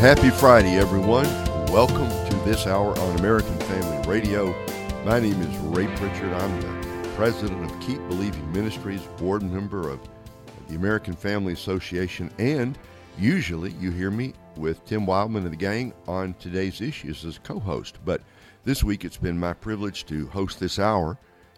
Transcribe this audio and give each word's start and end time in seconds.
Happy 0.00 0.28
Friday, 0.28 0.76
everyone. 0.76 1.24
Welcome 1.72 2.10
to 2.28 2.36
this 2.44 2.66
hour 2.66 2.96
on 2.98 3.18
American 3.18 3.58
Family 3.60 4.06
Radio. 4.06 4.54
My 5.06 5.18
name 5.18 5.40
is 5.40 5.56
Ray 5.60 5.86
Pritchard. 5.96 6.34
I'm 6.34 6.60
the 6.60 7.08
president 7.16 7.64
of 7.64 7.80
Keep 7.80 8.06
Believing 8.06 8.52
Ministries, 8.52 9.00
board 9.16 9.42
member 9.42 9.88
of 9.88 9.98
the 10.68 10.74
American 10.74 11.14
Family 11.14 11.54
Association, 11.54 12.30
and 12.38 12.78
usually 13.18 13.72
you 13.80 13.90
hear 13.90 14.10
me 14.10 14.34
with 14.54 14.84
Tim 14.84 15.06
Wildmon 15.06 15.44
and 15.44 15.52
the 15.52 15.56
gang 15.56 15.94
on 16.06 16.34
today's 16.34 16.82
issues 16.82 17.24
as 17.24 17.38
co 17.38 17.58
host. 17.58 17.98
But 18.04 18.20
this 18.64 18.84
week 18.84 19.02
it's 19.02 19.16
been 19.16 19.40
my 19.40 19.54
privilege 19.54 20.04
to 20.06 20.26
host 20.26 20.60
this 20.60 20.78
hour, 20.78 21.16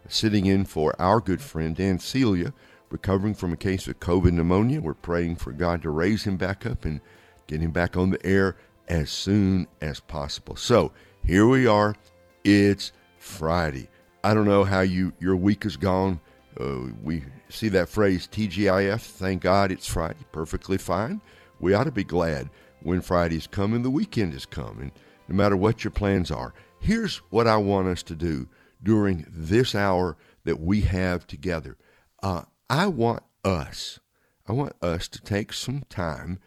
sitting 0.09 0.47
in 0.47 0.65
for 0.65 0.95
our 1.03 1.21
good 1.21 1.43
friend 1.43 1.75
Dan 1.75 1.99
Celia, 1.99 2.55
recovering 2.89 3.35
from 3.35 3.53
a 3.53 3.57
case 3.57 3.89
of 3.89 3.99
COVID 3.99 4.33
pneumonia. 4.33 4.81
We're 4.81 4.95
praying 4.95 5.37
for 5.37 5.51
God 5.51 5.83
to 5.83 5.91
raise 5.91 6.23
him 6.23 6.37
back 6.37 6.65
up 6.65 6.85
and 6.85 7.01
get 7.49 7.61
him 7.61 7.73
back 7.73 7.97
on 7.97 8.11
the 8.11 8.25
air 8.25 8.55
as 8.87 9.11
soon 9.11 9.67
as 9.81 9.99
possible. 9.99 10.55
So 10.55 10.93
here 11.25 11.49
we 11.49 11.67
are. 11.67 11.97
It's 12.45 12.93
Friday. 13.19 13.89
I 14.23 14.35
don't 14.35 14.47
know 14.47 14.63
how 14.63 14.81
you 14.81 15.13
your 15.19 15.35
week 15.35 15.65
has 15.65 15.77
gone. 15.77 16.21
Uh, 16.61 16.91
we 17.03 17.25
see 17.49 17.69
that 17.71 17.89
phrase 17.89 18.29
TGIF. 18.29 19.01
Thank 19.01 19.43
God 19.43 19.73
it's 19.73 19.87
Friday. 19.87 20.25
Perfectly 20.33 20.79
fine. 20.79 21.21
We 21.61 21.75
ought 21.75 21.85
to 21.85 21.93
be 21.93 22.05
glad 22.05 22.51
when 22.83 23.01
Friday's 23.01 23.47
come 23.47 23.75
and 23.75 23.85
the 23.85 23.91
weekend 23.91 24.35
is 24.35 24.47
coming. 24.47 24.93
No 25.29 25.35
matter 25.35 25.57
what 25.57 25.85
your 25.85 25.91
plans 25.91 26.31
are, 26.31 26.55
here's 26.81 27.19
what 27.31 27.47
I 27.47 27.57
want 27.57 27.89
us 27.89 28.03
to 28.05 28.15
do 28.15 28.49
during 28.83 29.27
this 29.29 29.75
hour 29.75 30.17
that 30.45 30.61
we 30.61 30.83
have 30.83 31.27
together. 31.27 31.77
Uh, 32.23 32.43
I 32.71 32.87
want 32.87 33.23
us, 33.45 34.01
I 34.47 34.53
want 34.53 34.73
us 34.83 35.09
to 35.09 35.21
take 35.21 35.53
some 35.53 35.85
time 35.89 36.39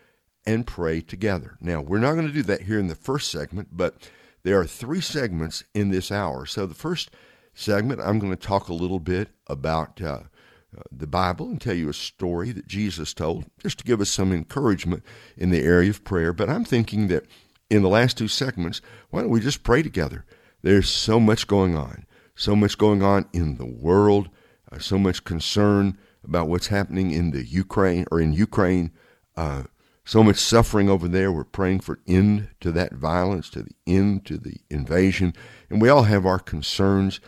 and 0.46 0.66
pray 0.66 1.02
together. 1.02 1.58
Now, 1.62 1.82
we're 1.82 2.00
not 2.00 2.14
going 2.14 2.28
to 2.28 2.34
do 2.34 2.44
that 2.44 2.64
here 2.64 2.80
in 2.80 2.88
the 2.88 2.96
first 2.96 3.32
segment, 3.32 3.70
but 3.72 4.10
there 4.44 4.60
are 4.60 4.66
three 4.66 5.02
segments 5.02 5.64
in 5.74 5.90
this 5.90 6.12
hour. 6.12 6.46
So, 6.46 6.66
the 6.66 6.74
first 6.74 7.12
segment, 7.54 8.02
I'm 8.02 8.20
going 8.20 8.36
to 8.36 8.48
talk 8.48 8.68
a 8.68 8.74
little 8.74 9.00
bit 9.00 9.30
about 9.48 10.02
uh, 10.02 10.22
the 10.92 11.08
Bible 11.08 11.48
and 11.48 11.60
tell 11.60 11.76
you 11.76 11.90
a 11.90 11.94
story 11.94 12.52
that 12.52 12.68
Jesus 12.68 13.14
told, 13.14 13.46
just 13.60 13.80
to 13.80 13.84
give 13.84 14.02
us 14.02 14.10
some 14.10 14.32
encouragement 14.32 15.04
in 15.38 15.50
the 15.50 15.62
area 15.62 15.90
of 15.90 16.04
prayer. 16.04 16.34
But 16.34 16.50
I'm 16.50 16.66
thinking 16.66 17.08
that 17.10 17.26
in 17.70 17.82
the 17.82 17.90
last 17.90 18.18
two 18.18 18.28
segments, 18.28 18.82
why 19.10 19.22
don't 19.22 19.30
we 19.30 19.40
just 19.40 19.64
pray 19.64 19.84
together? 19.84 20.26
There's 20.62 20.90
so 20.90 21.20
much 21.20 21.48
going 21.48 21.76
on, 21.76 22.06
so 22.36 22.56
much 22.56 22.78
going 22.78 23.04
on 23.04 23.26
in 23.34 23.58
the 23.58 23.66
world, 23.66 24.30
uh, 24.72 24.80
so 24.80 24.98
much 24.98 25.24
concern 25.24 25.98
about 26.24 26.48
what's 26.48 26.68
happening 26.68 27.12
in 27.12 27.32
the 27.32 27.46
Ukraine 27.46 28.06
or 28.12 28.22
in 28.22 28.34
Ukraine. 28.34 28.92
Uh, 29.36 29.64
so 30.04 30.24
much 30.24 30.38
suffering 30.38 30.90
over 30.90 31.08
there. 31.08 31.32
We're 31.32 31.44
praying 31.44 31.82
for 31.82 32.00
end 32.08 32.50
to 32.62 32.72
that 32.72 32.94
violence, 32.94 33.50
to 33.52 33.64
the 33.64 33.76
end 33.86 34.26
to 34.26 34.38
the 34.38 34.58
invasion. 34.70 35.34
And 35.70 35.82
we 35.82 35.90
all 35.90 36.04
have 36.04 36.26
our 36.26 36.40
concerns, 36.40 37.20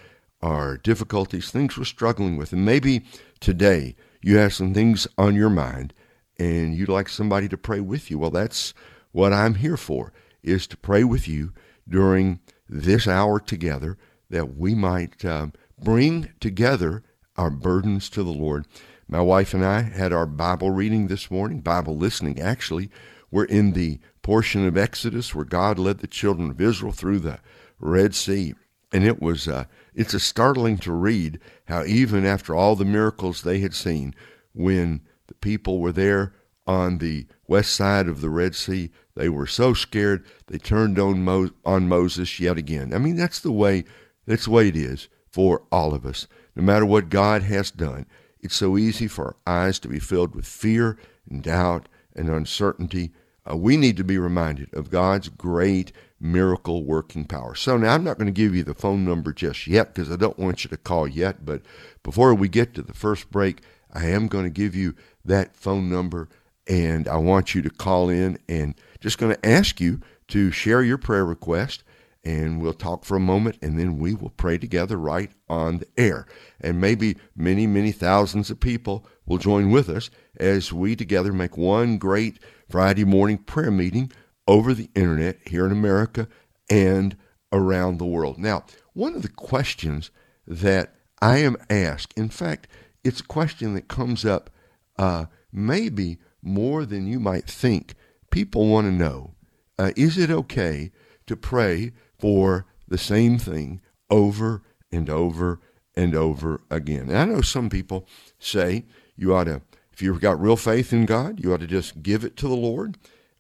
our 0.42 0.78
difficulties, 0.78 1.52
things 1.52 1.78
we're 1.78 1.86
struggling 1.86 2.38
with. 2.38 2.52
And 2.52 2.66
maybe 2.66 3.06
today 3.40 3.96
you 4.22 4.38
have 4.38 4.54
some 4.54 4.74
things 4.74 5.08
on 5.18 5.36
your 5.36 5.50
mind 5.50 5.94
and 6.40 6.74
you'd 6.74 6.90
like 6.90 7.10
somebody 7.10 7.48
to 7.50 7.58
pray 7.58 7.80
with 7.80 8.10
you. 8.10 8.18
Well, 8.18 8.32
that's 8.32 8.74
what 9.12 9.34
I'm 9.34 9.56
here 9.56 9.78
for, 9.78 10.12
is 10.42 10.66
to 10.68 10.78
pray 10.78 11.04
with 11.04 11.28
you 11.28 11.54
during 11.88 12.40
this 12.68 13.08
hour 13.08 13.40
together 13.40 13.98
that 14.30 14.58
we 14.58 14.74
might 14.74 15.24
um, 15.24 15.54
bring 15.80 16.32
together 16.40 17.04
our 17.38 17.52
burdens 17.52 18.10
to 18.10 18.24
the 18.24 18.32
Lord. 18.32 18.66
My 19.08 19.22
wife 19.22 19.54
and 19.54 19.66
I 19.66 19.82
had 19.82 20.14
our 20.14 20.26
Bible 20.26 20.72
reading 20.72 21.08
this 21.08 21.30
morning, 21.30 21.59
Bible 21.59 21.98
listening 21.98 22.40
actually. 22.40 22.90
We're 23.30 23.45
in 23.45 23.73
the 23.73 24.00
portion 24.22 24.66
of 24.66 24.78
Exodus 24.78 25.36
where 25.36 25.45
God 25.45 25.77
led 25.77 26.00
the 26.00 26.08
children 26.08 26.50
of 26.50 26.61
Israel 26.61 26.92
through 26.92 27.20
the 27.20 27.39
Red 27.80 28.16
Sea. 28.16 28.54
And 28.92 29.04
it 29.04 29.22
was 29.22 29.48
uh, 29.48 29.66
it's 29.94 30.14
a 30.14 30.20
startling 30.20 30.77
to 30.80 30.92
read 30.92 31.39
how 31.66 31.83
even 31.83 32.26
after 32.26 32.55
all 32.55 32.76
the 32.76 32.86
miracles 32.86 33.42
they 33.42 33.60
had 33.60 33.73
seen, 33.73 34.14
when 34.54 35.02
the 35.27 35.33
people 35.33 35.80
were 35.80 35.92
there 35.92 36.33
on 36.66 37.00
the 37.00 37.26
west 37.48 37.73
side 37.73 38.08
of 38.08 38.22
the 38.22 38.30
Red 38.30 38.56
Sea, 38.56 38.92
they 39.16 39.30
were 39.30 39.48
so 39.48 39.73
scared 39.73 40.26
they 40.48 40.58
turned 40.58 40.98
on, 40.98 41.23
Mo- 41.23 41.52
on 41.66 41.89
Moses 41.89 42.39
yet 42.39 42.58
again. 42.58 42.94
I 42.94 43.00
mean, 43.00 43.16
that's 43.16 43.39
the 43.39 43.52
way 43.52 43.83
that's 44.26 44.45
the 44.45 44.52
way 44.52 44.70
it 44.70 44.77
is 44.77 45.10
for 45.27 45.64
all 45.72 45.94
of 45.94 46.06
us. 46.06 46.27
No 46.56 46.64
matter 46.64 46.86
what 46.86 47.10
God 47.10 47.42
has 47.44 47.72
done, 47.72 48.06
it's 48.43 48.55
so 48.55 48.77
easy 48.77 49.08
for 49.08 49.26
our 49.26 49.36
eyes 49.48 49.80
to 49.80 49.87
be 49.87 49.99
filled 49.99 50.36
with 50.36 50.45
fear 50.45 50.98
and 51.30 51.42
doubt 51.42 51.87
and 52.15 52.30
uncertainty. 52.30 53.11
Uh, 53.49 53.58
we 53.58 53.77
need 53.77 53.98
to 53.98 54.04
be 54.04 54.17
reminded 54.17 54.73
of 54.73 54.89
God's 54.89 55.30
great 55.30 55.92
miracle 56.20 56.83
working 56.83 57.26
power. 57.26 57.55
So 57.55 57.77
now 57.77 57.93
I'm 57.93 58.03
not 58.03 58.17
going 58.17 58.27
to 58.27 58.32
give 58.32 58.55
you 58.55 58.64
the 58.64 58.73
phone 58.73 59.03
number 59.03 59.33
just 59.33 59.67
yet 59.67 59.93
because 59.93 60.11
I 60.11 60.15
don't 60.15 60.39
want 60.39 60.64
you 60.64 60.70
to 60.70 60.77
call 60.77 61.08
yet. 61.08 61.45
But 61.45 61.61
before 62.03 62.33
we 62.33 62.48
get 62.48 62.73
to 62.76 62.82
the 62.82 62.93
first 62.93 63.32
break, 63.32 63.61
I 63.92 64.08
am 64.08 64.27
going 64.27 64.45
to 64.45 64.49
give 64.49 64.76
you 64.76 64.95
that 65.26 65.55
phone 65.55 65.89
number 65.89 66.30
and 66.67 67.08
I 67.08 67.17
want 67.17 67.53
you 67.53 67.61
to 67.61 67.70
call 67.70 68.09
in 68.09 68.37
and 68.48 68.76
just 69.02 69.17
going 69.17 69.36
to 69.36 69.45
ask 69.45 69.82
you 69.82 69.99
to 70.30 70.52
share 70.52 70.82
your 70.82 70.98
prayer 70.98 71.26
request 71.26 71.83
and 72.23 72.61
we'll 72.61 72.73
talk 72.73 73.04
for 73.04 73.17
a 73.17 73.22
moment 73.22 73.58
and 73.61 73.78
then 73.78 73.98
we 73.98 74.14
will 74.14 74.30
pray 74.30 74.58
together 74.58 74.98
right 74.98 75.32
on 75.50 75.80
the 75.80 75.88
air. 75.98 76.26
And 76.61 76.80
maybe 76.80 77.17
many, 77.36 77.67
many 77.67 77.92
thousands 77.92 78.50
of 78.50 78.60
people 78.60 79.06
will 79.26 79.38
join 79.38 79.72
with 79.72 79.89
us 79.89 80.10
as 80.39 80.72
we 80.72 80.95
together 80.95 81.33
make 81.33 81.58
one 81.58 81.98
great 81.98 82.39
Friday 82.70 83.04
morning 83.04 83.38
prayer 83.38 83.72
meeting 83.72 84.12
over 84.48 84.73
the 84.73 84.89
internet 84.95 85.38
here 85.48 85.66
in 85.66 85.72
America 85.72 86.28
and 86.70 87.17
around 87.52 87.98
the 87.98 88.06
world. 88.06 88.38
Now, 88.38 88.66
one 88.94 89.16
of 89.16 89.22
the 89.22 89.30
questions 89.30 90.12
that 90.48 90.95
I 91.22 91.38
am 91.39 91.58
asked, 91.70 92.17
in 92.17 92.30
fact, 92.30 92.67
it's 93.04 93.20
a 93.20 93.26
question 93.26 93.73
that 93.73 93.88
comes 93.88 94.26
up 94.26 94.50
uh, 94.98 95.26
maybe 95.52 96.20
more 96.42 96.86
than 96.86 97.08
you 97.08 97.20
might 97.20 97.45
think. 97.45 97.95
People 98.32 98.67
want 98.67 98.88
to 98.88 98.92
know 98.92 99.36
uh, 99.78 99.92
is 99.95 100.17
it 100.17 100.30
okay 100.30 100.92
to 101.28 101.36
pray 101.36 101.92
for 102.17 102.66
the 102.88 102.98
same 102.98 103.38
thing 103.38 103.82
over 104.10 104.61
and 104.92 105.10
over 105.10 105.60
and 105.95 106.16
over 106.16 106.61
again. 106.70 107.10
And 107.10 107.17
I 107.17 107.26
know 107.26 107.42
some 107.42 107.70
people 107.70 108.08
say 108.39 108.86
you 109.16 109.36
ought 109.36 109.45
to, 109.45 109.62
if 109.92 110.02
you've 110.02 110.22
got 110.22 110.42
real 110.42 110.58
faith 110.58 110.92
in 110.94 111.06
God, 111.06 111.39
you 111.44 111.54
ought 111.54 111.60
to 111.60 111.67
just 111.67 112.02
give 112.02 112.23
it 112.23 112.36
to 112.38 112.48
the 112.48 112.56
Lord 112.56 112.98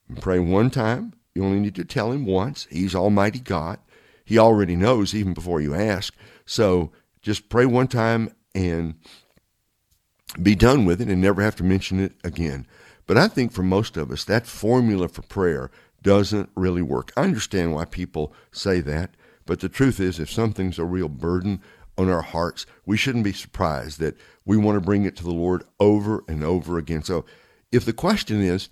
and 0.07 0.21
pray 0.21 0.39
one 0.39 0.69
time. 0.69 1.13
You 1.33 1.43
only 1.43 1.59
need 1.59 1.75
to 1.75 1.85
tell 1.85 2.11
Him 2.11 2.25
once. 2.25 2.67
He's 2.69 2.93
Almighty 2.95 3.39
God. 3.39 3.79
He 4.25 4.37
already 4.37 4.75
knows 4.75 5.13
even 5.15 5.33
before 5.33 5.61
you 5.61 5.73
ask. 5.73 6.13
So 6.45 6.91
just 7.21 7.49
pray 7.49 7.65
one 7.65 7.87
time 7.87 8.33
and 8.53 8.95
be 10.41 10.55
done 10.55 10.85
with 10.85 11.01
it 11.01 11.07
and 11.07 11.21
never 11.21 11.41
have 11.41 11.55
to 11.57 11.63
mention 11.63 11.99
it 11.99 12.13
again. 12.23 12.67
But 13.05 13.17
I 13.17 13.27
think 13.27 13.51
for 13.51 13.63
most 13.63 13.97
of 13.97 14.11
us, 14.11 14.23
that 14.25 14.47
formula 14.47 15.07
for 15.07 15.23
prayer 15.23 15.71
doesn't 16.03 16.49
really 16.55 16.81
work. 16.81 17.11
I 17.17 17.23
understand 17.23 17.73
why 17.73 17.85
people 17.85 18.33
say 18.51 18.81
that, 18.81 19.11
but 19.45 19.59
the 19.59 19.69
truth 19.69 19.99
is, 19.99 20.19
if 20.19 20.29
something's 20.29 20.77
a 20.77 20.85
real 20.85 21.09
burden 21.09 21.61
on 21.97 22.09
our 22.09 22.21
hearts, 22.21 22.65
we 22.85 22.97
shouldn't 22.97 23.23
be 23.23 23.33
surprised 23.33 23.99
that 23.99 24.17
we 24.45 24.57
want 24.57 24.75
to 24.75 24.85
bring 24.85 25.05
it 25.05 25.15
to 25.17 25.23
the 25.23 25.31
Lord 25.31 25.63
over 25.79 26.23
and 26.27 26.43
over 26.43 26.77
again. 26.77 27.03
So, 27.03 27.25
if 27.71 27.85
the 27.85 27.93
question 27.93 28.41
is, 28.41 28.69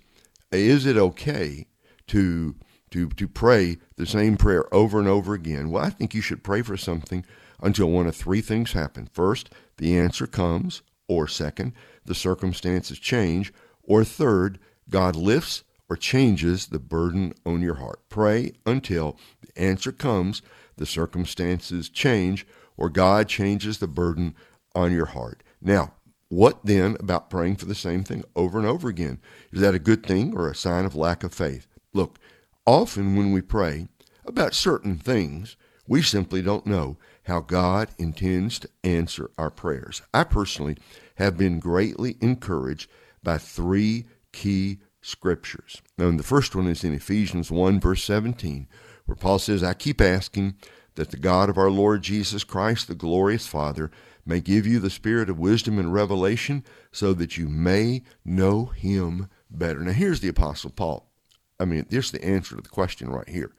is 0.52 0.86
it 0.86 0.96
okay 0.96 1.66
to 2.08 2.54
to 2.90 3.08
to 3.08 3.28
pray 3.28 3.78
the 3.96 4.06
same 4.06 4.36
prayer 4.36 4.72
over 4.72 4.98
and 4.98 5.08
over 5.08 5.34
again? 5.34 5.70
Well, 5.70 5.84
I 5.84 5.90
think 5.90 6.14
you 6.14 6.20
should 6.20 6.44
pray 6.44 6.62
for 6.62 6.76
something 6.76 7.24
until 7.60 7.90
one 7.90 8.06
of 8.06 8.16
three 8.16 8.40
things 8.40 8.72
happen. 8.72 9.08
First, 9.12 9.50
the 9.78 9.96
answer 9.96 10.26
comes, 10.26 10.82
or 11.08 11.26
second, 11.26 11.72
the 12.04 12.14
circumstances 12.14 12.98
change, 12.98 13.52
or 13.82 14.04
third, 14.04 14.58
God 14.88 15.16
lifts 15.16 15.64
or 15.92 15.96
changes 15.98 16.68
the 16.68 16.78
burden 16.78 17.34
on 17.44 17.60
your 17.60 17.74
heart. 17.74 18.00
Pray 18.08 18.50
until 18.64 19.14
the 19.42 19.62
answer 19.62 19.92
comes, 19.92 20.40
the 20.78 20.86
circumstances 20.86 21.90
change, 21.90 22.46
or 22.78 22.88
God 22.88 23.28
changes 23.28 23.76
the 23.76 23.86
burden 23.86 24.34
on 24.74 24.90
your 24.90 25.04
heart. 25.04 25.42
Now, 25.60 25.92
what 26.30 26.64
then 26.64 26.96
about 26.98 27.28
praying 27.28 27.56
for 27.56 27.66
the 27.66 27.74
same 27.74 28.04
thing 28.04 28.24
over 28.34 28.58
and 28.58 28.66
over 28.66 28.88
again? 28.88 29.20
Is 29.52 29.60
that 29.60 29.74
a 29.74 29.78
good 29.78 30.06
thing 30.06 30.34
or 30.34 30.48
a 30.48 30.54
sign 30.54 30.86
of 30.86 30.96
lack 30.96 31.24
of 31.24 31.34
faith? 31.34 31.66
Look, 31.92 32.18
often 32.66 33.14
when 33.14 33.30
we 33.30 33.42
pray 33.42 33.88
about 34.24 34.54
certain 34.54 34.96
things, 34.96 35.58
we 35.86 36.00
simply 36.00 36.40
don't 36.40 36.64
know 36.64 36.96
how 37.24 37.40
God 37.40 37.90
intends 37.98 38.58
to 38.60 38.70
answer 38.82 39.30
our 39.36 39.50
prayers. 39.50 40.00
I 40.14 40.24
personally 40.24 40.78
have 41.16 41.36
been 41.36 41.60
greatly 41.60 42.16
encouraged 42.22 42.88
by 43.22 43.36
three 43.36 44.06
key 44.32 44.78
scriptures. 45.02 45.82
Now, 45.98 46.10
the 46.12 46.22
first 46.22 46.54
one 46.54 46.66
is 46.66 46.84
in 46.84 46.94
Ephesians 46.94 47.50
1, 47.50 47.80
verse 47.80 48.02
17, 48.04 48.68
where 49.04 49.16
Paul 49.16 49.38
says, 49.38 49.62
I 49.62 49.74
keep 49.74 50.00
asking 50.00 50.54
that 50.94 51.10
the 51.10 51.16
God 51.16 51.48
of 51.48 51.58
our 51.58 51.70
Lord 51.70 52.02
Jesus 52.02 52.44
Christ, 52.44 52.88
the 52.88 52.94
glorious 52.94 53.46
Father, 53.46 53.90
may 54.24 54.40
give 54.40 54.66
you 54.66 54.78
the 54.78 54.90
spirit 54.90 55.28
of 55.28 55.38
wisdom 55.38 55.78
and 55.78 55.92
revelation 55.92 56.64
so 56.92 57.12
that 57.14 57.36
you 57.36 57.48
may 57.48 58.02
know 58.24 58.66
him 58.66 59.28
better. 59.50 59.80
Now, 59.80 59.92
here's 59.92 60.20
the 60.20 60.28
Apostle 60.28 60.70
Paul. 60.70 61.10
I 61.58 61.64
mean, 61.64 61.86
there's 61.90 62.10
the 62.10 62.24
answer 62.24 62.56
to 62.56 62.62
the 62.62 62.68
question 62.68 63.10
right 63.10 63.28
here. 63.28 63.52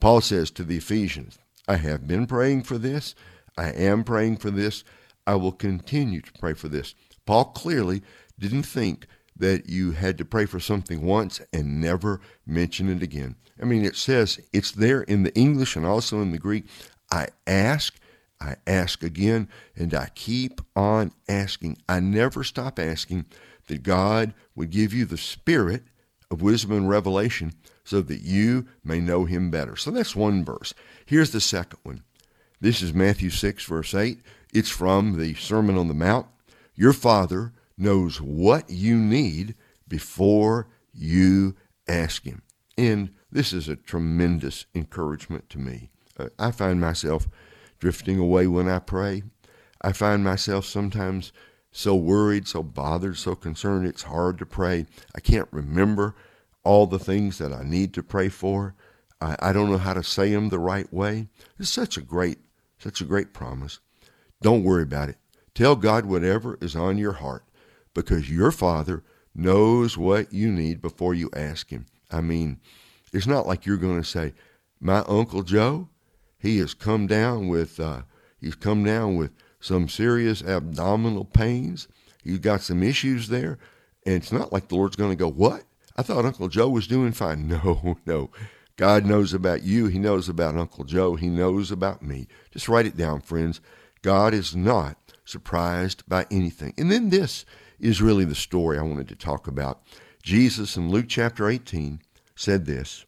Paul 0.00 0.20
says 0.20 0.50
to 0.52 0.64
the 0.64 0.76
Ephesians, 0.76 1.38
I 1.66 1.76
have 1.76 2.06
been 2.06 2.26
praying 2.26 2.62
for 2.64 2.78
this. 2.78 3.14
I 3.56 3.70
am 3.70 4.04
praying 4.04 4.38
for 4.38 4.50
this. 4.50 4.84
I 5.26 5.34
will 5.34 5.52
continue 5.52 6.22
to 6.22 6.32
pray 6.38 6.54
for 6.54 6.68
this. 6.68 6.94
Paul 7.26 7.46
clearly 7.46 8.02
didn't 8.38 8.62
think 8.62 9.06
that 9.38 9.68
you 9.68 9.92
had 9.92 10.18
to 10.18 10.24
pray 10.24 10.46
for 10.46 10.60
something 10.60 11.02
once 11.02 11.40
and 11.52 11.80
never 11.80 12.20
mention 12.46 12.88
it 12.88 13.02
again. 13.02 13.36
I 13.60 13.64
mean, 13.64 13.84
it 13.84 13.96
says 13.96 14.40
it's 14.52 14.72
there 14.72 15.02
in 15.02 15.22
the 15.22 15.34
English 15.34 15.76
and 15.76 15.86
also 15.86 16.20
in 16.20 16.32
the 16.32 16.38
Greek. 16.38 16.66
I 17.10 17.28
ask, 17.46 17.94
I 18.40 18.56
ask 18.66 19.02
again, 19.02 19.48
and 19.76 19.94
I 19.94 20.10
keep 20.14 20.60
on 20.76 21.12
asking. 21.28 21.78
I 21.88 22.00
never 22.00 22.44
stop 22.44 22.78
asking 22.78 23.26
that 23.66 23.82
God 23.82 24.34
would 24.54 24.70
give 24.70 24.92
you 24.92 25.04
the 25.04 25.16
spirit 25.16 25.84
of 26.30 26.42
wisdom 26.42 26.72
and 26.72 26.88
revelation 26.88 27.52
so 27.84 28.00
that 28.02 28.20
you 28.20 28.66
may 28.84 29.00
know 29.00 29.24
him 29.24 29.50
better. 29.50 29.76
So 29.76 29.90
that's 29.90 30.14
one 30.14 30.44
verse. 30.44 30.74
Here's 31.06 31.30
the 31.30 31.40
second 31.40 31.78
one. 31.82 32.02
This 32.60 32.82
is 32.82 32.92
Matthew 32.92 33.30
6, 33.30 33.64
verse 33.64 33.94
8. 33.94 34.20
It's 34.52 34.70
from 34.70 35.18
the 35.18 35.34
Sermon 35.34 35.78
on 35.78 35.88
the 35.88 35.94
Mount. 35.94 36.26
Your 36.74 36.92
Father 36.92 37.52
knows 37.78 38.20
what 38.20 38.68
you 38.68 38.96
need 38.96 39.54
before 39.86 40.68
you 40.92 41.56
ask 41.86 42.24
him. 42.24 42.42
And 42.76 43.10
this 43.30 43.52
is 43.52 43.68
a 43.68 43.76
tremendous 43.76 44.66
encouragement 44.74 45.48
to 45.50 45.58
me. 45.58 45.90
Uh, 46.18 46.28
I 46.38 46.50
find 46.50 46.80
myself 46.80 47.28
drifting 47.78 48.18
away 48.18 48.46
when 48.46 48.68
I 48.68 48.78
pray. 48.80 49.22
I 49.80 49.92
find 49.92 50.24
myself 50.24 50.64
sometimes 50.64 51.32
so 51.70 51.94
worried, 51.94 52.48
so 52.48 52.62
bothered, 52.62 53.16
so 53.16 53.34
concerned, 53.34 53.86
it's 53.86 54.02
hard 54.02 54.38
to 54.38 54.46
pray. 54.46 54.86
I 55.14 55.20
can't 55.20 55.48
remember 55.52 56.14
all 56.64 56.86
the 56.86 56.98
things 56.98 57.38
that 57.38 57.52
I 57.52 57.62
need 57.62 57.94
to 57.94 58.02
pray 58.02 58.28
for. 58.28 58.74
I, 59.20 59.36
I 59.40 59.52
don't 59.52 59.70
know 59.70 59.78
how 59.78 59.94
to 59.94 60.02
say 60.02 60.32
them 60.32 60.48
the 60.48 60.58
right 60.58 60.92
way. 60.92 61.28
It's 61.58 61.70
such 61.70 61.96
a 61.96 62.02
great, 62.02 62.38
such 62.78 63.00
a 63.00 63.04
great 63.04 63.32
promise. 63.32 63.78
Don't 64.42 64.64
worry 64.64 64.82
about 64.82 65.08
it. 65.08 65.16
Tell 65.54 65.76
God 65.76 66.06
whatever 66.06 66.58
is 66.60 66.76
on 66.76 66.98
your 66.98 67.14
heart 67.14 67.44
because 67.94 68.30
your 68.30 68.50
Father 68.50 69.02
knows 69.34 69.96
what 69.96 70.32
you 70.32 70.50
need 70.50 70.80
before 70.80 71.14
you 71.14 71.30
ask 71.34 71.70
Him. 71.70 71.86
I 72.10 72.20
mean, 72.20 72.58
it's 73.12 73.26
not 73.26 73.46
like 73.46 73.66
you're 73.66 73.76
going 73.76 74.00
to 74.00 74.08
say, 74.08 74.34
"My 74.80 75.00
Uncle 75.08 75.42
Joe, 75.42 75.88
he 76.38 76.58
has 76.58 76.74
come 76.74 77.06
down 77.06 77.48
with 77.48 77.80
uh, 77.80 78.02
he's 78.40 78.54
come 78.54 78.84
down 78.84 79.16
with 79.16 79.32
some 79.60 79.88
serious 79.88 80.42
abdominal 80.42 81.24
pains. 81.24 81.88
He's 82.22 82.38
got 82.38 82.62
some 82.62 82.82
issues 82.82 83.28
there, 83.28 83.58
and 84.04 84.16
it's 84.16 84.32
not 84.32 84.52
like 84.52 84.68
the 84.68 84.76
Lord's 84.76 84.96
going 84.96 85.10
to 85.10 85.16
go, 85.16 85.28
"What? 85.28 85.64
I 85.96 86.02
thought 86.02 86.24
Uncle 86.24 86.48
Joe 86.48 86.68
was 86.68 86.86
doing 86.86 87.12
fine." 87.12 87.48
No, 87.64 87.98
no. 88.06 88.30
God 88.76 89.04
knows 89.04 89.34
about 89.34 89.64
you. 89.64 89.86
He 89.86 89.98
knows 89.98 90.28
about 90.28 90.56
Uncle 90.56 90.84
Joe. 90.84 91.16
He 91.16 91.28
knows 91.28 91.72
about 91.72 92.00
me. 92.00 92.28
Just 92.52 92.68
write 92.68 92.86
it 92.86 92.96
down, 92.96 93.20
friends. 93.20 93.60
God 94.02 94.32
is 94.32 94.54
not 94.54 94.96
surprised 95.24 96.08
by 96.08 96.26
anything. 96.30 96.74
And 96.78 96.90
then 96.90 97.10
this 97.10 97.44
is 97.78 98.02
really 98.02 98.24
the 98.24 98.34
story 98.34 98.78
I 98.78 98.82
wanted 98.82 99.08
to 99.08 99.16
talk 99.16 99.46
about. 99.46 99.82
Jesus 100.22 100.76
in 100.76 100.90
Luke 100.90 101.06
chapter 101.08 101.48
18 101.48 102.00
said 102.34 102.66
this, 102.66 103.06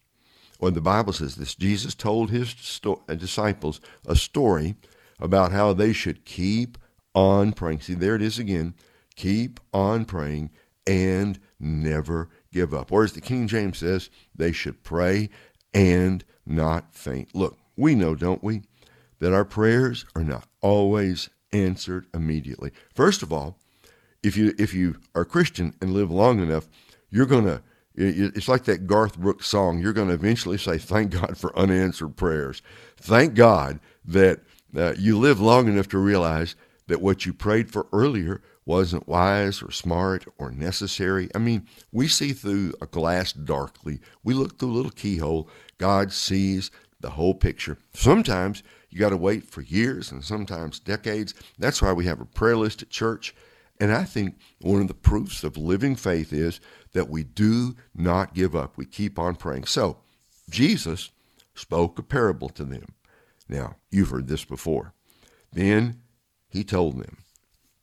or 0.59 0.71
the 0.71 0.81
Bible 0.81 1.13
says 1.13 1.35
this 1.35 1.55
Jesus 1.55 1.95
told 1.95 2.29
his 2.29 2.49
sto- 2.49 3.03
uh, 3.09 3.15
disciples 3.15 3.81
a 4.05 4.15
story 4.15 4.75
about 5.19 5.51
how 5.51 5.73
they 5.73 5.93
should 5.93 6.25
keep 6.25 6.77
on 7.13 7.51
praying. 7.51 7.81
See, 7.81 7.93
there 7.93 8.15
it 8.15 8.21
is 8.21 8.39
again 8.39 8.73
keep 9.15 9.59
on 9.73 10.05
praying 10.05 10.49
and 10.87 11.39
never 11.59 12.29
give 12.51 12.73
up. 12.73 12.91
Or 12.91 13.03
as 13.03 13.13
the 13.13 13.21
King 13.21 13.47
James 13.47 13.77
says, 13.77 14.09
they 14.35 14.51
should 14.51 14.83
pray 14.83 15.29
and 15.73 16.23
not 16.45 16.95
faint. 16.95 17.35
Look, 17.35 17.57
we 17.75 17.95
know, 17.95 18.15
don't 18.15 18.43
we, 18.43 18.63
that 19.19 19.33
our 19.33 19.45
prayers 19.45 20.05
are 20.15 20.23
not 20.23 20.47
always 20.61 21.29
answered 21.53 22.07
immediately. 22.13 22.71
First 22.93 23.21
of 23.21 23.31
all, 23.31 23.59
if 24.23 24.37
you 24.37 24.53
if 24.57 24.73
you 24.73 24.97
are 25.15 25.25
Christian 25.25 25.73
and 25.81 25.93
live 25.93 26.11
long 26.11 26.39
enough, 26.39 26.67
you're 27.09 27.25
gonna 27.25 27.61
it's 27.93 28.47
like 28.47 28.63
that 28.65 28.87
Garth 28.87 29.17
Brooks 29.17 29.47
song. 29.47 29.79
You're 29.79 29.93
going 29.93 30.07
to 30.07 30.13
eventually 30.13 30.57
say, 30.57 30.77
Thank 30.77 31.11
God 31.11 31.37
for 31.37 31.57
unanswered 31.57 32.15
prayers. 32.15 32.61
Thank 32.97 33.33
God 33.33 33.79
that 34.05 34.39
uh, 34.75 34.93
you 34.97 35.17
live 35.17 35.41
long 35.41 35.67
enough 35.67 35.89
to 35.89 35.97
realize 35.97 36.55
that 36.87 37.01
what 37.01 37.25
you 37.25 37.33
prayed 37.33 37.71
for 37.71 37.87
earlier 37.91 38.41
wasn't 38.65 39.07
wise 39.07 39.61
or 39.61 39.71
smart 39.71 40.25
or 40.37 40.51
necessary. 40.51 41.29
I 41.35 41.39
mean, 41.39 41.67
we 41.91 42.07
see 42.07 42.31
through 42.31 42.73
a 42.81 42.85
glass 42.85 43.33
darkly, 43.33 43.99
we 44.23 44.33
look 44.33 44.57
through 44.57 44.71
a 44.71 44.73
little 44.73 44.91
keyhole. 44.91 45.49
God 45.77 46.13
sees 46.13 46.71
the 46.99 47.11
whole 47.11 47.33
picture. 47.33 47.77
Sometimes 47.93 48.63
you 48.89 48.99
got 48.99 49.09
to 49.09 49.17
wait 49.17 49.45
for 49.45 49.61
years 49.61 50.11
and 50.11 50.23
sometimes 50.23 50.79
decades. 50.79 51.33
That's 51.57 51.81
why 51.81 51.91
we 51.91 52.05
have 52.05 52.21
a 52.21 52.25
prayer 52.25 52.57
list 52.57 52.83
at 52.83 52.89
church. 52.89 53.33
And 53.81 53.91
I 53.91 54.03
think 54.03 54.37
one 54.61 54.79
of 54.79 54.87
the 54.87 54.93
proofs 54.93 55.43
of 55.43 55.57
living 55.57 55.95
faith 55.95 56.31
is 56.31 56.61
that 56.93 57.09
we 57.09 57.23
do 57.23 57.75
not 57.95 58.35
give 58.35 58.55
up. 58.55 58.77
We 58.77 58.85
keep 58.85 59.17
on 59.17 59.35
praying. 59.35 59.65
So, 59.65 59.97
Jesus 60.51 61.09
spoke 61.55 61.97
a 61.97 62.03
parable 62.03 62.49
to 62.49 62.63
them. 62.63 62.93
Now, 63.49 63.77
you've 63.89 64.11
heard 64.11 64.27
this 64.27 64.45
before. 64.45 64.93
Then 65.51 65.99
he 66.47 66.63
told 66.63 67.01
them 67.01 67.17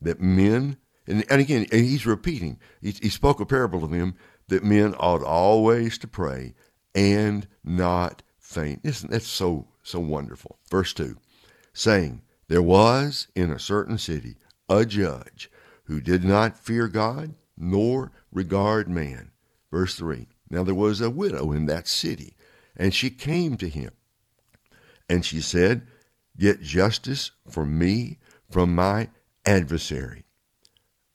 that 0.00 0.20
men, 0.20 0.76
and, 1.08 1.24
and 1.28 1.40
again, 1.40 1.66
and 1.72 1.84
he's 1.84 2.06
repeating, 2.06 2.60
he, 2.80 2.92
he 2.92 3.08
spoke 3.08 3.40
a 3.40 3.46
parable 3.46 3.80
to 3.80 3.88
them 3.88 4.14
that 4.46 4.62
men 4.62 4.94
ought 5.00 5.24
always 5.24 5.98
to 5.98 6.06
pray 6.06 6.54
and 6.94 7.48
not 7.64 8.22
faint. 8.38 8.82
Isn't 8.84 9.10
that 9.10 9.22
so, 9.22 9.66
so 9.82 9.98
wonderful? 9.98 10.60
Verse 10.70 10.92
2 10.94 11.16
saying, 11.72 12.22
There 12.46 12.62
was 12.62 13.26
in 13.34 13.50
a 13.50 13.58
certain 13.58 13.98
city 13.98 14.36
a 14.68 14.86
judge 14.86 15.50
who 15.88 16.00
did 16.00 16.22
not 16.22 16.56
fear 16.56 16.86
God 16.86 17.34
nor 17.56 18.12
regard 18.30 18.88
man. 18.88 19.32
Verse 19.72 19.96
3 19.96 20.28
Now 20.50 20.62
there 20.62 20.74
was 20.74 21.00
a 21.00 21.10
widow 21.10 21.50
in 21.50 21.66
that 21.66 21.88
city, 21.88 22.36
and 22.76 22.94
she 22.94 23.10
came 23.10 23.56
to 23.56 23.68
him, 23.68 23.90
and 25.08 25.24
she 25.24 25.40
said, 25.40 25.86
Get 26.38 26.62
justice 26.62 27.32
for 27.48 27.66
me 27.66 28.18
from 28.48 28.74
my 28.74 29.08
adversary. 29.44 30.24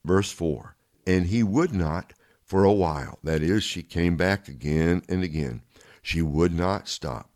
Verse 0.03 0.31
4 0.31 0.75
And 1.07 1.27
he 1.27 1.43
would 1.43 1.73
not 1.73 2.13
for 2.43 2.65
a 2.65 2.73
while. 2.73 3.19
That 3.23 3.41
is, 3.41 3.63
she 3.63 3.83
came 3.83 4.17
back 4.17 4.47
again 4.47 5.03
and 5.07 5.23
again. 5.23 5.61
She 6.01 6.21
would 6.21 6.53
not 6.53 6.89
stop. 6.89 7.29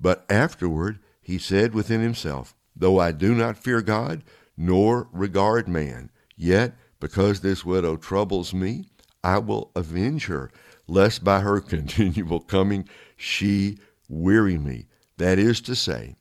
But 0.00 0.24
afterward 0.30 1.00
he 1.20 1.38
said 1.38 1.74
within 1.74 2.00
himself, 2.00 2.54
Though 2.74 2.98
I 2.98 3.12
do 3.12 3.34
not 3.34 3.58
fear 3.58 3.82
God, 3.82 4.22
nor 4.56 5.08
regard 5.12 5.68
man, 5.68 6.10
yet 6.36 6.74
because 7.04 7.40
this 7.42 7.66
widow 7.66 7.96
troubles 7.96 8.54
me, 8.54 8.86
I 9.22 9.36
will 9.36 9.70
avenge 9.76 10.24
her, 10.24 10.50
lest 10.88 11.22
by 11.22 11.40
her 11.40 11.60
continual 11.74 12.40
coming 12.40 12.88
she 13.14 13.76
weary 14.08 14.56
me. 14.56 14.86
That 15.18 15.38
is 15.38 15.60
to 15.62 15.76
say, 15.76 16.16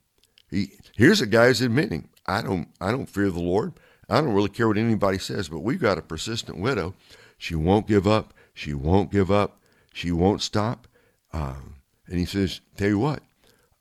he, 0.49 0.73
here's 0.93 1.21
a 1.21 1.25
guy 1.25 1.47
who's 1.47 1.61
admitting, 1.61 2.09
I 2.25 2.41
don't, 2.41 2.67
I 2.81 2.91
don't 2.91 3.05
fear 3.05 3.29
the 3.29 3.39
Lord. 3.39 3.75
I 4.09 4.19
don't 4.19 4.33
really 4.33 4.49
care 4.49 4.67
what 4.67 4.77
anybody 4.77 5.19
says, 5.19 5.47
but 5.47 5.59
we've 5.59 5.79
got 5.79 5.97
a 5.97 6.01
persistent 6.01 6.59
widow. 6.59 6.95
She 7.37 7.55
won't 7.55 7.87
give 7.87 8.05
up. 8.05 8.33
She 8.53 8.73
won't 8.73 9.09
give 9.09 9.31
up. 9.31 9.61
She 9.93 10.11
won't 10.11 10.41
stop. 10.41 10.89
Um, 11.31 11.75
and 12.07 12.19
he 12.19 12.25
says, 12.25 12.59
Tell 12.75 12.89
you 12.89 12.99
what, 12.99 13.23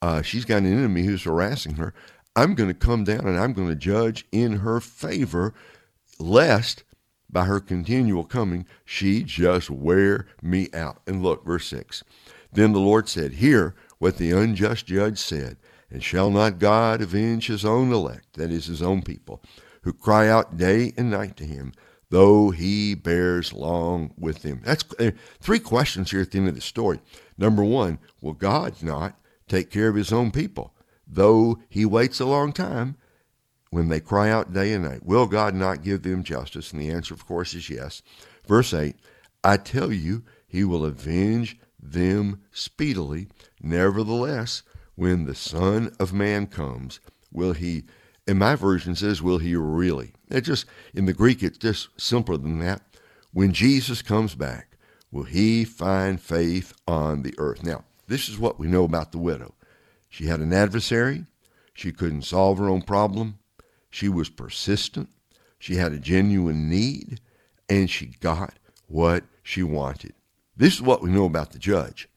uh, 0.00 0.22
she's 0.22 0.44
got 0.44 0.58
an 0.58 0.72
enemy 0.72 1.02
who's 1.02 1.24
harassing 1.24 1.74
her. 1.74 1.94
I'm 2.36 2.54
going 2.54 2.70
to 2.70 2.74
come 2.74 3.02
down 3.02 3.26
and 3.26 3.36
I'm 3.36 3.54
going 3.54 3.70
to 3.70 3.74
judge 3.74 4.24
in 4.30 4.58
her 4.58 4.78
favor, 4.78 5.52
lest 6.20 6.84
by 7.32 7.46
her 7.46 7.60
continual 7.60 8.24
coming, 8.24 8.66
she 8.84 9.22
just 9.22 9.70
wear 9.70 10.26
me 10.42 10.68
out. 10.74 11.00
And 11.06 11.22
look, 11.22 11.44
verse 11.44 11.66
6. 11.68 12.04
Then 12.52 12.72
the 12.72 12.80
Lord 12.80 13.08
said, 13.08 13.34
Hear 13.34 13.74
what 13.98 14.18
the 14.18 14.32
unjust 14.32 14.86
judge 14.86 15.18
said, 15.18 15.56
and 15.90 16.02
shall 16.02 16.30
not 16.30 16.58
God 16.58 17.00
avenge 17.00 17.46
his 17.46 17.64
own 17.64 17.92
elect, 17.92 18.34
that 18.34 18.50
is, 18.50 18.66
his 18.66 18.82
own 18.82 19.02
people, 19.02 19.42
who 19.82 19.92
cry 19.92 20.28
out 20.28 20.56
day 20.56 20.92
and 20.96 21.10
night 21.10 21.36
to 21.38 21.46
him, 21.46 21.72
though 22.10 22.50
he 22.50 22.94
bears 22.94 23.52
long 23.52 24.12
with 24.18 24.42
them? 24.42 24.60
That's 24.64 24.84
uh, 24.98 25.12
three 25.40 25.60
questions 25.60 26.10
here 26.10 26.20
at 26.20 26.30
the 26.30 26.38
end 26.38 26.48
of 26.48 26.54
the 26.54 26.60
story. 26.60 27.00
Number 27.38 27.64
one, 27.64 27.98
will 28.20 28.34
God 28.34 28.82
not 28.82 29.18
take 29.48 29.70
care 29.70 29.88
of 29.88 29.96
his 29.96 30.12
own 30.12 30.30
people, 30.30 30.74
though 31.06 31.58
he 31.68 31.86
waits 31.86 32.20
a 32.20 32.26
long 32.26 32.52
time? 32.52 32.96
When 33.72 33.88
they 33.88 34.00
cry 34.00 34.30
out 34.30 34.52
day 34.52 34.74
and 34.74 34.84
night, 34.84 35.02
will 35.02 35.26
God 35.26 35.54
not 35.54 35.82
give 35.82 36.02
them 36.02 36.22
justice? 36.22 36.72
And 36.72 36.82
the 36.82 36.90
answer, 36.90 37.14
of 37.14 37.26
course, 37.26 37.54
is 37.54 37.70
yes. 37.70 38.02
Verse 38.46 38.74
8 38.74 38.94
I 39.42 39.56
tell 39.56 39.90
you, 39.90 40.24
he 40.46 40.62
will 40.62 40.84
avenge 40.84 41.58
them 41.82 42.42
speedily. 42.52 43.28
Nevertheless, 43.62 44.62
when 44.94 45.24
the 45.24 45.34
Son 45.34 45.90
of 45.98 46.12
Man 46.12 46.48
comes, 46.48 47.00
will 47.32 47.54
he, 47.54 47.84
and 48.26 48.38
my 48.38 48.56
version 48.56 48.94
says, 48.94 49.22
will 49.22 49.38
he 49.38 49.56
really? 49.56 50.12
It 50.28 50.42
just, 50.42 50.66
in 50.92 51.06
the 51.06 51.14
Greek, 51.14 51.42
it's 51.42 51.56
just 51.56 51.88
simpler 51.98 52.36
than 52.36 52.58
that. 52.58 52.82
When 53.32 53.54
Jesus 53.54 54.02
comes 54.02 54.34
back, 54.34 54.76
will 55.10 55.24
he 55.24 55.64
find 55.64 56.20
faith 56.20 56.74
on 56.86 57.22
the 57.22 57.34
earth. 57.38 57.62
Now, 57.62 57.84
this 58.06 58.28
is 58.28 58.38
what 58.38 58.58
we 58.58 58.66
know 58.66 58.84
about 58.84 59.12
the 59.12 59.18
widow. 59.18 59.54
She 60.10 60.26
had 60.26 60.40
an 60.40 60.52
adversary. 60.52 61.24
She 61.72 61.90
couldn't 61.90 62.22
solve 62.22 62.58
her 62.58 62.68
own 62.68 62.82
problem. 62.82 63.38
She 63.92 64.08
was 64.08 64.30
persistent. 64.30 65.10
She 65.58 65.76
had 65.76 65.92
a 65.92 65.98
genuine 65.98 66.68
need, 66.68 67.20
and 67.68 67.88
she 67.88 68.06
got 68.20 68.54
what 68.88 69.22
she 69.44 69.62
wanted. 69.62 70.14
This 70.56 70.74
is 70.74 70.82
what 70.82 71.02
we 71.02 71.10
know 71.10 71.26
about 71.26 71.52
the 71.52 71.58
judge. 71.58 72.08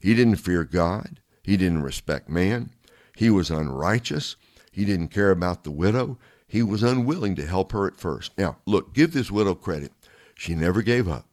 He 0.00 0.14
didn't 0.14 0.36
fear 0.36 0.62
God. 0.62 1.20
He 1.42 1.56
didn't 1.56 1.82
respect 1.82 2.28
man. 2.28 2.70
He 3.16 3.30
was 3.30 3.50
unrighteous. 3.50 4.36
He 4.70 4.84
didn't 4.84 5.08
care 5.08 5.30
about 5.30 5.64
the 5.64 5.70
widow. 5.70 6.18
He 6.46 6.62
was 6.62 6.82
unwilling 6.82 7.34
to 7.36 7.46
help 7.46 7.72
her 7.72 7.86
at 7.86 7.96
first. 7.96 8.36
Now, 8.36 8.58
look, 8.66 8.92
give 8.92 9.12
this 9.12 9.30
widow 9.30 9.54
credit. 9.54 9.92
She 10.34 10.54
never 10.54 10.82
gave 10.82 11.08
up, 11.08 11.26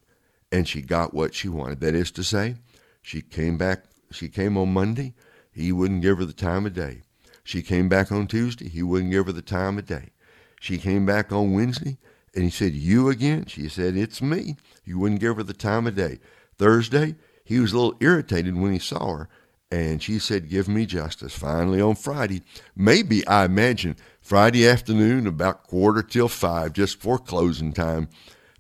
and 0.52 0.68
she 0.68 0.82
got 0.82 1.14
what 1.14 1.36
she 1.36 1.50
wanted. 1.50 1.82
That 1.82 1.94
is 1.94 2.10
to 2.12 2.24
say, 2.24 2.56
she 3.02 3.22
came 3.22 3.58
back. 3.58 3.84
She 4.12 4.30
came 4.30 4.58
on 4.58 4.74
Monday. 4.74 5.14
He 5.52 5.72
wouldn't 5.74 6.02
give 6.02 6.20
her 6.20 6.26
the 6.26 6.34
time 6.34 6.66
of 6.66 6.74
day. 6.74 7.02
She 7.44 7.62
came 7.62 7.90
back 7.90 8.12
on 8.12 8.28
Tuesday. 8.28 8.70
He 8.70 8.84
wouldn't 8.84 9.12
give 9.12 9.26
her 9.28 9.32
the 9.32 9.42
time 9.42 9.78
of 9.78 9.86
day. 9.86 10.10
She 10.60 10.78
came 10.78 11.06
back 11.06 11.32
on 11.32 11.54
Wednesday, 11.54 11.98
and 12.36 12.44
he 12.44 12.50
said, 12.50 12.74
You 12.74 13.10
again? 13.10 13.46
She 13.46 13.70
said, 13.70 13.96
It's 13.96 14.22
me. 14.22 14.58
You 14.84 15.00
wouldn't 15.00 15.22
give 15.22 15.38
her 15.38 15.44
the 15.44 15.54
time 15.54 15.88
of 15.88 15.96
day. 15.96 16.20
Thursday, 16.58 17.16
he 17.44 17.60
was 17.60 17.72
a 17.72 17.78
little 17.78 17.98
irritated 18.00 18.56
when 18.56 18.74
he 18.74 18.80
saw 18.80 19.16
her, 19.16 19.30
and 19.72 20.04
she 20.04 20.20
said, 20.20 20.50
Give 20.50 20.68
me 20.68 20.86
justice. 20.86 21.34
Finally, 21.34 21.82
on 21.82 21.96
Friday, 21.96 22.42
maybe 22.76 23.26
I 23.28 23.46
imagine 23.46 23.96
Friday 24.22 24.68
afternoon, 24.68 25.26
about 25.26 25.64
quarter 25.64 26.04
till 26.04 26.28
five, 26.28 26.74
just 26.74 26.98
before 26.98 27.18
closing 27.18 27.74
time, 27.74 28.10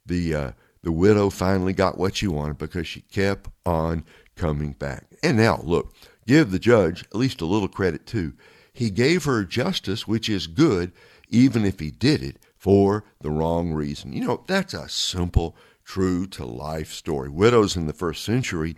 the, 0.05 0.33
uh, 0.33 0.51
the 0.81 0.91
widow 0.91 1.29
finally 1.29 1.73
got 1.73 1.97
what 1.97 2.15
she 2.15 2.27
wanted 2.27 2.57
because 2.57 2.87
she 2.87 3.01
kept 3.01 3.49
on 3.65 4.05
coming 4.35 4.71
back. 4.71 5.05
And 5.21 5.37
now, 5.37 5.59
look, 5.63 5.93
give 6.25 6.51
the 6.51 6.59
judge 6.59 7.03
at 7.03 7.15
least 7.15 7.41
a 7.41 7.45
little 7.45 7.67
credit 7.67 8.05
too. 8.05 8.33
He 8.79 8.91
gave 8.91 9.25
her 9.25 9.43
justice, 9.43 10.07
which 10.07 10.29
is 10.29 10.47
good, 10.47 10.93
even 11.27 11.65
if 11.65 11.81
he 11.81 11.91
did 11.91 12.23
it 12.23 12.37
for 12.55 13.03
the 13.19 13.29
wrong 13.29 13.73
reason. 13.73 14.13
You 14.13 14.25
know, 14.25 14.45
that's 14.47 14.73
a 14.73 14.87
simple, 14.87 15.57
true 15.83 16.25
to 16.27 16.45
life 16.45 16.93
story. 16.93 17.27
Widows 17.27 17.75
in 17.75 17.87
the 17.87 17.93
first 17.93 18.23
century 18.23 18.77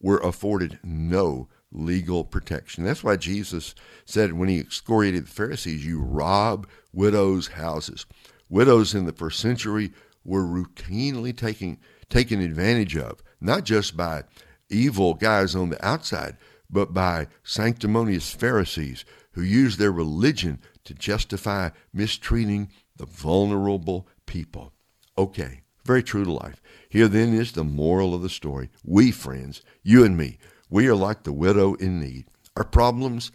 were 0.00 0.16
afforded 0.20 0.78
no 0.82 1.48
legal 1.70 2.24
protection. 2.24 2.82
That's 2.82 3.04
why 3.04 3.16
Jesus 3.16 3.74
said 4.06 4.32
when 4.32 4.48
he 4.48 4.58
excoriated 4.58 5.26
the 5.26 5.30
Pharisees, 5.30 5.84
you 5.84 6.00
rob 6.00 6.66
widows' 6.94 7.48
houses. 7.48 8.06
Widows 8.48 8.94
in 8.94 9.04
the 9.04 9.12
first 9.12 9.38
century 9.38 9.92
were 10.24 10.44
routinely 10.44 11.36
taking 11.36 11.78
taken 12.08 12.40
advantage 12.40 12.96
of, 12.96 13.22
not 13.38 13.64
just 13.64 13.98
by 13.98 14.22
evil 14.70 15.12
guys 15.12 15.54
on 15.54 15.68
the 15.68 15.86
outside, 15.86 16.38
but 16.70 16.94
by 16.94 17.26
sanctimonious 17.44 18.32
Pharisees 18.32 19.04
who 19.32 19.42
use 19.42 19.76
their 19.76 19.92
religion 19.92 20.60
to 20.84 20.94
justify 20.94 21.70
mistreating 21.92 22.70
the 22.96 23.06
vulnerable 23.06 24.06
people. 24.26 24.72
Okay, 25.16 25.60
very 25.84 26.02
true 26.02 26.24
to 26.24 26.32
life. 26.32 26.60
Here 26.88 27.08
then 27.08 27.34
is 27.34 27.52
the 27.52 27.64
moral 27.64 28.14
of 28.14 28.22
the 28.22 28.28
story. 28.28 28.70
We, 28.84 29.10
friends, 29.10 29.62
you 29.82 30.04
and 30.04 30.16
me, 30.16 30.38
we 30.70 30.86
are 30.88 30.94
like 30.94 31.24
the 31.24 31.32
widow 31.32 31.74
in 31.74 32.00
need. 32.00 32.26
Our 32.56 32.64
problems 32.64 33.32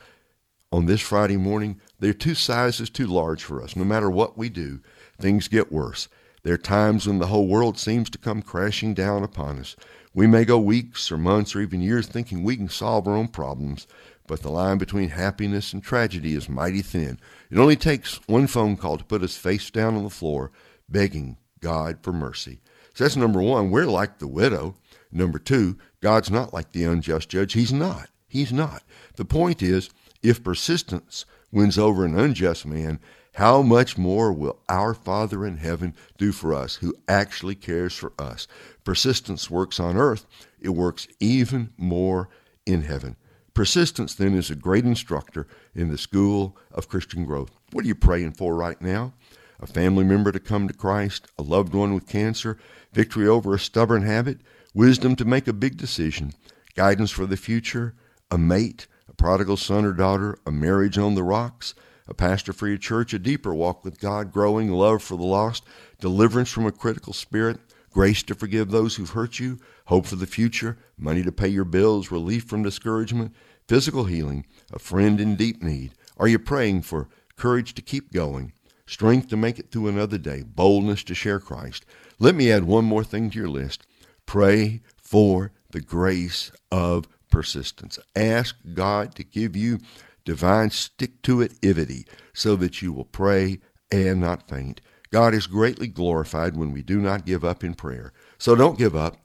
on 0.72 0.86
this 0.86 1.02
Friday 1.02 1.38
morning, 1.38 1.80
they're 2.00 2.14
two 2.14 2.36
sizes 2.36 2.90
too 2.90 3.08
large 3.08 3.44
for 3.44 3.62
us. 3.62 3.76
No 3.76 3.84
matter 3.84 4.10
what 4.10 4.38
we 4.38 4.50
do, 4.50 4.82
things 5.20 5.48
get 5.48 5.72
worse. 5.72 6.08
There 6.44 6.54
are 6.54 6.58
times 6.58 7.08
when 7.08 7.20
the 7.20 7.28
whole 7.28 7.48
world 7.48 7.78
seems 7.78 8.10
to 8.12 8.18
come 8.18 8.42
crashing 8.42 8.94
down 8.94 9.24
upon 9.24 9.60
us. 9.60 9.76
We 10.14 10.28
may 10.28 10.46
go 10.46 10.58
weeks 10.58 11.12
or 11.12 11.18
months 11.18 11.56
or 11.56 11.62
even 11.62 11.82
years 11.82 12.08
thinking 12.08 12.44
we 12.44 12.56
can 12.56 12.70
solve 12.70 13.08
our 13.08 13.16
own 13.16 13.28
problems, 13.28 13.86
but 14.28 14.42
the 14.42 14.52
line 14.52 14.78
between 14.78 15.10
happiness 15.10 15.74
and 15.74 15.82
tragedy 15.82 16.36
is 16.36 16.50
mighty 16.50 16.82
thin. 16.82 17.20
It 17.50 17.58
only 17.58 17.78
takes 17.78 18.20
one 18.28 18.48
phone 18.48 18.76
call 18.76 18.98
to 18.98 19.04
put 19.06 19.24
us 19.24 19.38
face 19.38 19.70
down 19.72 19.96
on 19.96 20.04
the 20.04 20.10
floor, 20.10 20.52
begging 20.88 21.38
God 21.62 22.00
for 22.02 22.14
mercy. 22.14 22.60
So 22.94 23.04
that's 23.04 23.16
number 23.16 23.42
one. 23.42 23.72
We're 23.72 23.86
like 23.86 24.20
the 24.20 24.28
widow. 24.28 24.76
Number 25.12 25.40
two, 25.40 25.78
God's 26.02 26.30
not 26.30 26.54
like 26.54 26.72
the 26.72 26.84
unjust 26.84 27.30
judge. 27.30 27.54
He's 27.54 27.74
not. 27.74 28.10
He's 28.28 28.52
not. 28.52 28.84
The 29.16 29.26
point 29.26 29.62
is, 29.62 29.90
if 30.22 30.44
persistence 30.44 31.26
wins 31.52 31.78
over 31.78 32.04
an 32.04 32.20
unjust 32.20 32.66
man, 32.66 33.00
how 33.36 33.62
much 33.62 33.98
more 33.98 34.34
will 34.34 34.60
our 34.68 34.96
Father 34.96 35.46
in 35.46 35.58
heaven 35.58 35.94
do 36.18 36.32
for 36.32 36.54
us 36.54 36.76
who 36.76 36.96
actually 37.08 37.56
cares 37.56 37.94
for 37.94 38.12
us? 38.18 38.48
Persistence 38.84 39.50
works 39.50 39.80
on 39.80 39.96
earth, 39.96 40.26
it 40.60 40.70
works 40.70 41.08
even 41.20 41.72
more 41.78 42.30
in 42.66 42.82
heaven. 42.82 43.16
Persistence, 43.58 44.14
then, 44.14 44.36
is 44.36 44.52
a 44.52 44.56
great 44.56 44.86
instructor 44.86 45.48
in 45.74 45.90
the 45.90 45.98
school 45.98 46.56
of 46.72 46.88
Christian 46.88 47.26
growth. 47.26 47.50
What 47.72 47.86
are 47.86 47.88
you 47.88 47.96
praying 47.96 48.34
for 48.34 48.56
right 48.56 48.80
now? 48.80 49.14
A 49.60 49.66
family 49.66 50.04
member 50.04 50.32
to 50.32 50.40
come 50.40 50.68
to 50.68 50.76
Christ, 50.76 51.26
a 51.40 51.42
loved 51.42 51.74
one 51.74 51.96
with 51.96 52.08
cancer, 52.08 52.60
victory 52.94 53.28
over 53.28 53.56
a 53.56 53.60
stubborn 53.60 54.04
habit, 54.04 54.42
wisdom 54.76 55.16
to 55.16 55.26
make 55.26 55.48
a 55.48 55.54
big 55.54 55.76
decision, 55.76 56.34
guidance 56.76 57.10
for 57.10 57.26
the 57.26 57.36
future, 57.36 57.96
a 58.30 58.38
mate, 58.38 58.86
a 59.10 59.14
prodigal 59.16 59.58
son 59.58 59.86
or 59.86 59.94
daughter, 59.94 60.38
a 60.46 60.52
marriage 60.52 61.00
on 61.00 61.16
the 61.16 61.24
rocks, 61.24 61.74
a 62.08 62.14
pastor 62.14 62.54
for 62.54 62.68
your 62.68 62.78
church, 62.78 63.12
a 63.12 63.18
deeper 63.18 63.56
walk 63.56 63.84
with 63.84 64.00
God, 64.00 64.32
growing 64.32 64.72
love 64.72 65.02
for 65.02 65.18
the 65.18 65.24
lost, 65.24 65.64
deliverance 66.00 66.52
from 66.52 66.68
a 66.68 66.72
critical 66.72 67.12
spirit, 67.12 67.58
grace 67.90 68.22
to 68.22 68.36
forgive 68.36 68.70
those 68.70 68.96
who've 68.96 69.10
hurt 69.10 69.40
you, 69.40 69.58
hope 69.86 70.06
for 70.06 70.16
the 70.16 70.28
future, 70.28 70.78
money 70.96 71.24
to 71.24 71.32
pay 71.32 71.48
your 71.48 71.66
bills, 71.66 72.12
relief 72.12 72.44
from 72.44 72.62
discouragement, 72.62 73.34
physical 73.68 74.06
healing, 74.06 74.46
a 74.72 74.80
friend 74.80 75.20
in 75.20 75.36
deep 75.36 75.62
need. 75.62 75.94
Are 76.18 76.28
you 76.28 76.40
praying 76.40 76.84
for 76.84 77.10
courage 77.36 77.74
to 77.76 77.82
keep 77.82 78.12
going, 78.12 78.54
strength 78.86 79.28
to 79.30 79.38
make 79.38 79.60
it 79.60 79.72
through 79.72 79.88
another 79.88 80.18
day, 80.18 80.44
boldness 80.44 81.04
to 81.06 81.16
share 81.16 81.40
Christ? 81.40 81.86
Let 82.20 82.36
me 82.36 82.52
add 82.52 82.64
one 82.64 82.86
more 82.86 83.04
thing 83.04 83.30
to 83.30 83.40
your 83.40 83.50
list 83.50 83.86
Pray 84.26 84.82
for 84.98 85.54
the 85.72 85.80
grace 85.80 86.52
of 86.72 87.08
persistence. 87.32 87.98
Ask 88.16 88.56
God 88.74 89.16
to 89.16 89.24
give 89.24 89.56
you 89.56 89.80
divine 90.26 90.70
stick 90.70 91.22
to 91.24 91.42
it 91.42 91.60
ivity 91.62 92.06
so 92.34 92.56
that 92.58 92.82
you 92.82 92.92
will 92.92 93.06
pray 93.06 93.60
and 93.90 94.20
not 94.20 94.50
faint. 94.50 94.82
God 95.12 95.34
is 95.34 95.48
greatly 95.48 95.88
glorified 95.88 96.58
when 96.58 96.74
we 96.74 96.82
do 96.82 97.00
not 97.00 97.26
give 97.26 97.46
up 97.46 97.64
in 97.64 97.74
prayer. 97.74 98.12
So 98.38 98.54
don't 98.56 98.78
give 98.78 98.96
up 98.96 99.18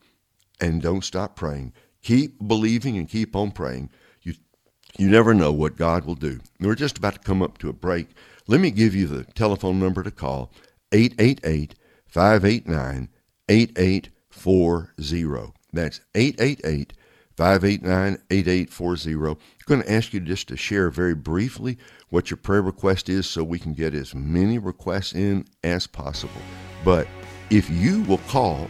and 0.60 0.80
don't 0.80 1.04
stop 1.04 1.34
praying. 1.34 1.72
Keep 2.02 2.46
believing 2.46 2.96
and 2.96 3.08
keep 3.08 3.34
on 3.34 3.50
praying. 3.50 3.90
You, 4.98 5.08
never 5.08 5.34
know 5.34 5.52
what 5.52 5.76
God 5.76 6.04
will 6.04 6.14
do. 6.14 6.40
We're 6.60 6.74
just 6.74 6.98
about 6.98 7.14
to 7.14 7.20
come 7.20 7.42
up 7.42 7.58
to 7.58 7.68
a 7.68 7.72
break. 7.72 8.08
Let 8.46 8.60
me 8.60 8.70
give 8.70 8.94
you 8.94 9.06
the 9.06 9.24
telephone 9.24 9.80
number 9.80 10.02
to 10.02 10.10
call 10.10 10.52
888 10.92 11.74
589 12.06 13.08
8840. 13.48 15.52
That's 15.72 16.00
888 16.14 16.92
589 17.36 18.18
8840. 18.30 19.30
I'm 19.30 19.36
going 19.66 19.82
to 19.82 19.92
ask 19.92 20.12
you 20.12 20.20
just 20.20 20.48
to 20.48 20.56
share 20.56 20.90
very 20.90 21.14
briefly 21.14 21.78
what 22.10 22.30
your 22.30 22.36
prayer 22.36 22.62
request 22.62 23.08
is 23.08 23.26
so 23.26 23.42
we 23.42 23.58
can 23.58 23.72
get 23.72 23.94
as 23.94 24.14
many 24.14 24.58
requests 24.58 25.14
in 25.14 25.46
as 25.64 25.86
possible. 25.86 26.42
But 26.84 27.08
if 27.48 27.70
you 27.70 28.02
will 28.02 28.20
call, 28.28 28.68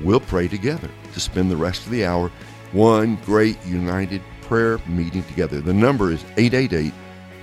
we'll 0.00 0.20
pray 0.20 0.48
together 0.48 0.90
to 1.12 1.20
spend 1.20 1.50
the 1.50 1.56
rest 1.56 1.84
of 1.84 1.90
the 1.90 2.04
hour 2.04 2.30
one 2.72 3.16
great 3.24 3.56
united 3.64 4.20
prayer 4.44 4.78
meeting 4.86 5.24
together. 5.24 5.60
The 5.60 5.74
number 5.74 6.12
is 6.12 6.24
888 6.36 6.92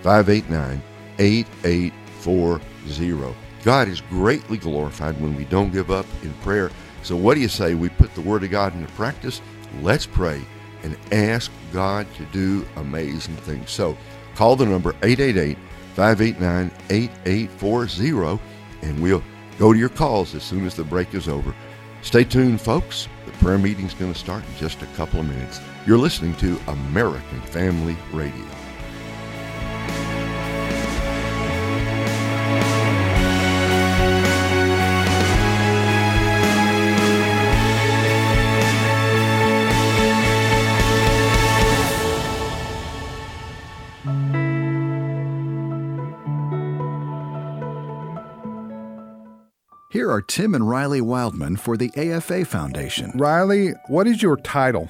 589 0.02 0.82
8840. 1.20 3.36
God 3.64 3.88
is 3.88 4.02
greatly 4.02 4.58
glorified 4.58 5.22
when 5.22 5.36
we 5.36 5.46
don't 5.46 5.72
give 5.72 5.92
up 5.92 6.08
in 6.24 6.34
prayer. 6.36 6.72
So, 7.04 7.16
what 7.16 7.36
do 7.36 7.42
you 7.42 7.48
say? 7.48 7.76
We 7.76 7.90
put 7.90 8.14
the 8.16 8.22
Word 8.22 8.44
of 8.44 8.52
God 8.52 8.76
into 8.76 8.92
practice. 8.94 9.42
Let's 9.82 10.06
pray 10.06 10.42
and 10.84 10.98
ask 11.12 11.52
God 11.72 12.08
to 12.16 12.26
do 12.26 12.66
amazing 12.78 13.36
things. 13.38 13.72
So, 13.72 13.98
call 14.36 14.56
the 14.56 14.66
number 14.66 14.96
888 15.04 15.58
589 15.96 16.72
8840 16.90 18.42
and 18.82 19.02
we'll 19.02 19.24
go 19.60 19.74
to 19.74 19.80
your 19.80 19.90
calls 19.90 20.34
as 20.34 20.44
soon 20.44 20.66
as 20.66 20.76
the 20.76 20.84
break 20.84 21.14
is 21.14 21.28
over. 21.28 21.54
Stay 22.02 22.24
tuned, 22.24 22.60
folks. 22.60 23.08
The 23.26 23.32
prayer 23.34 23.60
meeting's 23.60 23.94
going 23.94 24.12
to 24.12 24.18
start 24.18 24.44
in 24.44 24.56
just 24.58 24.82
a 24.82 24.88
couple 24.98 25.20
of 25.20 25.28
minutes. 25.28 25.60
You're 25.84 25.98
listening 25.98 26.36
to 26.36 26.60
American 26.68 27.42
Family 27.42 27.98
Radio. 28.14 28.46
Here 49.90 50.12
are 50.12 50.22
Tim 50.22 50.54
and 50.54 50.70
Riley 50.70 51.02
Wildmon 51.02 51.60
for 51.60 51.76
the 51.76 51.92
AFA 51.98 52.46
Foundation. 52.46 53.12
Riley, 53.16 53.74
what 53.88 54.06
is 54.06 54.22
your 54.22 54.38
title? 54.38 54.88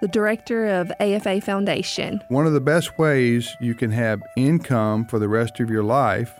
The 0.00 0.08
director 0.08 0.66
of 0.66 0.92
AFA 1.00 1.40
Foundation. 1.40 2.22
One 2.28 2.46
of 2.46 2.52
the 2.52 2.60
best 2.60 2.98
ways 2.98 3.56
you 3.60 3.74
can 3.74 3.90
have 3.90 4.22
income 4.36 5.04
for 5.04 5.18
the 5.18 5.28
rest 5.28 5.58
of 5.60 5.70
your 5.70 5.82
life 5.82 6.32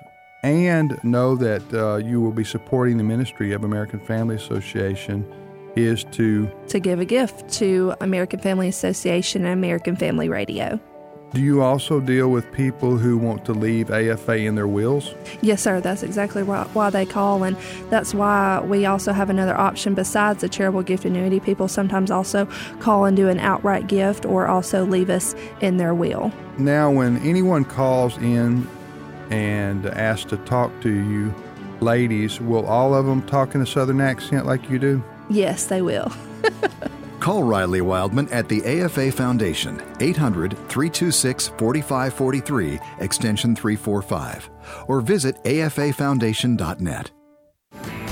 and 0.42 0.98
know 1.02 1.34
that 1.36 1.62
uh, 1.72 1.96
you 1.96 2.20
will 2.20 2.32
be 2.32 2.44
supporting 2.44 2.96
the 2.96 3.04
ministry 3.04 3.52
of 3.52 3.64
American 3.64 3.98
Family 3.98 4.36
Association 4.36 5.26
is 5.76 6.04
to 6.04 6.50
to 6.68 6.80
give 6.80 7.00
a 7.00 7.04
gift 7.04 7.48
to 7.50 7.94
American 8.00 8.40
Family 8.40 8.68
Association 8.68 9.44
and 9.44 9.52
American 9.52 9.96
Family 9.96 10.28
Radio. 10.28 10.80
Do 11.34 11.42
you 11.42 11.62
also 11.62 12.00
deal 12.00 12.30
with 12.30 12.50
people 12.52 12.96
who 12.96 13.18
want 13.18 13.44
to 13.44 13.52
leave 13.52 13.90
AFA 13.90 14.36
in 14.36 14.54
their 14.54 14.66
wills? 14.66 15.14
Yes, 15.42 15.62
sir. 15.62 15.78
That's 15.80 16.02
exactly 16.02 16.42
why, 16.42 16.64
why 16.72 16.88
they 16.88 17.04
call, 17.04 17.42
and 17.42 17.54
that's 17.90 18.14
why 18.14 18.60
we 18.60 18.86
also 18.86 19.12
have 19.12 19.28
another 19.28 19.54
option 19.54 19.94
besides 19.94 20.40
the 20.40 20.48
charitable 20.48 20.84
gift 20.84 21.04
annuity. 21.04 21.38
People 21.38 21.68
sometimes 21.68 22.10
also 22.10 22.46
call 22.80 23.04
and 23.04 23.14
do 23.14 23.28
an 23.28 23.40
outright 23.40 23.88
gift 23.88 24.24
or 24.24 24.46
also 24.46 24.86
leave 24.86 25.10
us 25.10 25.34
in 25.60 25.76
their 25.76 25.94
will. 25.94 26.32
Now, 26.56 26.90
when 26.90 27.18
anyone 27.18 27.64
calls 27.66 28.16
in 28.16 28.66
and 29.30 29.84
asks 29.84 30.30
to 30.30 30.38
talk 30.38 30.72
to 30.80 30.90
you, 30.90 31.34
ladies, 31.80 32.40
will 32.40 32.66
all 32.66 32.94
of 32.94 33.04
them 33.04 33.20
talk 33.26 33.54
in 33.54 33.60
a 33.60 33.66
southern 33.66 34.00
accent 34.00 34.46
like 34.46 34.70
you 34.70 34.78
do? 34.78 35.04
Yes, 35.28 35.66
they 35.66 35.82
will. 35.82 36.10
Call 37.20 37.42
Riley 37.42 37.80
Wildmon 37.80 38.32
at 38.32 38.48
the 38.48 38.64
AFA 38.64 39.10
Foundation, 39.10 39.82
800 40.00 40.52
326 40.52 41.48
4543, 41.48 42.78
extension 43.00 43.56
345, 43.56 44.50
or 44.86 45.00
visit 45.00 45.42
afafoundation.net. 45.44 47.10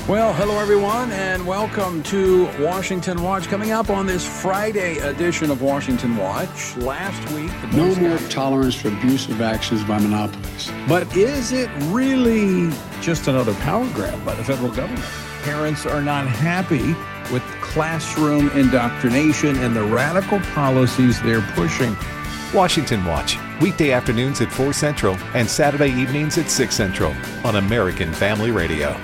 Well, 0.07 0.33
hello 0.33 0.59
everyone, 0.59 1.11
and 1.11 1.45
welcome 1.45 2.01
to 2.03 2.45
Washington 2.59 3.21
Watch. 3.21 3.47
Coming 3.47 3.71
up 3.71 3.89
on 3.89 4.05
this 4.05 4.25
Friday 4.25 4.97
edition 4.99 5.51
of 5.51 5.61
Washington 5.61 6.15
Watch. 6.15 6.77
Last 6.77 7.33
week, 7.33 7.51
no 7.73 7.93
more 7.95 8.17
tolerance 8.29 8.75
for 8.75 8.87
abusive 8.87 9.41
actions 9.41 9.83
by 9.83 9.99
monopolies. 9.99 10.71
But 10.87 11.13
is 11.15 11.51
it 11.51 11.69
really 11.87 12.71
just 13.01 13.27
another 13.27 13.53
power 13.55 13.85
grab 13.93 14.23
by 14.23 14.35
the 14.35 14.43
federal 14.45 14.71
government? 14.71 15.05
Parents 15.43 15.85
are 15.85 16.01
not 16.01 16.25
happy 16.27 16.95
with 17.31 17.43
classroom 17.61 18.49
indoctrination 18.49 19.57
and 19.57 19.75
the 19.75 19.83
radical 19.83 20.39
policies 20.53 21.21
they're 21.21 21.41
pushing. 21.53 21.95
Washington 22.53 23.03
Watch, 23.05 23.37
weekday 23.61 23.91
afternoons 23.91 24.41
at 24.41 24.51
4 24.51 24.73
Central 24.73 25.15
and 25.33 25.49
Saturday 25.49 25.91
evenings 25.91 26.37
at 26.37 26.49
6 26.49 26.73
Central 26.73 27.13
on 27.43 27.57
American 27.57 28.13
Family 28.13 28.51
Radio. 28.51 28.95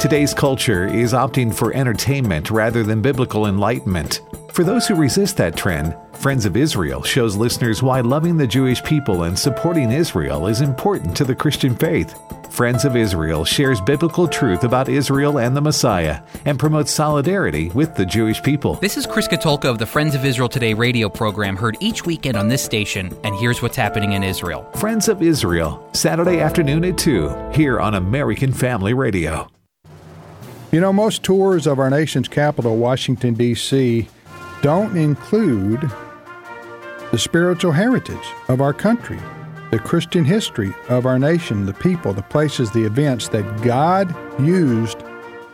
Today's 0.00 0.34
culture 0.34 0.86
is 0.86 1.12
opting 1.12 1.54
for 1.54 1.72
entertainment 1.74 2.50
rather 2.50 2.82
than 2.82 3.02
biblical 3.02 3.46
enlightenment. 3.46 4.20
For 4.52 4.64
those 4.64 4.86
who 4.86 4.94
resist 4.94 5.36
that 5.36 5.56
trend, 5.56 5.96
Friends 6.22 6.46
of 6.46 6.56
Israel 6.56 7.02
shows 7.02 7.34
listeners 7.34 7.82
why 7.82 8.00
loving 8.00 8.36
the 8.36 8.46
Jewish 8.46 8.80
people 8.84 9.24
and 9.24 9.36
supporting 9.36 9.90
Israel 9.90 10.46
is 10.46 10.60
important 10.60 11.16
to 11.16 11.24
the 11.24 11.34
Christian 11.34 11.74
faith. 11.74 12.14
Friends 12.48 12.84
of 12.84 12.94
Israel 12.94 13.44
shares 13.44 13.80
biblical 13.80 14.28
truth 14.28 14.62
about 14.62 14.88
Israel 14.88 15.40
and 15.40 15.56
the 15.56 15.60
Messiah 15.60 16.20
and 16.44 16.60
promotes 16.60 16.92
solidarity 16.92 17.70
with 17.70 17.96
the 17.96 18.06
Jewish 18.06 18.40
people. 18.40 18.74
This 18.74 18.96
is 18.96 19.04
Chris 19.04 19.26
Katulka 19.26 19.64
of 19.64 19.78
the 19.78 19.86
Friends 19.86 20.14
of 20.14 20.24
Israel 20.24 20.48
Today 20.48 20.74
radio 20.74 21.08
program, 21.08 21.56
heard 21.56 21.76
each 21.80 22.06
weekend 22.06 22.36
on 22.36 22.46
this 22.46 22.62
station, 22.62 23.12
and 23.24 23.34
here's 23.34 23.60
what's 23.60 23.76
happening 23.76 24.12
in 24.12 24.22
Israel. 24.22 24.62
Friends 24.76 25.08
of 25.08 25.22
Israel, 25.22 25.84
Saturday 25.92 26.38
afternoon 26.38 26.84
at 26.84 26.98
2, 26.98 27.50
here 27.52 27.80
on 27.80 27.94
American 27.94 28.52
Family 28.52 28.94
Radio. 28.94 29.48
You 30.70 30.78
know, 30.78 30.92
most 30.92 31.24
tours 31.24 31.66
of 31.66 31.80
our 31.80 31.90
nation's 31.90 32.28
capital, 32.28 32.76
Washington, 32.76 33.34
D.C., 33.34 34.08
don't 34.62 34.96
include 34.96 35.90
the 37.12 37.18
spiritual 37.18 37.72
heritage 37.72 38.26
of 38.48 38.60
our 38.62 38.72
country 38.72 39.20
the 39.70 39.78
Christian 39.78 40.22
history 40.22 40.74
of 40.90 41.06
our 41.06 41.18
nation, 41.18 41.64
the 41.64 41.72
people, 41.72 42.12
the 42.12 42.22
places, 42.22 42.70
the 42.70 42.84
events 42.84 43.28
that 43.28 43.62
God 43.62 44.14
used 44.38 44.98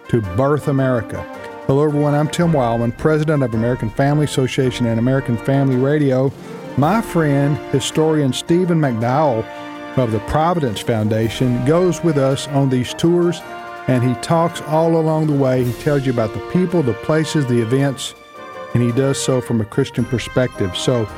to 0.08 0.20
birth 0.36 0.66
America. 0.66 1.22
Hello, 1.68 1.84
everyone. 1.84 2.16
I'm 2.16 2.26
Tim 2.26 2.50
Wildmon, 2.50 2.98
president 2.98 3.44
of 3.44 3.54
American 3.54 3.90
Family 3.90 4.24
Association 4.24 4.86
and 4.86 4.98
American 4.98 5.36
Family 5.36 5.76
Radio. 5.76 6.32
My 6.76 7.00
friend, 7.00 7.56
historian 7.72 8.32
Stephen 8.32 8.80
McDowell 8.80 9.44
of 9.96 10.10
the 10.10 10.18
Providence 10.26 10.80
Foundation, 10.80 11.64
goes 11.64 12.02
with 12.02 12.18
us 12.18 12.48
on 12.48 12.70
these 12.70 12.92
tours 12.94 13.40
and 13.86 14.02
he 14.02 14.14
talks 14.20 14.60
all 14.62 14.96
along 14.96 15.28
the 15.28 15.32
way. 15.32 15.62
He 15.62 15.80
tells 15.80 16.04
you 16.04 16.12
about 16.12 16.34
the 16.34 16.44
people, 16.50 16.82
the 16.82 16.94
places, 16.94 17.46
the 17.46 17.62
events, 17.62 18.16
and 18.74 18.82
he 18.82 18.90
does 18.90 19.16
so 19.22 19.40
from 19.40 19.60
a 19.60 19.64
Christian 19.64 20.04
perspective. 20.04 20.76
So, 20.76 21.08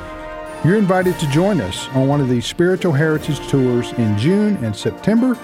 you're 0.63 0.77
invited 0.77 1.17
to 1.19 1.27
join 1.27 1.59
us 1.61 1.87
on 1.89 2.07
one 2.07 2.21
of 2.21 2.29
these 2.29 2.45
spiritual 2.45 2.93
heritage 2.93 3.39
tours 3.49 3.91
in 3.93 4.15
June 4.17 4.55
and 4.63 4.75
September. 4.75 5.37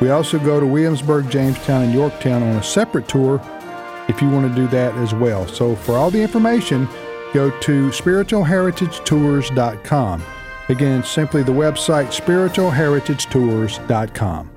We 0.00 0.10
also 0.10 0.38
go 0.38 0.60
to 0.60 0.66
Williamsburg, 0.66 1.28
Jamestown, 1.30 1.82
and 1.84 1.92
Yorktown 1.92 2.42
on 2.42 2.56
a 2.56 2.62
separate 2.62 3.08
tour 3.08 3.40
if 4.08 4.22
you 4.22 4.30
want 4.30 4.48
to 4.48 4.54
do 4.54 4.68
that 4.68 4.94
as 4.94 5.12
well. 5.14 5.48
So, 5.48 5.74
for 5.76 5.96
all 5.96 6.10
the 6.10 6.22
information, 6.22 6.88
go 7.34 7.50
to 7.60 7.90
spiritualheritagetours.com. 7.90 10.22
Again, 10.68 11.02
simply 11.02 11.42
the 11.42 11.52
website 11.52 12.08
spiritualheritagetours.com. 12.08 14.50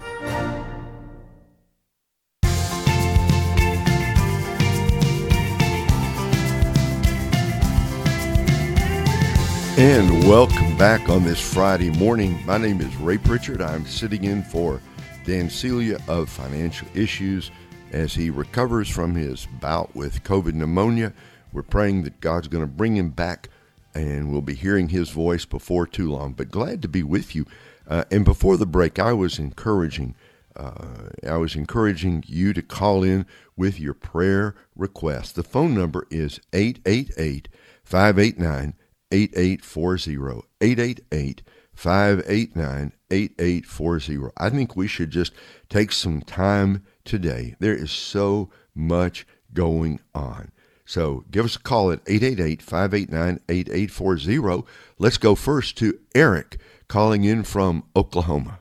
And 9.81 10.27
welcome 10.27 10.77
back 10.77 11.09
on 11.09 11.23
this 11.23 11.41
Friday 11.41 11.89
morning. 11.89 12.39
My 12.45 12.59
name 12.59 12.81
is 12.81 12.95
Ray 12.97 13.17
Pritchard. 13.17 13.63
I'm 13.63 13.83
sitting 13.87 14.25
in 14.25 14.43
for 14.43 14.79
Dan 15.25 15.49
Celia 15.49 15.97
of 16.07 16.29
Financial 16.29 16.87
Issues 16.93 17.49
as 17.91 18.13
he 18.13 18.29
recovers 18.29 18.87
from 18.87 19.15
his 19.15 19.47
bout 19.59 19.95
with 19.95 20.23
COVID 20.23 20.53
pneumonia. 20.53 21.13
We're 21.51 21.63
praying 21.63 22.03
that 22.03 22.21
God's 22.21 22.47
going 22.47 22.63
to 22.63 22.71
bring 22.71 22.95
him 22.95 23.09
back 23.09 23.49
and 23.95 24.31
we'll 24.31 24.43
be 24.43 24.53
hearing 24.53 24.89
his 24.89 25.09
voice 25.09 25.45
before 25.45 25.87
too 25.87 26.11
long. 26.11 26.33
But 26.33 26.51
glad 26.51 26.83
to 26.83 26.87
be 26.87 27.01
with 27.01 27.33
you. 27.33 27.47
Uh, 27.87 28.03
and 28.11 28.23
before 28.23 28.57
the 28.57 28.67
break, 28.67 28.99
I 28.99 29.13
was 29.13 29.39
encouraging. 29.39 30.13
Uh, 30.55 31.09
I 31.27 31.37
was 31.37 31.55
encouraging 31.55 32.23
you 32.27 32.53
to 32.53 32.61
call 32.61 33.03
in 33.03 33.25
with 33.57 33.79
your 33.79 33.95
prayer 33.95 34.53
request. 34.75 35.33
The 35.33 35.41
phone 35.41 35.73
number 35.73 36.05
is 36.11 36.39
888 36.53 37.47
589 37.83 38.75
8840. 39.11 40.47
888 40.61 41.41
589 41.73 42.93
8840. 43.09 44.31
I 44.37 44.49
think 44.49 44.75
we 44.75 44.87
should 44.87 45.11
just 45.11 45.33
take 45.69 45.91
some 45.91 46.21
time 46.21 46.83
today. 47.03 47.55
There 47.59 47.75
is 47.75 47.91
so 47.91 48.49
much 48.75 49.25
going 49.53 49.99
on. 50.13 50.51
So 50.85 51.23
give 51.31 51.45
us 51.45 51.55
a 51.55 51.59
call 51.59 51.91
at 51.91 52.01
888 52.05 52.61
589 52.61 53.39
8840. 53.47 54.67
Let's 54.99 55.17
go 55.17 55.35
first 55.35 55.77
to 55.77 55.99
Eric 56.13 56.59
calling 56.87 57.23
in 57.23 57.43
from 57.43 57.83
Oklahoma. 57.95 58.59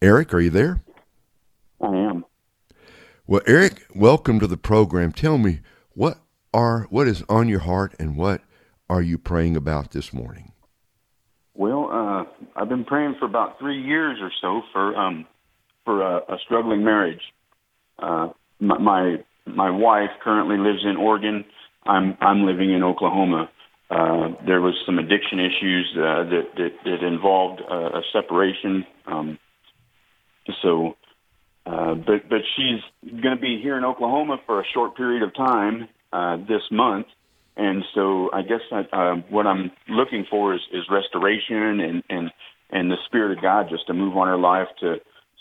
Eric, 0.00 0.32
are 0.34 0.40
you 0.40 0.50
there? 0.50 0.82
I 1.80 1.94
am. 1.94 2.24
Well, 3.26 3.42
Eric, 3.46 3.86
welcome 3.94 4.40
to 4.40 4.46
the 4.46 4.56
program. 4.56 5.12
Tell 5.12 5.38
me 5.38 5.60
what 5.92 6.18
are 6.52 6.86
what 6.90 7.08
is 7.08 7.22
on 7.28 7.48
your 7.48 7.60
heart 7.60 7.94
and 7.98 8.16
what 8.16 8.42
are 8.94 9.02
you 9.02 9.18
praying 9.18 9.56
about 9.56 9.90
this 9.90 10.12
morning? 10.12 10.52
Well, 11.54 11.88
uh, 11.92 12.24
I've 12.56 12.68
been 12.68 12.84
praying 12.84 13.16
for 13.18 13.26
about 13.26 13.58
three 13.58 13.80
years 13.80 14.18
or 14.20 14.30
so 14.40 14.62
for 14.72 14.96
um, 14.96 15.26
for 15.84 16.02
a, 16.02 16.16
a 16.34 16.38
struggling 16.44 16.84
marriage. 16.84 17.20
Uh, 17.98 18.28
my, 18.60 18.78
my 18.78 19.16
my 19.46 19.70
wife 19.70 20.10
currently 20.22 20.56
lives 20.56 20.84
in 20.84 20.96
Oregon. 20.96 21.44
I'm 21.84 22.16
I'm 22.20 22.46
living 22.46 22.72
in 22.72 22.82
Oklahoma. 22.82 23.50
Uh, 23.90 24.28
there 24.46 24.60
was 24.60 24.74
some 24.86 24.98
addiction 24.98 25.38
issues 25.38 25.94
uh, 25.96 26.24
that, 26.24 26.44
that 26.56 26.70
that 26.84 27.06
involved 27.06 27.60
uh, 27.70 27.98
a 27.98 28.02
separation. 28.12 28.84
Um, 29.06 29.38
so, 30.62 30.96
uh, 31.66 31.94
but 31.94 32.28
but 32.28 32.42
she's 32.56 32.80
going 33.22 33.36
to 33.36 33.40
be 33.40 33.60
here 33.62 33.76
in 33.76 33.84
Oklahoma 33.84 34.38
for 34.46 34.60
a 34.60 34.64
short 34.72 34.96
period 34.96 35.22
of 35.22 35.34
time 35.34 35.88
uh, 36.12 36.36
this 36.36 36.62
month, 36.70 37.06
and 37.56 37.84
so 37.94 38.30
I 38.32 38.42
guess 38.42 38.60
I, 38.72 38.80
uh, 38.92 39.16
what 39.28 39.46
I'm 39.46 39.70
looking 39.88 40.26
for 40.28 40.54
is, 40.54 40.60
is 40.72 40.82
restoration 40.90 41.80
and, 41.80 42.02
and, 42.08 42.32
and 42.70 42.90
the 42.90 42.96
Spirit 43.06 43.36
of 43.36 43.42
God 43.42 43.68
just 43.68 43.86
to 43.86 43.94
move 43.94 44.16
on 44.16 44.26
her 44.26 44.36
life 44.36 44.68
to 44.80 44.96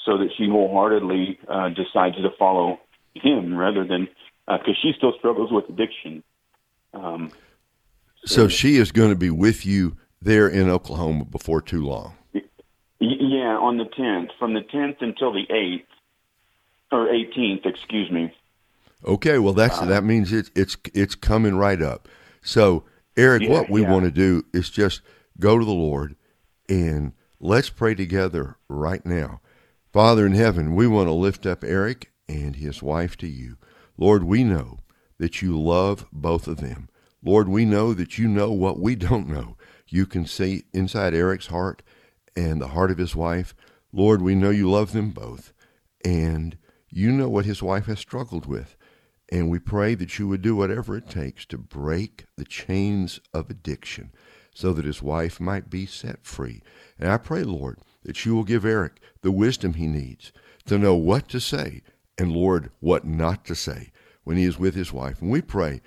so 0.06 0.18
that 0.18 0.30
she 0.38 0.48
wholeheartedly 0.50 1.40
uh, 1.48 1.70
decides 1.70 2.16
to 2.18 2.30
follow 2.38 2.80
Him 3.16 3.56
rather 3.56 3.86
than 3.86 4.08
because 4.46 4.76
uh, 4.78 4.82
she 4.82 4.92
still 4.98 5.14
struggles 5.18 5.52
with 5.52 5.70
addiction. 5.70 6.24
Um, 6.94 7.32
so, 8.26 8.44
so 8.44 8.48
she 8.50 8.76
is 8.78 8.92
going 8.92 9.10
to 9.10 9.16
be 9.16 9.30
with 9.30 9.66
you 9.66 9.98
there 10.22 10.48
in 10.48 10.70
Oklahoma 10.70 11.26
before 11.26 11.62
too 11.62 11.84
long. 11.86 12.16
Yeah, 13.00 13.58
on 13.58 13.78
the 13.78 13.86
10th, 13.86 14.30
from 14.38 14.54
the 14.54 14.62
10th 14.62 14.98
until 15.02 15.34
the 15.34 15.46
8th. 15.50 15.84
or 16.92 17.08
18th, 17.08 17.66
excuse 17.66 18.12
me. 18.12 18.34
Okay, 19.06 19.38
well 19.38 19.54
that's 19.54 19.80
that 19.80 20.04
means 20.04 20.32
it's 20.32 20.50
it's 20.56 20.78
it's 20.94 21.16
coming 21.16 21.56
right 21.56 21.82
up. 21.82 22.08
So, 22.42 22.86
Eric, 23.18 23.44
yeah, 23.44 23.50
what 23.50 23.70
we 23.70 23.82
yeah. 23.82 23.92
want 23.92 24.06
to 24.06 24.12
do 24.12 24.44
is 24.54 24.70
just 24.70 25.02
go 25.40 25.58
to 25.58 25.66
the 25.66 25.72
Lord 25.72 26.16
and 26.70 27.14
let's 27.40 27.70
pray 27.70 27.96
together 27.96 28.58
right 28.70 29.06
now. 29.06 29.42
Father 29.92 30.26
in 30.26 30.34
heaven, 30.34 30.74
we 30.76 30.88
want 30.88 31.08
to 31.08 31.14
lift 31.14 31.46
up 31.46 31.64
Eric 31.64 32.12
and 32.28 32.56
his 32.56 32.82
wife 32.82 33.18
to 33.18 33.28
you. 33.28 33.58
Lord, 33.98 34.24
we 34.24 34.44
know 34.44 34.80
that 35.20 35.42
you 35.42 35.60
love 35.60 36.06
both 36.12 36.48
of 36.48 36.58
them. 36.58 36.90
Lord, 37.24 37.48
we 37.48 37.64
know 37.66 37.94
that 37.94 38.18
you 38.18 38.28
know 38.28 38.52
what 38.52 38.80
we 38.80 38.96
don't 38.96 39.28
know. 39.28 39.56
You 39.88 40.06
can 40.06 40.26
see 40.26 40.64
inside 40.74 41.14
Eric's 41.14 41.48
heart 41.48 41.84
and 42.36 42.60
the 42.60 42.70
heart 42.70 42.92
of 42.92 42.98
his 42.98 43.16
wife. 43.16 43.54
Lord, 43.92 44.22
we 44.22 44.34
know 44.34 44.50
you 44.50 44.70
love 44.70 44.92
them 44.92 45.12
both, 45.12 45.54
and 46.04 46.58
you 46.90 47.12
know 47.12 47.30
what 47.30 47.46
his 47.46 47.62
wife 47.62 47.86
has 47.86 48.00
struggled 48.00 48.46
with. 48.46 48.76
And 49.32 49.50
we 49.50 49.60
pray 49.60 49.96
that 49.96 50.20
you 50.20 50.28
would 50.28 50.42
do 50.42 50.56
whatever 50.56 50.96
it 50.98 51.10
takes 51.10 51.46
to 51.48 51.58
break 51.58 52.26
the 52.38 52.46
chains 52.46 53.20
of 53.34 53.50
addiction 53.50 54.12
so 54.54 54.74
that 54.74 54.86
his 54.86 55.02
wife 55.02 55.40
might 55.40 55.70
be 55.70 55.86
set 55.86 56.26
free. 56.26 56.62
And 57.00 57.12
I 57.12 57.18
pray, 57.18 57.44
Lord, 57.44 57.80
that 58.04 58.26
you 58.26 58.36
will 58.36 58.44
give 58.44 58.66
Eric 58.66 59.00
the 59.22 59.32
wisdom 59.32 59.74
he 59.74 59.88
needs 59.88 60.32
to 60.66 60.78
know 60.78 60.96
what 60.96 61.28
to 61.30 61.40
say 61.40 61.82
and, 62.18 62.32
Lord, 62.32 62.70
what 62.80 63.06
not 63.06 63.46
to 63.46 63.56
say 63.56 63.92
when 64.24 64.38
he 64.38 64.44
is 64.44 64.60
with 64.60 64.76
his 64.76 64.94
wife. 64.94 65.22
And 65.22 65.32
we 65.32 65.42
pray 65.42 65.82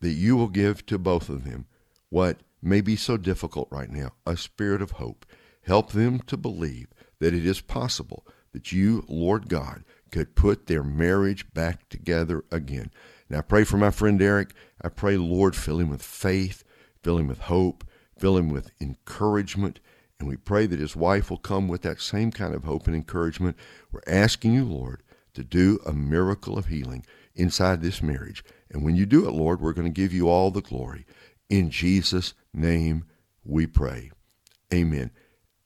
that 0.00 0.10
you 0.10 0.36
will 0.36 0.48
give 0.48 0.84
to 0.86 0.98
both 0.98 1.28
of 1.28 1.44
them 1.44 1.66
what 2.10 2.40
may 2.62 2.80
be 2.80 2.96
so 2.96 3.16
difficult 3.16 3.68
right 3.70 3.90
now 3.90 4.12
a 4.26 4.36
spirit 4.36 4.82
of 4.82 4.92
hope. 4.92 5.24
Help 5.62 5.92
them 5.92 6.20
to 6.20 6.36
believe 6.36 6.88
that 7.20 7.34
it 7.34 7.46
is 7.46 7.60
possible 7.60 8.26
that 8.52 8.72
you, 8.72 9.04
Lord 9.08 9.48
God, 9.48 9.84
could 10.10 10.34
put 10.34 10.66
their 10.66 10.82
marriage 10.82 11.52
back 11.52 11.88
together 11.88 12.44
again. 12.50 12.90
Now, 13.28 13.38
I 13.38 13.42
pray 13.42 13.64
for 13.64 13.76
my 13.76 13.90
friend 13.90 14.20
Eric. 14.20 14.54
I 14.82 14.88
pray, 14.88 15.16
Lord, 15.16 15.54
fill 15.54 15.78
him 15.78 15.90
with 15.90 16.02
faith, 16.02 16.64
fill 17.02 17.18
him 17.18 17.28
with 17.28 17.40
hope, 17.40 17.84
fill 18.18 18.36
him 18.36 18.48
with 18.48 18.70
encouragement. 18.80 19.80
And 20.18 20.28
we 20.28 20.36
pray 20.36 20.66
that 20.66 20.80
his 20.80 20.96
wife 20.96 21.30
will 21.30 21.38
come 21.38 21.68
with 21.68 21.82
that 21.82 22.00
same 22.00 22.30
kind 22.30 22.54
of 22.54 22.64
hope 22.64 22.86
and 22.86 22.96
encouragement. 22.96 23.56
We're 23.92 24.00
asking 24.06 24.52
you, 24.52 24.64
Lord, 24.64 25.02
to 25.34 25.44
do 25.44 25.78
a 25.86 25.92
miracle 25.92 26.58
of 26.58 26.66
healing 26.66 27.04
inside 27.34 27.80
this 27.80 28.02
marriage. 28.02 28.44
And 28.70 28.84
when 28.84 28.96
you 28.96 29.06
do 29.06 29.26
it, 29.26 29.32
Lord, 29.32 29.60
we're 29.60 29.72
going 29.72 29.86
to 29.86 30.00
give 30.00 30.12
you 30.12 30.28
all 30.28 30.50
the 30.50 30.60
glory. 30.60 31.06
In 31.48 31.70
Jesus' 31.70 32.34
name 32.52 33.04
we 33.44 33.66
pray. 33.66 34.10
Amen. 34.72 35.10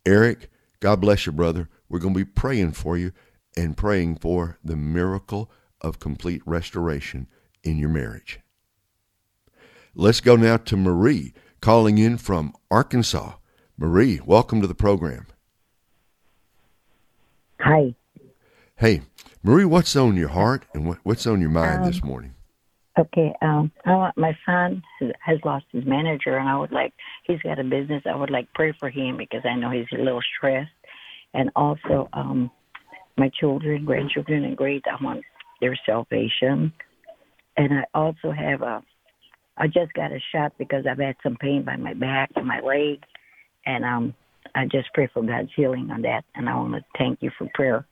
Eric, 0.06 0.50
God 0.80 1.00
bless 1.00 1.26
you, 1.26 1.32
brother. 1.32 1.68
We're 1.88 1.98
going 1.98 2.14
to 2.14 2.24
be 2.24 2.24
praying 2.24 2.72
for 2.72 2.96
you 2.96 3.12
and 3.56 3.76
praying 3.76 4.16
for 4.16 4.58
the 4.64 4.76
miracle 4.76 5.50
of 5.80 6.00
complete 6.00 6.42
restoration 6.46 7.26
in 7.62 7.78
your 7.78 7.88
marriage. 7.88 8.40
Let's 9.94 10.20
go 10.20 10.36
now 10.36 10.56
to 10.56 10.76
Marie, 10.76 11.34
calling 11.60 11.98
in 11.98 12.18
from 12.18 12.54
Arkansas. 12.70 13.34
Marie, 13.76 14.20
welcome 14.24 14.60
to 14.60 14.66
the 14.66 14.74
program. 14.74 15.26
Hi. 17.60 17.94
Hey, 18.76 19.02
Marie, 19.42 19.64
what's 19.64 19.94
on 19.94 20.16
your 20.16 20.28
heart 20.28 20.64
and 20.74 20.86
what, 20.86 20.98
what's 21.02 21.26
on 21.26 21.40
your 21.40 21.50
mind 21.50 21.82
um, 21.82 21.86
this 21.86 22.02
morning? 22.02 22.34
Okay, 22.98 23.32
um, 23.42 23.72
I 23.84 23.90
want 23.94 24.16
my 24.16 24.36
son 24.46 24.82
has 25.20 25.38
lost 25.44 25.64
his 25.72 25.84
manager, 25.84 26.36
and 26.36 26.48
I 26.48 26.56
would 26.56 26.70
like 26.70 26.92
he's 27.24 27.40
got 27.40 27.58
a 27.58 27.64
business. 27.64 28.02
I 28.06 28.14
would 28.14 28.30
like 28.30 28.52
pray 28.54 28.72
for 28.78 28.88
him 28.88 29.16
because 29.16 29.42
I 29.44 29.56
know 29.56 29.70
he's 29.70 29.86
a 29.92 30.02
little 30.02 30.22
stressed, 30.36 30.70
and 31.32 31.50
also 31.56 32.08
um, 32.12 32.50
my 33.16 33.30
children, 33.38 33.84
grandchildren, 33.84 34.44
and 34.44 34.56
great. 34.56 34.84
I 34.86 35.02
want 35.02 35.22
their 35.60 35.78
salvation, 35.86 36.72
and 37.56 37.72
I 37.72 37.84
also 37.94 38.30
have 38.30 38.62
a. 38.62 38.82
I 39.56 39.68
just 39.68 39.92
got 39.94 40.10
a 40.10 40.18
shot 40.32 40.52
because 40.58 40.84
I've 40.86 40.98
had 40.98 41.16
some 41.22 41.36
pain 41.36 41.62
by 41.62 41.76
my 41.76 41.94
back 41.94 42.30
and 42.34 42.46
my 42.46 42.60
leg, 42.60 43.04
and 43.64 43.84
um, 43.84 44.14
I 44.54 44.64
just 44.66 44.92
pray 44.94 45.08
for 45.12 45.22
God's 45.22 45.50
healing 45.54 45.90
on 45.90 46.02
that. 46.02 46.24
And 46.34 46.48
I 46.48 46.56
want 46.56 46.74
to 46.74 46.82
thank 46.98 47.22
you 47.22 47.30
for 47.38 47.48
prayer. 47.54 47.86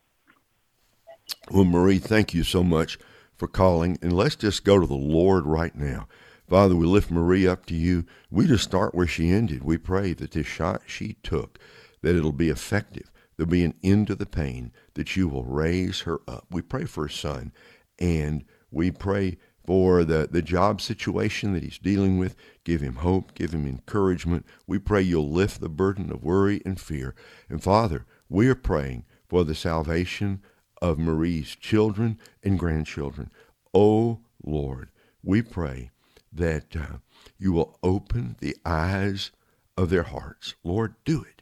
Well, 1.51 1.65
Marie, 1.65 1.99
thank 1.99 2.35
you 2.35 2.43
so 2.43 2.63
much 2.65 2.99
for 3.37 3.47
calling. 3.47 3.99
And 4.03 4.13
let's 4.13 4.37
just 4.37 4.65
go 4.65 4.79
to 4.79 4.87
the 4.87 4.95
Lord 4.95 5.47
right 5.47 5.75
now. 5.75 6.09
Father, 6.49 6.75
we 6.75 6.87
lift 6.87 7.11
Marie 7.11 7.47
up 7.47 7.67
to 7.67 7.75
you. 7.75 8.05
We 8.31 8.47
just 8.47 8.65
start 8.65 8.95
where 8.95 9.07
she 9.07 9.31
ended. 9.31 9.63
We 9.63 9.79
pray 9.79 10.13
that 10.15 10.33
this 10.33 10.47
shot 10.47 10.83
she 10.87 11.17
took, 11.23 11.59
that 12.03 12.17
it'll 12.17 12.33
be 12.33 12.51
effective. 12.51 13.11
There'll 13.43 13.51
be 13.51 13.65
an 13.65 13.75
end 13.83 14.07
to 14.07 14.15
the 14.15 14.25
pain, 14.25 14.71
that 14.95 15.17
you 15.17 15.27
will 15.27 15.43
raise 15.45 16.03
her 16.03 16.21
up. 16.29 16.47
We 16.53 16.63
pray 16.63 16.85
for 16.85 17.03
her 17.03 17.09
son, 17.09 17.51
and 17.99 18.45
we 18.71 18.93
pray 18.93 19.37
for 19.67 20.05
the, 20.05 20.29
the 20.31 20.43
job 20.43 20.81
situation 20.81 21.53
that 21.53 21.65
he's 21.65 21.81
dealing 21.81 22.19
with. 22.19 22.37
Give 22.63 22.81
him 22.81 22.95
hope, 22.95 23.35
give 23.35 23.53
him 23.53 23.67
encouragement. 23.67 24.47
We 24.69 24.79
pray 24.79 25.03
you'll 25.03 25.29
lift 25.29 25.61
the 25.61 25.69
burden 25.69 26.13
of 26.13 26.23
worry 26.23 26.63
and 26.65 26.81
fear. 26.81 27.17
And 27.49 27.61
Father, 27.61 28.07
we 28.29 28.47
are 28.47 28.55
praying 28.55 29.07
for 29.29 29.43
the 29.43 29.57
salvation 29.57 30.41
of 30.81 31.01
Marie's 31.01 31.57
children 31.57 32.21
and 32.45 32.61
grandchildren. 32.61 33.33
Oh 33.75 34.21
Lord, 34.45 34.91
we 35.21 35.43
pray 35.43 35.91
that 36.33 36.77
uh, 36.77 36.99
you 37.39 37.51
will 37.51 37.77
open 37.83 38.37
the 38.39 38.57
eyes 38.65 39.33
of 39.77 39.91
their 39.91 40.05
hearts. 40.05 40.55
Lord, 40.63 40.95
do 41.05 41.23
it. 41.23 41.42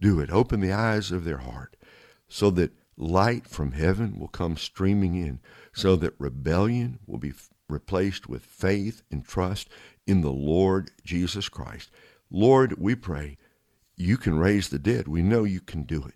Do 0.00 0.20
it. 0.20 0.30
Open 0.30 0.60
the 0.60 0.72
eyes 0.72 1.10
of 1.10 1.24
their 1.24 1.38
heart 1.38 1.76
so 2.28 2.50
that 2.50 2.72
light 2.96 3.46
from 3.46 3.72
heaven 3.72 4.18
will 4.18 4.28
come 4.28 4.56
streaming 4.56 5.16
in, 5.16 5.40
so 5.72 5.96
that 5.96 6.14
rebellion 6.18 6.98
will 7.06 7.18
be 7.18 7.32
replaced 7.68 8.28
with 8.28 8.44
faith 8.44 9.02
and 9.10 9.24
trust 9.24 9.68
in 10.06 10.20
the 10.20 10.32
Lord 10.32 10.90
Jesus 11.04 11.48
Christ. 11.48 11.90
Lord, 12.30 12.74
we 12.78 12.94
pray 12.94 13.36
you 13.96 14.16
can 14.16 14.38
raise 14.38 14.68
the 14.68 14.78
dead. 14.78 15.08
We 15.08 15.22
know 15.22 15.44
you 15.44 15.60
can 15.60 15.82
do 15.82 16.04
it. 16.04 16.14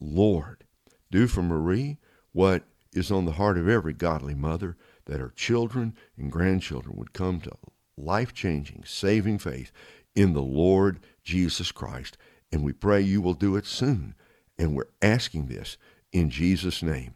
Lord, 0.00 0.64
do 1.10 1.26
for 1.26 1.42
Marie 1.42 1.98
what 2.32 2.64
is 2.92 3.10
on 3.10 3.24
the 3.24 3.32
heart 3.32 3.58
of 3.58 3.68
every 3.68 3.92
godly 3.92 4.34
mother 4.34 4.76
that 5.06 5.20
her 5.20 5.32
children 5.36 5.94
and 6.16 6.32
grandchildren 6.32 6.96
would 6.96 7.12
come 7.12 7.40
to 7.40 7.52
life 7.96 8.32
changing, 8.32 8.84
saving 8.86 9.38
faith 9.38 9.70
in 10.14 10.32
the 10.32 10.42
Lord 10.42 11.00
Jesus 11.22 11.72
Christ. 11.72 12.16
And 12.52 12.62
we 12.62 12.72
pray 12.72 13.00
you 13.00 13.20
will 13.20 13.34
do 13.34 13.56
it 13.56 13.66
soon. 13.66 14.14
And 14.58 14.76
we're 14.76 14.88
asking 15.02 15.46
this 15.46 15.76
in 16.12 16.30
Jesus' 16.30 16.82
name. 16.82 17.14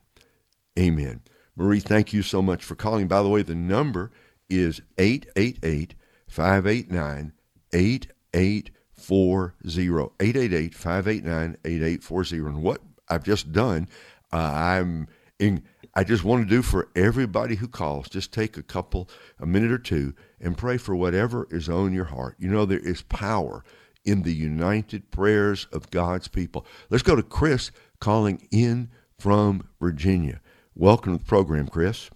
Amen. 0.79 1.23
Marie, 1.57 1.81
thank 1.81 2.13
you 2.13 2.23
so 2.23 2.41
much 2.41 2.65
for 2.65 2.75
calling. 2.75 3.09
By 3.09 3.23
the 3.23 3.29
way, 3.29 3.43
the 3.43 3.55
number 3.55 4.11
is 4.49 4.81
888 4.99 5.95
589 6.29 7.33
8840. 7.73 10.13
888 10.21 10.75
589 10.75 11.57
8840. 11.65 12.37
And 12.39 12.63
what 12.63 12.81
I've 13.09 13.25
just 13.25 13.53
done, 13.53 13.89
uh, 14.33 14.37
I'm 14.37 15.09
in, 15.39 15.63
I 15.95 16.05
just 16.05 16.25
want 16.25 16.49
to 16.49 16.55
do 16.55 16.63
for 16.63 16.89
everybody 16.95 17.57
who 17.57 17.69
calls, 17.69 18.09
just 18.09 18.33
take 18.33 18.57
a 18.57 18.63
couple, 18.63 19.09
a 19.41 19.47
minute 19.47 19.73
or 19.73 19.79
two, 19.79 20.15
and 20.41 20.57
pray 20.57 20.77
for 20.77 20.95
whatever 20.95 21.47
is 21.51 21.69
on 21.69 21.93
your 21.93 22.07
heart. 22.07 22.37
You 22.39 22.51
know, 22.51 22.67
there 22.67 22.79
is 22.79 23.03
power 23.03 23.65
in 24.09 24.23
the 24.23 24.33
united 24.33 25.11
prayers 25.11 25.67
of 25.73 25.91
God's 25.91 26.29
people. 26.29 26.65
Let's 26.89 27.03
go 27.03 27.15
to 27.15 27.23
Chris 27.23 27.71
calling 28.01 28.49
in 28.51 28.89
from 29.19 29.69
Virginia. 29.81 30.41
Welcome 30.75 31.19
to 31.19 31.23
the 31.23 31.29
program, 31.29 31.69
Chris. 31.69 32.11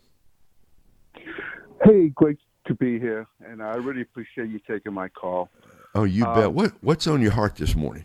Hey, 1.84 2.08
great 2.14 2.38
to 2.66 2.74
be 2.74 2.98
here, 2.98 3.26
and 3.44 3.62
I 3.62 3.74
really 3.74 4.02
appreciate 4.02 4.48
you 4.48 4.60
taking 4.66 4.92
my 4.92 5.08
call. 5.08 5.50
Oh, 5.94 6.04
you 6.04 6.24
uh, 6.24 6.34
bet. 6.34 6.52
What 6.52 6.72
What's 6.80 7.06
on 7.06 7.20
your 7.20 7.32
heart 7.32 7.56
this 7.56 7.74
morning? 7.74 8.04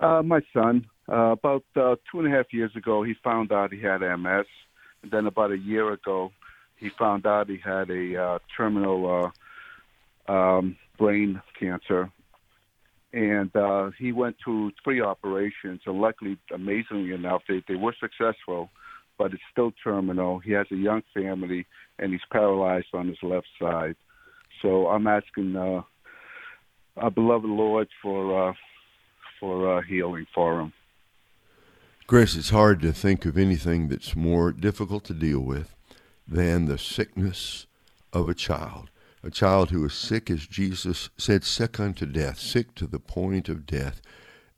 Uh, 0.00 0.22
my 0.22 0.40
son, 0.52 0.86
uh, 1.10 1.32
about 1.32 1.64
uh, 1.76 1.96
two 2.10 2.20
and 2.20 2.26
a 2.26 2.36
half 2.36 2.52
years 2.52 2.74
ago, 2.76 3.02
he 3.02 3.14
found 3.22 3.52
out 3.52 3.72
he 3.72 3.80
had 3.80 4.00
MS. 4.00 4.46
And 5.02 5.10
then 5.10 5.26
about 5.26 5.50
a 5.50 5.58
year 5.58 5.92
ago, 5.92 6.32
he 6.76 6.90
found 6.90 7.26
out 7.26 7.48
he 7.48 7.56
had 7.56 7.90
a 7.90 8.22
uh, 8.22 8.38
terminal 8.54 9.32
uh, 10.28 10.32
um, 10.32 10.76
brain 10.98 11.40
cancer. 11.58 12.10
And 13.12 13.54
uh, 13.56 13.90
he 13.98 14.12
went 14.12 14.36
through 14.42 14.72
three 14.84 15.00
operations. 15.00 15.80
And 15.86 16.00
luckily, 16.00 16.38
amazingly 16.52 17.12
enough, 17.12 17.42
they, 17.48 17.62
they 17.66 17.74
were 17.74 17.94
successful, 18.00 18.70
but 19.18 19.32
it's 19.32 19.42
still 19.50 19.72
terminal. 19.82 20.38
He 20.38 20.52
has 20.52 20.66
a 20.70 20.76
young 20.76 21.02
family, 21.12 21.66
and 21.98 22.12
he's 22.12 22.20
paralyzed 22.30 22.94
on 22.94 23.08
his 23.08 23.18
left 23.22 23.48
side. 23.60 23.96
So 24.62 24.88
I'm 24.88 25.06
asking 25.06 25.56
uh, 25.56 25.82
our 26.96 27.10
beloved 27.10 27.48
Lord 27.48 27.88
for 28.02 28.50
uh, 28.50 28.52
for 29.40 29.78
uh, 29.78 29.82
healing 29.82 30.26
for 30.34 30.60
him. 30.60 30.72
Chris, 32.06 32.36
it's 32.36 32.50
hard 32.50 32.82
to 32.82 32.92
think 32.92 33.24
of 33.24 33.38
anything 33.38 33.88
that's 33.88 34.14
more 34.14 34.52
difficult 34.52 35.04
to 35.04 35.14
deal 35.14 35.40
with 35.40 35.74
than 36.26 36.66
the 36.66 36.76
sickness 36.76 37.66
of 38.12 38.28
a 38.28 38.34
child. 38.34 38.90
A 39.22 39.30
child 39.30 39.70
who 39.70 39.84
is 39.84 39.92
sick, 39.92 40.30
as 40.30 40.46
Jesus 40.46 41.10
said, 41.18 41.44
sick 41.44 41.78
unto 41.78 42.06
death, 42.06 42.38
sick 42.38 42.74
to 42.76 42.86
the 42.86 42.98
point 42.98 43.48
of 43.48 43.66
death. 43.66 44.00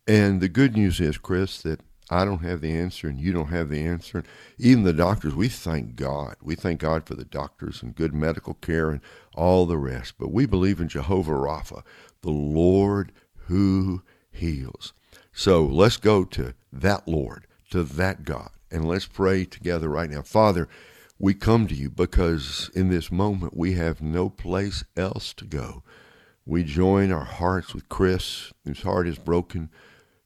And 0.07 0.41
the 0.41 0.49
good 0.49 0.77
news 0.77 1.01
is, 1.01 1.19
Chris, 1.19 1.61
that 1.63 1.81
I 2.11 2.25
don't 2.25 2.45
have 2.45 2.61
the 2.61 2.77
answer 2.77 3.09
and 3.09 3.19
you 3.19 3.33
don't 3.33 3.49
have 3.49 3.71
the 3.71 3.81
answer. 3.81 4.23
Even 4.59 4.85
the 4.85 4.93
doctors, 4.93 5.35
we 5.35 5.49
thank 5.49 5.97
God. 5.97 6.37
We 6.43 6.55
thank 6.55 6.81
God 6.81 7.07
for 7.07 7.15
the 7.15 7.25
doctors 7.25 7.83
and 7.83 7.95
good 7.95 8.13
medical 8.13 8.55
care 8.55 8.91
and 8.91 9.01
all 9.35 9.67
the 9.67 9.79
rest. 9.79 10.15
But 10.19 10.33
we 10.33 10.47
believe 10.47 10.81
in 10.81 10.89
Jehovah 10.89 11.33
Rapha, 11.33 11.83
the 12.21 12.31
Lord 12.31 13.13
who 13.47 14.03
heals. 14.31 14.93
So 15.33 15.65
let's 15.65 15.97
go 15.97 16.25
to 16.25 16.55
that 16.73 17.09
Lord, 17.09 17.47
to 17.71 17.83
that 17.83 18.25
God, 18.25 18.51
and 18.71 18.87
let's 18.87 19.07
pray 19.07 19.45
together 19.45 19.89
right 19.89 20.11
now. 20.11 20.23
Father, 20.23 20.69
we 21.23 21.35
come 21.35 21.69
to 21.69 21.75
you 21.77 21.89
because 21.89 22.69
in 22.75 22.89
this 22.89 23.13
moment 23.13 23.57
we 23.57 23.75
have 23.75 24.03
no 24.03 24.29
place 24.29 24.83
else 24.97 25.33
to 25.33 25.45
go. 25.45 25.85
We 26.45 26.65
join 26.65 27.13
our 27.13 27.25
hearts 27.25 27.73
with 27.73 27.89
Chris, 27.89 28.53
whose 28.65 28.83
heart 28.83 29.07
is 29.07 29.19
broken, 29.19 29.71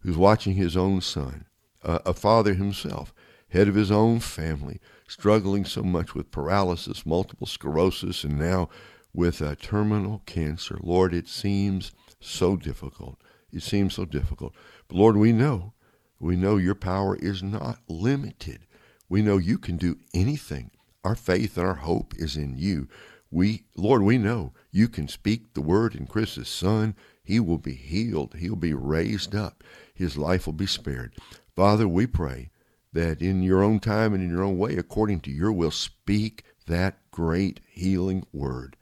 who's 0.00 0.16
watching 0.16 0.54
his 0.54 0.74
own 0.74 1.02
son 1.02 1.44
uh, 1.84 1.98
a 2.06 2.14
father 2.14 2.54
himself, 2.54 3.12
head 3.50 3.68
of 3.68 3.74
his 3.74 3.90
own 3.90 4.20
family, 4.20 4.80
struggling 5.06 5.66
so 5.66 5.82
much 5.82 6.14
with 6.14 6.30
paralysis, 6.30 7.04
multiple 7.04 7.46
sclerosis, 7.46 8.24
and 8.24 8.38
now 8.38 8.70
with 9.12 9.42
uh, 9.42 9.54
terminal 9.60 10.22
cancer. 10.24 10.78
Lord, 10.80 11.12
it 11.12 11.28
seems 11.28 11.92
so 12.20 12.56
difficult. 12.56 13.20
It 13.52 13.62
seems 13.62 13.92
so 13.92 14.06
difficult. 14.06 14.54
But 14.88 14.96
Lord, 14.96 15.18
we 15.18 15.32
know, 15.32 15.74
we 16.18 16.36
know 16.36 16.56
your 16.56 16.74
power 16.74 17.16
is 17.16 17.42
not 17.42 17.80
limited. 17.86 18.60
We 19.10 19.20
know 19.20 19.36
you 19.36 19.58
can 19.58 19.76
do 19.76 19.98
anything. 20.14 20.70
Our 21.06 21.14
faith 21.14 21.56
and 21.56 21.64
our 21.64 21.74
hope 21.74 22.14
is 22.16 22.36
in 22.36 22.56
you. 22.58 22.88
We, 23.30 23.62
Lord, 23.76 24.02
we 24.02 24.18
know 24.18 24.54
you 24.72 24.88
can 24.88 25.06
speak 25.06 25.54
the 25.54 25.60
word 25.60 25.94
in 25.94 26.08
Chris's 26.08 26.48
son. 26.48 26.96
He 27.22 27.38
will 27.38 27.58
be 27.58 27.74
healed. 27.74 28.34
He'll 28.34 28.56
be 28.56 28.74
raised 28.74 29.32
up. 29.32 29.62
His 29.94 30.16
life 30.16 30.46
will 30.46 30.52
be 30.52 30.66
spared. 30.66 31.14
Father, 31.54 31.86
we 31.86 32.08
pray 32.08 32.50
that 32.92 33.22
in 33.22 33.44
your 33.44 33.62
own 33.62 33.78
time 33.78 34.14
and 34.14 34.22
in 34.24 34.30
your 34.30 34.42
own 34.42 34.58
way, 34.58 34.76
according 34.76 35.20
to 35.20 35.30
your 35.30 35.52
will, 35.52 35.70
speak 35.70 36.42
that 36.66 36.98
great 37.12 37.60
healing 37.68 38.26
word. 38.32 38.76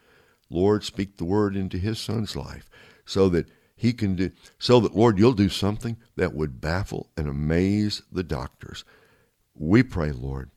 Lord, 0.48 0.82
speak 0.82 1.18
the 1.18 1.26
word 1.26 1.54
into 1.54 1.76
his 1.76 1.98
son's 1.98 2.34
life 2.34 2.70
so 3.04 3.28
that 3.28 3.50
he 3.76 3.92
can 3.92 4.16
do, 4.16 4.30
so 4.58 4.80
that, 4.80 4.96
Lord, 4.96 5.18
you'll 5.18 5.34
do 5.34 5.50
something 5.50 5.98
that 6.16 6.32
would 6.32 6.58
baffle 6.62 7.10
and 7.18 7.28
amaze 7.28 8.00
the 8.10 8.22
doctors. 8.22 8.82
We 9.54 9.82
pray, 9.82 10.10
Lord, 10.10 10.50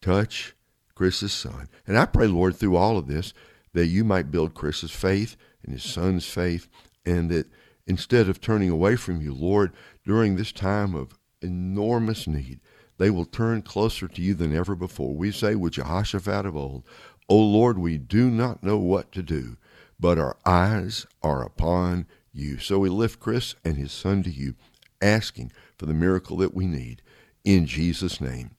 touch 0.00 0.54
Chris's 0.94 1.32
son. 1.32 1.68
And 1.86 1.98
I 1.98 2.06
pray, 2.06 2.26
Lord, 2.26 2.56
through 2.56 2.76
all 2.76 2.98
of 2.98 3.06
this, 3.06 3.32
that 3.72 3.86
you 3.86 4.04
might 4.04 4.30
build 4.30 4.54
Chris's 4.54 4.90
faith 4.90 5.36
and 5.62 5.72
his 5.72 5.84
son's 5.84 6.26
faith, 6.26 6.68
and 7.06 7.30
that 7.30 7.46
instead 7.86 8.28
of 8.28 8.40
turning 8.40 8.70
away 8.70 8.96
from 8.96 9.20
you, 9.20 9.32
Lord, 9.34 9.72
during 10.04 10.36
this 10.36 10.52
time 10.52 10.94
of 10.94 11.14
enormous 11.42 12.26
need. 12.26 12.60
They 12.98 13.10
will 13.10 13.24
turn 13.24 13.62
closer 13.62 14.06
to 14.08 14.22
you 14.22 14.34
than 14.34 14.54
ever 14.54 14.74
before. 14.74 15.14
We 15.14 15.32
say 15.32 15.54
with 15.54 15.74
Jehoshaphat 15.74 16.46
of 16.46 16.56
old, 16.56 16.84
O 17.28 17.36
Lord, 17.36 17.78
we 17.78 17.98
do 17.98 18.30
not 18.30 18.62
know 18.62 18.78
what 18.78 19.12
to 19.12 19.22
do, 19.22 19.56
but 19.98 20.18
our 20.18 20.36
eyes 20.44 21.06
are 21.22 21.42
upon 21.42 22.06
you. 22.32 22.58
So 22.58 22.78
we 22.78 22.88
lift 22.88 23.20
Chris 23.20 23.54
and 23.64 23.76
his 23.76 23.92
son 23.92 24.22
to 24.24 24.30
you, 24.30 24.54
asking 25.00 25.52
for 25.78 25.86
the 25.86 25.94
miracle 25.94 26.36
that 26.38 26.54
we 26.54 26.66
need. 26.66 27.02
In 27.44 27.66
Jesus' 27.66 28.20
name, 28.20 28.52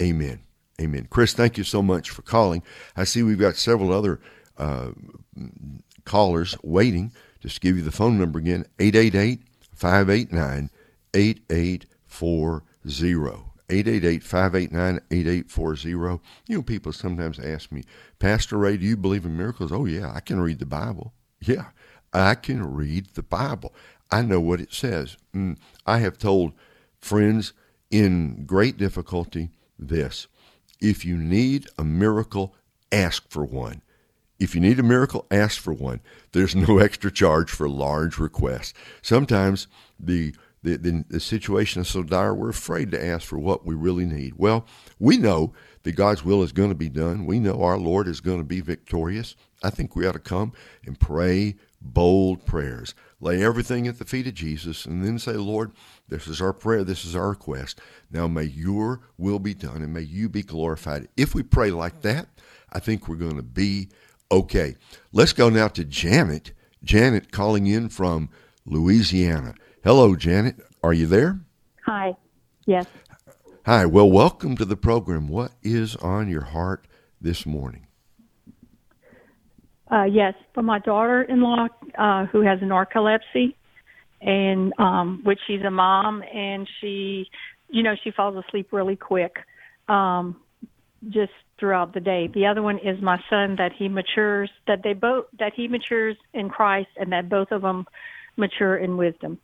amen. 0.00 0.40
Amen. 0.80 1.06
Chris, 1.10 1.34
thank 1.34 1.58
you 1.58 1.64
so 1.64 1.82
much 1.82 2.10
for 2.10 2.22
calling. 2.22 2.62
I 2.96 3.04
see 3.04 3.22
we've 3.22 3.38
got 3.38 3.56
several 3.56 3.92
other 3.92 4.20
uh, 4.56 4.92
callers 6.04 6.56
waiting. 6.62 7.12
Just 7.40 7.60
give 7.60 7.76
you 7.76 7.82
the 7.82 7.92
phone 7.92 8.18
number 8.18 8.38
again 8.38 8.64
888 8.78 9.42
589 9.74 10.70
8840. 11.14 13.50
888-589-8840. 13.70 16.20
You 16.46 16.56
know, 16.56 16.62
people 16.62 16.92
sometimes 16.92 17.38
ask 17.38 17.70
me, 17.70 17.84
Pastor 18.18 18.58
Ray, 18.58 18.76
do 18.76 18.84
you 18.84 18.96
believe 18.96 19.24
in 19.24 19.36
miracles? 19.36 19.70
Oh, 19.72 19.84
yeah, 19.84 20.12
I 20.12 20.18
can 20.20 20.40
read 20.40 20.58
the 20.58 20.66
Bible. 20.66 21.12
Yeah, 21.40 21.66
I 22.12 22.34
can 22.34 22.74
read 22.74 23.14
the 23.14 23.22
Bible. 23.22 23.72
I 24.10 24.22
know 24.22 24.40
what 24.40 24.60
it 24.60 24.74
says. 24.74 25.16
Mm, 25.34 25.56
I 25.86 25.98
have 25.98 26.18
told 26.18 26.52
friends 27.00 27.52
in 27.90 28.44
great 28.44 28.76
difficulty 28.76 29.50
this. 29.78 30.26
If 30.80 31.04
you 31.04 31.16
need 31.16 31.66
a 31.78 31.84
miracle, 31.84 32.54
ask 32.90 33.28
for 33.30 33.44
one. 33.44 33.82
If 34.38 34.54
you 34.54 34.60
need 34.60 34.78
a 34.78 34.82
miracle, 34.82 35.26
ask 35.30 35.60
for 35.60 35.72
one. 35.72 36.00
There's 36.32 36.56
no 36.56 36.78
extra 36.80 37.10
charge 37.10 37.50
for 37.50 37.68
large 37.68 38.18
requests. 38.18 38.74
Sometimes 39.02 39.66
the 39.98 40.34
the, 40.62 40.76
the, 40.76 41.04
the 41.08 41.20
situation 41.20 41.80
is 41.80 41.88
so 41.88 42.02
dire, 42.02 42.34
we're 42.34 42.50
afraid 42.50 42.90
to 42.90 43.02
ask 43.02 43.26
for 43.26 43.38
what 43.38 43.64
we 43.64 43.74
really 43.74 44.04
need. 44.04 44.34
Well, 44.36 44.66
we 44.98 45.16
know 45.16 45.54
that 45.84 45.92
God's 45.92 46.24
will 46.24 46.42
is 46.42 46.52
going 46.52 46.68
to 46.68 46.74
be 46.74 46.90
done. 46.90 47.24
We 47.24 47.40
know 47.40 47.62
our 47.62 47.78
Lord 47.78 48.06
is 48.06 48.20
going 48.20 48.38
to 48.38 48.44
be 48.44 48.60
victorious. 48.60 49.36
I 49.62 49.70
think 49.70 49.96
we 49.96 50.06
ought 50.06 50.12
to 50.12 50.18
come 50.18 50.52
and 50.84 51.00
pray 51.00 51.56
bold 51.80 52.44
prayers. 52.44 52.94
Lay 53.20 53.42
everything 53.42 53.86
at 53.86 53.98
the 53.98 54.04
feet 54.04 54.26
of 54.26 54.34
Jesus 54.34 54.86
and 54.86 55.04
then 55.04 55.18
say, 55.18 55.32
Lord, 55.32 55.72
this 56.08 56.26
is 56.26 56.40
our 56.40 56.52
prayer. 56.52 56.84
This 56.84 57.04
is 57.04 57.14
our 57.14 57.30
request. 57.30 57.80
Now 58.10 58.26
may 58.26 58.44
your 58.44 59.00
will 59.18 59.38
be 59.38 59.54
done 59.54 59.82
and 59.82 59.92
may 59.92 60.02
you 60.02 60.28
be 60.28 60.42
glorified. 60.42 61.08
If 61.16 61.34
we 61.34 61.42
pray 61.42 61.70
like 61.70 62.02
that, 62.02 62.28
I 62.72 62.78
think 62.78 63.08
we're 63.08 63.16
going 63.16 63.36
to 63.36 63.42
be 63.42 63.88
okay. 64.30 64.76
Let's 65.12 65.32
go 65.32 65.48
now 65.48 65.68
to 65.68 65.84
Janet. 65.84 66.52
Janet 66.82 67.30
calling 67.30 67.66
in 67.66 67.88
from 67.88 68.30
Louisiana. 68.64 69.54
Hello, 69.84 70.16
Janet. 70.16 70.56
Are 70.82 70.94
you 70.94 71.06
there? 71.06 71.40
Hi. 71.84 72.14
Yes. 72.66 72.86
Hi. 73.66 73.84
Well, 73.84 74.10
welcome 74.10 74.56
to 74.56 74.64
the 74.64 74.76
program. 74.76 75.28
What 75.28 75.52
is 75.62 75.96
on 75.96 76.28
your 76.28 76.44
heart 76.44 76.86
this 77.20 77.44
morning? 77.44 77.86
Uh, 79.90 80.04
yes, 80.04 80.34
for 80.54 80.62
my 80.62 80.78
daughter-in-law 80.78 81.66
uh, 81.98 82.26
who 82.26 82.42
has 82.42 82.60
narcolepsy, 82.60 83.54
and 84.20 84.72
um, 84.78 85.20
which 85.24 85.40
she's 85.46 85.62
a 85.62 85.70
mom, 85.70 86.22
and 86.32 86.68
she, 86.80 87.28
you 87.68 87.82
know, 87.82 87.94
she 88.04 88.10
falls 88.12 88.36
asleep 88.46 88.68
really 88.72 88.94
quick, 88.94 89.34
um, 89.88 90.36
just 91.08 91.32
throughout 91.58 91.92
the 91.92 92.00
day. 92.00 92.28
The 92.32 92.46
other 92.46 92.62
one 92.62 92.78
is 92.78 93.02
my 93.02 93.18
son 93.28 93.56
that 93.56 93.72
he 93.76 93.88
matures, 93.88 94.50
that 94.66 94.82
they 94.84 94.92
both 94.92 95.26
that 95.38 95.54
he 95.56 95.66
matures 95.66 96.16
in 96.34 96.50
Christ, 96.50 96.90
and 96.96 97.10
that 97.12 97.28
both 97.28 97.50
of 97.50 97.62
them 97.62 97.86
mature 98.36 98.76
in 98.76 98.96
wisdom. 98.96 99.38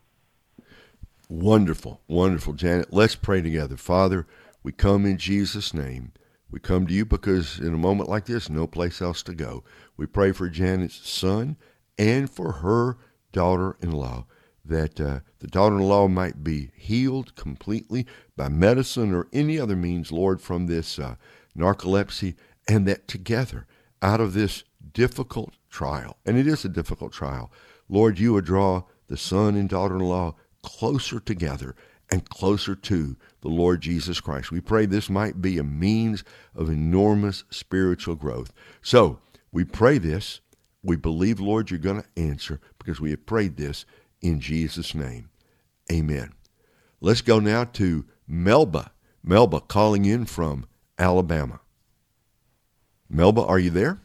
Wonderful, 1.29 2.01
wonderful, 2.07 2.53
Janet. 2.53 2.93
Let's 2.93 3.17
pray 3.17 3.43
together. 3.43 3.77
Father, 3.77 4.29
we 4.63 4.71
come 4.71 5.05
in 5.07 5.17
Jesus' 5.17 5.75
name. 5.75 6.13
We 6.57 6.61
come 6.61 6.87
to 6.87 6.95
you 6.95 7.05
because 7.05 7.59
in 7.59 7.75
a 7.75 7.77
moment 7.77 8.09
like 8.09 8.25
this, 8.25 8.49
no 8.49 8.67
place 8.67 9.03
else 9.03 9.23
to 9.25 9.35
go. 9.35 9.63
We 9.99 10.07
pray 10.07 10.33
for 10.33 10.49
Janet's 10.49 11.07
son 11.07 11.59
and 11.99 12.31
for 12.31 12.51
her 12.51 12.97
daughter 13.31 13.77
in 13.83 13.93
law, 13.93 14.25
that 14.65 14.99
uh, 14.99 15.21
the 15.41 15.49
daughter 15.49 15.77
in 15.77 15.83
law 15.83 16.09
might 16.09 16.43
be 16.43 16.71
healed 16.75 17.37
completely 17.37 18.07
by 18.39 18.49
medicine 18.49 19.15
or 19.15 19.29
any 19.35 19.61
other 19.61 19.77
means, 19.77 20.11
Lord, 20.11 20.41
from 20.41 20.67
this 20.67 20.99
uh, 20.99 21.17
narcolepsy, 21.55 22.37
and 22.67 22.89
that 22.89 23.07
together, 23.07 23.67
out 24.01 24.23
of 24.23 24.33
this 24.33 24.65
difficult 24.95 25.59
trial, 25.69 26.17
and 26.25 26.39
it 26.39 26.47
is 26.47 26.65
a 26.65 26.71
difficult 26.71 27.13
trial, 27.13 27.53
Lord, 27.87 28.19
you 28.19 28.33
would 28.33 28.47
draw 28.47 28.85
the 29.09 29.19
son 29.19 29.57
and 29.57 29.69
daughter 29.69 29.97
in 29.97 30.01
law 30.01 30.37
closer 30.63 31.21
together 31.21 31.77
and 32.11 32.29
closer 32.29 32.75
to 32.75 33.17
the 33.41 33.49
Lord 33.49 33.81
Jesus 33.81 34.21
Christ. 34.21 34.51
We 34.51 34.61
pray 34.61 34.87
this 34.87 35.11
might 35.11 35.43
be 35.43 35.59
a 35.59 35.65
means 35.65 36.25
of 36.55 36.69
enormous 36.69 37.45
spiritual 37.51 38.15
growth. 38.15 38.53
So 38.83 39.19
we 39.53 39.65
pray 39.65 39.99
this. 39.99 40.41
We 40.83 40.97
believe, 40.97 41.41
Lord, 41.41 41.71
you're 41.71 41.79
going 41.79 42.03
to 42.03 42.21
answer 42.21 42.61
because 42.79 43.01
we 43.01 43.11
have 43.11 43.27
prayed 43.27 43.57
this 43.57 43.85
in 44.21 44.41
Jesus' 44.41 44.95
name. 44.95 45.31
Amen. 45.91 46.33
Let's 47.01 47.23
go 47.23 47.41
now 47.41 47.65
to 47.65 48.05
Melba. 48.27 48.93
Melba 49.23 49.61
calling 49.61 50.05
in 50.05 50.25
from 50.25 50.67
Alabama. 50.99 51.61
Melba, 53.09 53.45
are 53.45 53.59
you 53.59 53.71
there? 53.71 54.01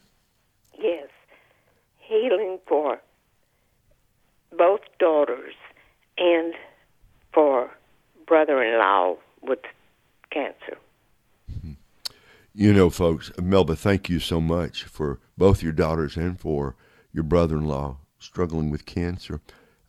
Yes. 0.80 1.08
Healing 1.98 2.58
for 2.68 3.00
both 4.56 4.80
daughters 4.98 5.54
and 6.18 6.54
for 7.32 7.70
brother-in-law 8.32 9.14
with 9.42 9.58
cancer. 10.30 10.78
You 12.54 12.72
know, 12.72 12.88
folks, 12.88 13.30
Melba, 13.38 13.76
thank 13.76 14.08
you 14.08 14.20
so 14.20 14.40
much 14.40 14.84
for 14.84 15.20
both 15.36 15.62
your 15.62 15.72
daughters 15.72 16.16
and 16.16 16.40
for 16.40 16.74
your 17.12 17.24
brother-in-law 17.24 17.98
struggling 18.18 18.70
with 18.70 18.86
cancer. 18.86 19.42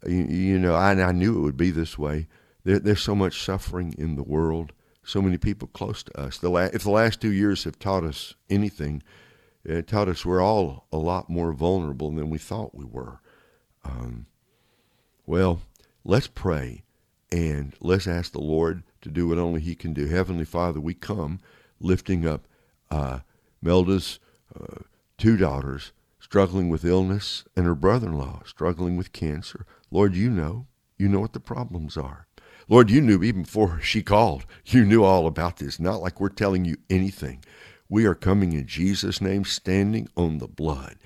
You, 0.05 0.25
you 0.25 0.59
know, 0.59 0.75
I, 0.75 0.91
I 0.91 1.13
knew 1.13 1.37
it 1.37 1.41
would 1.41 1.55
be 1.55 1.71
this 1.71 1.97
way. 1.97 2.27
There, 2.65 2.79
there's 2.79 3.01
so 3.01 3.15
much 3.15 3.41
suffering 3.41 3.95
in 3.97 4.17
the 4.17 4.23
world, 4.23 4.73
so 5.05 5.21
many 5.21 5.37
people 5.37 5.69
close 5.69 6.03
to 6.03 6.19
us. 6.19 6.37
The 6.37 6.49
la- 6.49 6.69
if 6.73 6.83
the 6.83 6.91
last 6.91 7.21
two 7.21 7.31
years 7.31 7.63
have 7.63 7.79
taught 7.79 8.03
us 8.03 8.33
anything, 8.49 9.03
it 9.63 9.87
taught 9.87 10.09
us 10.09 10.25
we're 10.25 10.41
all 10.41 10.85
a 10.91 10.97
lot 10.97 11.29
more 11.29 11.53
vulnerable 11.53 12.11
than 12.11 12.29
we 12.29 12.39
thought 12.39 12.75
we 12.75 12.83
were. 12.83 13.21
Um, 13.85 14.25
well, 15.25 15.61
let's 16.03 16.27
pray 16.27 16.83
and 17.33 17.73
let's 17.81 18.05
ask 18.05 18.31
the 18.31 18.39
Lord 18.39 18.83
to 19.01 19.09
do 19.09 19.27
what 19.27 19.39
only 19.39 19.59
He 19.59 19.73
can 19.73 19.91
do. 19.91 20.05
Heavenly 20.05 20.45
Father, 20.45 20.79
we 20.79 20.93
come 20.93 21.39
lifting 21.79 22.27
up 22.27 22.47
uh, 22.91 23.19
Melda's 23.59 24.19
uh, 24.55 24.83
two 25.17 25.35
daughters 25.35 25.93
struggling 26.19 26.69
with 26.69 26.85
illness 26.85 27.43
and 27.55 27.65
her 27.65 27.73
brother 27.73 28.07
in 28.07 28.19
law 28.19 28.43
struggling 28.45 28.97
with 28.97 29.13
cancer. 29.13 29.65
Lord, 29.89 30.15
you 30.15 30.29
know. 30.29 30.67
You 30.95 31.09
know 31.09 31.19
what 31.19 31.33
the 31.33 31.39
problems 31.39 31.97
are. 31.97 32.27
Lord, 32.69 32.91
you 32.91 33.01
knew 33.01 33.23
even 33.23 33.41
before 33.41 33.81
she 33.81 34.03
called. 34.03 34.45
You 34.67 34.85
knew 34.85 35.03
all 35.03 35.25
about 35.25 35.57
this. 35.57 35.79
Not 35.79 36.01
like 36.01 36.19
we're 36.19 36.29
telling 36.29 36.65
you 36.65 36.77
anything. 36.87 37.43
We 37.89 38.05
are 38.05 38.15
coming 38.15 38.53
in 38.53 38.67
Jesus' 38.67 39.19
name, 39.19 39.43
standing 39.43 40.07
on 40.15 40.37
the 40.37 40.47
blood, 40.47 40.97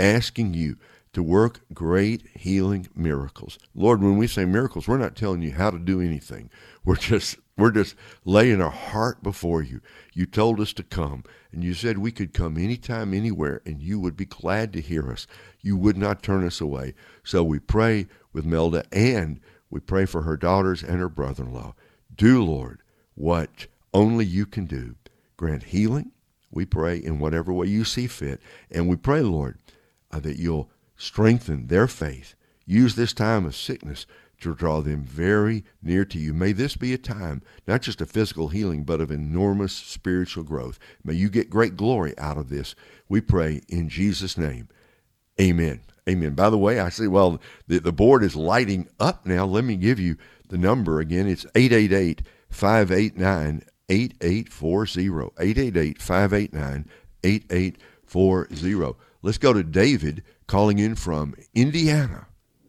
asking 0.00 0.54
you 0.54 0.78
to 1.16 1.22
work 1.22 1.60
great 1.72 2.26
healing 2.34 2.86
miracles. 2.94 3.58
Lord, 3.74 4.02
when 4.02 4.18
we 4.18 4.26
say 4.26 4.44
miracles, 4.44 4.86
we're 4.86 4.98
not 4.98 5.16
telling 5.16 5.40
you 5.40 5.50
how 5.50 5.70
to 5.70 5.78
do 5.78 5.98
anything. 5.98 6.50
We're 6.84 6.96
just 6.96 7.38
we're 7.56 7.70
just 7.70 7.96
laying 8.26 8.60
our 8.60 8.68
heart 8.68 9.22
before 9.22 9.62
you. 9.62 9.80
You 10.12 10.26
told 10.26 10.60
us 10.60 10.74
to 10.74 10.82
come, 10.82 11.24
and 11.50 11.64
you 11.64 11.72
said 11.72 11.96
we 11.96 12.12
could 12.12 12.34
come 12.34 12.58
anytime, 12.58 13.14
anywhere, 13.14 13.62
and 13.64 13.80
you 13.80 13.98
would 13.98 14.14
be 14.14 14.26
glad 14.26 14.74
to 14.74 14.82
hear 14.82 15.10
us. 15.10 15.26
You 15.62 15.78
would 15.78 15.96
not 15.96 16.22
turn 16.22 16.44
us 16.44 16.60
away. 16.60 16.92
So 17.24 17.42
we 17.42 17.60
pray 17.60 18.08
with 18.34 18.44
Melda, 18.44 18.84
and 18.92 19.40
we 19.70 19.80
pray 19.80 20.04
for 20.04 20.20
her 20.20 20.36
daughters 20.36 20.82
and 20.82 20.98
her 20.98 21.08
brother 21.08 21.44
in 21.44 21.54
law. 21.54 21.74
Do, 22.14 22.44
Lord, 22.44 22.82
what 23.14 23.68
only 23.94 24.26
you 24.26 24.44
can 24.44 24.66
do. 24.66 24.96
Grant 25.38 25.62
healing, 25.62 26.12
we 26.50 26.66
pray, 26.66 26.98
in 26.98 27.20
whatever 27.20 27.54
way 27.54 27.68
you 27.68 27.84
see 27.84 28.06
fit. 28.06 28.38
And 28.70 28.86
we 28.86 28.96
pray, 28.96 29.22
Lord, 29.22 29.56
uh, 30.10 30.20
that 30.20 30.38
you'll 30.38 30.70
strengthen 30.96 31.66
their 31.66 31.86
faith. 31.86 32.34
Use 32.66 32.96
this 32.96 33.12
time 33.12 33.44
of 33.46 33.54
sickness 33.54 34.06
to 34.40 34.54
draw 34.54 34.80
them 34.80 35.02
very 35.02 35.64
near 35.82 36.04
to 36.04 36.18
you. 36.18 36.34
May 36.34 36.52
this 36.52 36.76
be 36.76 36.92
a 36.92 36.98
time, 36.98 37.42
not 37.66 37.82
just 37.82 38.00
of 38.00 38.10
physical 38.10 38.48
healing, 38.48 38.84
but 38.84 39.00
of 39.00 39.10
enormous 39.10 39.72
spiritual 39.72 40.44
growth. 40.44 40.78
May 41.02 41.14
you 41.14 41.30
get 41.30 41.48
great 41.48 41.76
glory 41.76 42.16
out 42.18 42.36
of 42.36 42.48
this. 42.48 42.74
We 43.08 43.20
pray 43.20 43.62
in 43.68 43.88
Jesus' 43.88 44.36
name. 44.36 44.68
Amen. 45.40 45.80
Amen. 46.08 46.34
By 46.34 46.50
the 46.50 46.58
way, 46.58 46.78
I 46.78 46.88
see, 46.88 47.08
well, 47.08 47.40
the, 47.66 47.78
the 47.78 47.92
board 47.92 48.22
is 48.22 48.36
lighting 48.36 48.88
up 49.00 49.26
now. 49.26 49.44
Let 49.44 49.64
me 49.64 49.76
give 49.76 49.98
you 49.98 50.16
the 50.48 50.58
number 50.58 51.00
again. 51.00 51.26
It's 51.26 51.46
888 51.54 52.22
589 52.50 53.62
8840. 53.88 55.32
888 55.38 56.02
589 56.02 56.88
8840. 57.24 58.98
Let's 59.22 59.38
go 59.38 59.52
to 59.52 59.64
David 59.64 60.22
calling 60.46 60.78
in 60.78 60.94
from 60.94 61.34
Indiana 61.54 62.26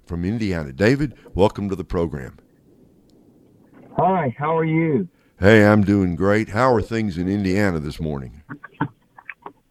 from 0.07 0.25
Indiana. 0.25 0.71
David, 0.71 1.13
welcome 1.35 1.69
to 1.69 1.75
the 1.75 1.83
program. 1.83 2.37
Hi, 3.97 4.33
how 4.37 4.57
are 4.57 4.65
you? 4.65 5.07
Hey, 5.39 5.65
I'm 5.65 5.83
doing 5.83 6.15
great. 6.15 6.49
How 6.49 6.73
are 6.73 6.81
things 6.81 7.17
in 7.17 7.27
Indiana 7.27 7.79
this 7.79 7.99
morning? 7.99 8.41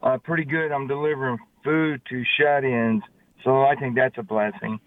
Uh, 0.01 0.17
pretty 0.19 0.45
good. 0.45 0.71
I'm 0.71 0.87
delivering 0.87 1.37
food 1.63 2.01
to 2.09 2.23
shut 2.37 2.63
ins, 2.63 3.03
so 3.43 3.63
I 3.63 3.75
think 3.75 3.95
that's 3.95 4.17
a 4.17 4.23
blessing. 4.23 4.79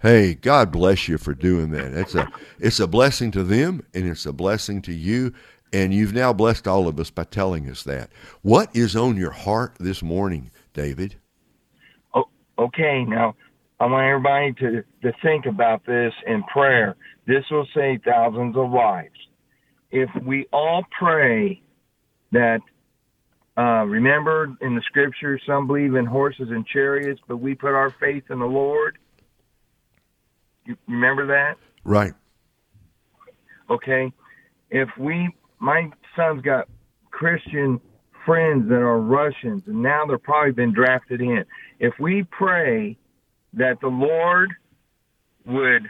Hey, 0.00 0.34
God 0.34 0.70
bless 0.70 1.08
you 1.08 1.18
for 1.18 1.34
doing 1.34 1.70
that. 1.70 1.92
It's 1.92 2.14
a 2.14 2.30
it's 2.60 2.78
a 2.78 2.86
blessing 2.86 3.32
to 3.32 3.42
them 3.42 3.84
and 3.94 4.06
it's 4.06 4.26
a 4.26 4.32
blessing 4.32 4.80
to 4.82 4.92
you. 4.92 5.32
And 5.72 5.92
you've 5.92 6.14
now 6.14 6.32
blessed 6.32 6.68
all 6.68 6.86
of 6.86 6.98
us 7.00 7.10
by 7.10 7.24
telling 7.24 7.68
us 7.68 7.82
that. 7.82 8.10
What 8.42 8.74
is 8.74 8.94
on 8.94 9.16
your 9.16 9.32
heart 9.32 9.74
this 9.80 10.02
morning, 10.02 10.50
David? 10.72 11.16
Okay. 12.58 13.04
Now, 13.06 13.34
I 13.80 13.86
want 13.86 14.06
everybody 14.06 14.52
to, 14.54 14.82
to 15.02 15.16
think 15.22 15.46
about 15.46 15.86
this 15.86 16.12
in 16.26 16.42
prayer. 16.44 16.96
This 17.26 17.44
will 17.50 17.66
save 17.74 18.02
thousands 18.02 18.56
of 18.56 18.70
lives. 18.70 19.14
If 19.90 20.10
we 20.24 20.46
all 20.52 20.84
pray 20.98 21.62
that, 22.32 22.60
uh, 23.56 23.84
remember 23.84 24.56
in 24.60 24.74
the 24.74 24.82
scripture, 24.82 25.38
some 25.46 25.66
believe 25.66 25.94
in 25.94 26.06
horses 26.06 26.48
and 26.50 26.66
chariots, 26.66 27.20
but 27.28 27.38
we 27.38 27.54
put 27.54 27.72
our 27.72 27.94
faith 28.00 28.24
in 28.30 28.38
the 28.40 28.46
Lord. 28.46 28.98
You 30.64 30.76
remember 30.86 31.26
that? 31.28 31.56
Right. 31.84 32.12
Okay. 33.70 34.12
If 34.70 34.88
we, 34.98 35.30
my 35.58 35.90
son's 36.14 36.42
got 36.42 36.68
Christian 37.10 37.80
friends 38.28 38.68
that 38.68 38.76
are 38.76 39.00
Russians, 39.00 39.62
and 39.66 39.82
now 39.82 40.04
they're 40.06 40.18
probably 40.18 40.52
been 40.52 40.74
drafted 40.74 41.22
in. 41.22 41.44
If 41.80 41.94
we 41.98 42.24
pray 42.24 42.98
that 43.54 43.80
the 43.80 43.88
Lord 43.88 44.50
would 45.46 45.88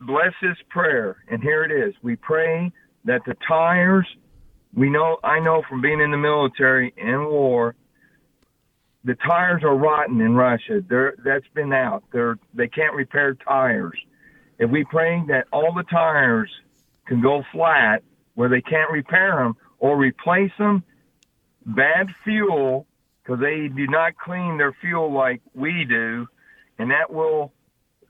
bless 0.00 0.32
this 0.40 0.56
prayer. 0.68 1.16
And 1.28 1.42
here 1.42 1.64
it 1.64 1.72
is. 1.72 1.94
We 2.02 2.16
pray 2.16 2.72
that 3.04 3.22
the 3.26 3.34
tires, 3.46 4.06
we 4.74 4.90
know, 4.90 5.18
I 5.24 5.40
know 5.40 5.62
from 5.68 5.80
being 5.80 6.00
in 6.00 6.10
the 6.10 6.16
military 6.16 6.94
and 6.96 7.26
war, 7.26 7.74
the 9.04 9.16
tires 9.26 9.62
are 9.64 9.76
rotten 9.76 10.20
in 10.20 10.34
Russia. 10.34 10.82
They're, 10.88 11.14
that's 11.24 11.46
been 11.54 11.72
out. 11.72 12.04
They're, 12.12 12.38
they 12.54 12.68
can't 12.68 12.94
repair 12.94 13.34
tires. 13.34 13.98
If 14.58 14.70
we 14.70 14.84
pray 14.84 15.22
that 15.28 15.46
all 15.52 15.72
the 15.74 15.84
tires 15.84 16.50
can 17.06 17.20
go 17.20 17.42
flat 17.52 18.02
where 18.34 18.48
they 18.48 18.60
can't 18.60 18.90
repair 18.90 19.36
them 19.36 19.56
or 19.78 19.96
replace 19.96 20.50
them, 20.58 20.82
bad 21.68 22.08
fuel 22.24 22.86
because 23.22 23.40
they 23.40 23.68
do 23.68 23.86
not 23.86 24.16
clean 24.16 24.56
their 24.56 24.72
fuel 24.80 25.12
like 25.12 25.42
we 25.54 25.84
do, 25.84 26.26
and 26.78 26.90
that 26.90 27.12
will 27.12 27.52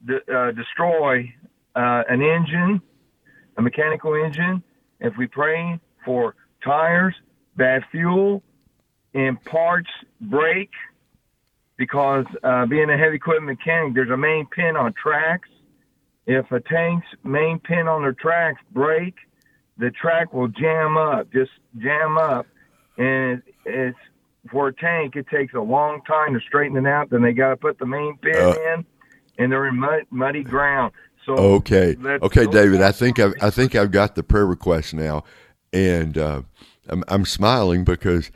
de- 0.07 0.33
uh, 0.33 0.53
destroy 0.53 1.33
uh, 1.75 2.05
an 2.09 2.23
engine, 2.23 2.81
a 3.57 3.62
mechanical 3.62 4.14
engine. 4.14 4.62
If 5.01 5.16
we 5.16 5.27
pray 5.27 5.81
for 6.05 6.35
tires, 6.64 7.14
bad 7.57 7.83
fuel, 7.90 8.42
and 9.12 9.42
parts 9.44 9.90
break, 10.21 10.71
because 11.77 12.27
uh, 12.42 12.66
being 12.66 12.90
a 12.90 12.97
heavy 12.97 13.16
equipment 13.16 13.59
mechanic, 13.59 13.94
there's 13.94 14.11
a 14.11 14.16
main 14.16 14.47
pin 14.47 14.77
on 14.77 14.92
tracks. 14.92 15.49
If 16.27 16.51
a 16.53 16.61
tank's 16.61 17.07
main 17.25 17.59
pin 17.59 17.88
on 17.88 18.03
their 18.03 18.12
tracks 18.12 18.61
break, 18.73 19.14
the 19.79 19.90
track 19.90 20.33
will 20.33 20.49
jam 20.49 20.97
up, 20.97 21.33
just 21.33 21.53
jam 21.79 22.18
up, 22.18 22.47
and 22.98 23.42
it's 23.64 23.98
for 24.50 24.68
a 24.68 24.74
tank, 24.74 25.16
it 25.16 25.26
takes 25.28 25.54
a 25.54 25.61
long 25.61 26.02
time 26.02 26.34
to 26.34 26.40
straighten 26.40 26.76
it 26.76 26.88
out. 26.88 27.11
Then 27.11 27.22
they 27.22 27.32
got 27.32 27.50
to 27.50 27.56
put 27.56 27.78
the 27.78 27.87
main 27.87 28.16
pin 28.18 28.37
uh, 28.37 28.54
in, 28.74 28.84
and 29.38 29.52
they're 29.52 29.66
in 29.66 29.78
mud, 29.78 30.02
muddy 30.11 30.42
ground. 30.42 30.92
So 31.24 31.34
okay, 31.34 31.96
okay, 32.22 32.46
David, 32.46 32.80
I 32.80 32.92
think 32.92 33.18
I've, 33.18 33.34
I 33.42 33.50
think 33.50 33.74
I've 33.74 33.90
got 33.90 34.14
the 34.14 34.22
prayer 34.22 34.46
request 34.46 34.94
now, 34.94 35.24
and 35.72 36.16
uh, 36.16 36.42
I'm, 36.88 37.04
I'm 37.08 37.24
smiling 37.26 37.84
because 37.84 38.30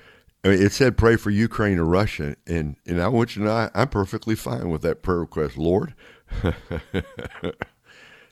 I 0.45 0.49
mean, 0.49 0.63
it 0.63 0.73
said 0.73 0.99
pray 0.99 1.17
for 1.17 1.31
Ukraine 1.31 1.79
or 1.79 1.87
Russia, 1.87 2.37
and 2.47 2.77
and 2.87 3.01
I 3.01 3.09
want 3.09 3.35
you 3.35 3.43
to 3.43 3.49
know 3.49 3.55
I, 3.55 3.71
I'm 3.75 3.89
perfectly 3.89 4.35
fine 4.35 4.69
with 4.69 4.83
that 4.83 5.03
prayer 5.03 5.21
request, 5.21 5.57
Lord. 5.57 5.95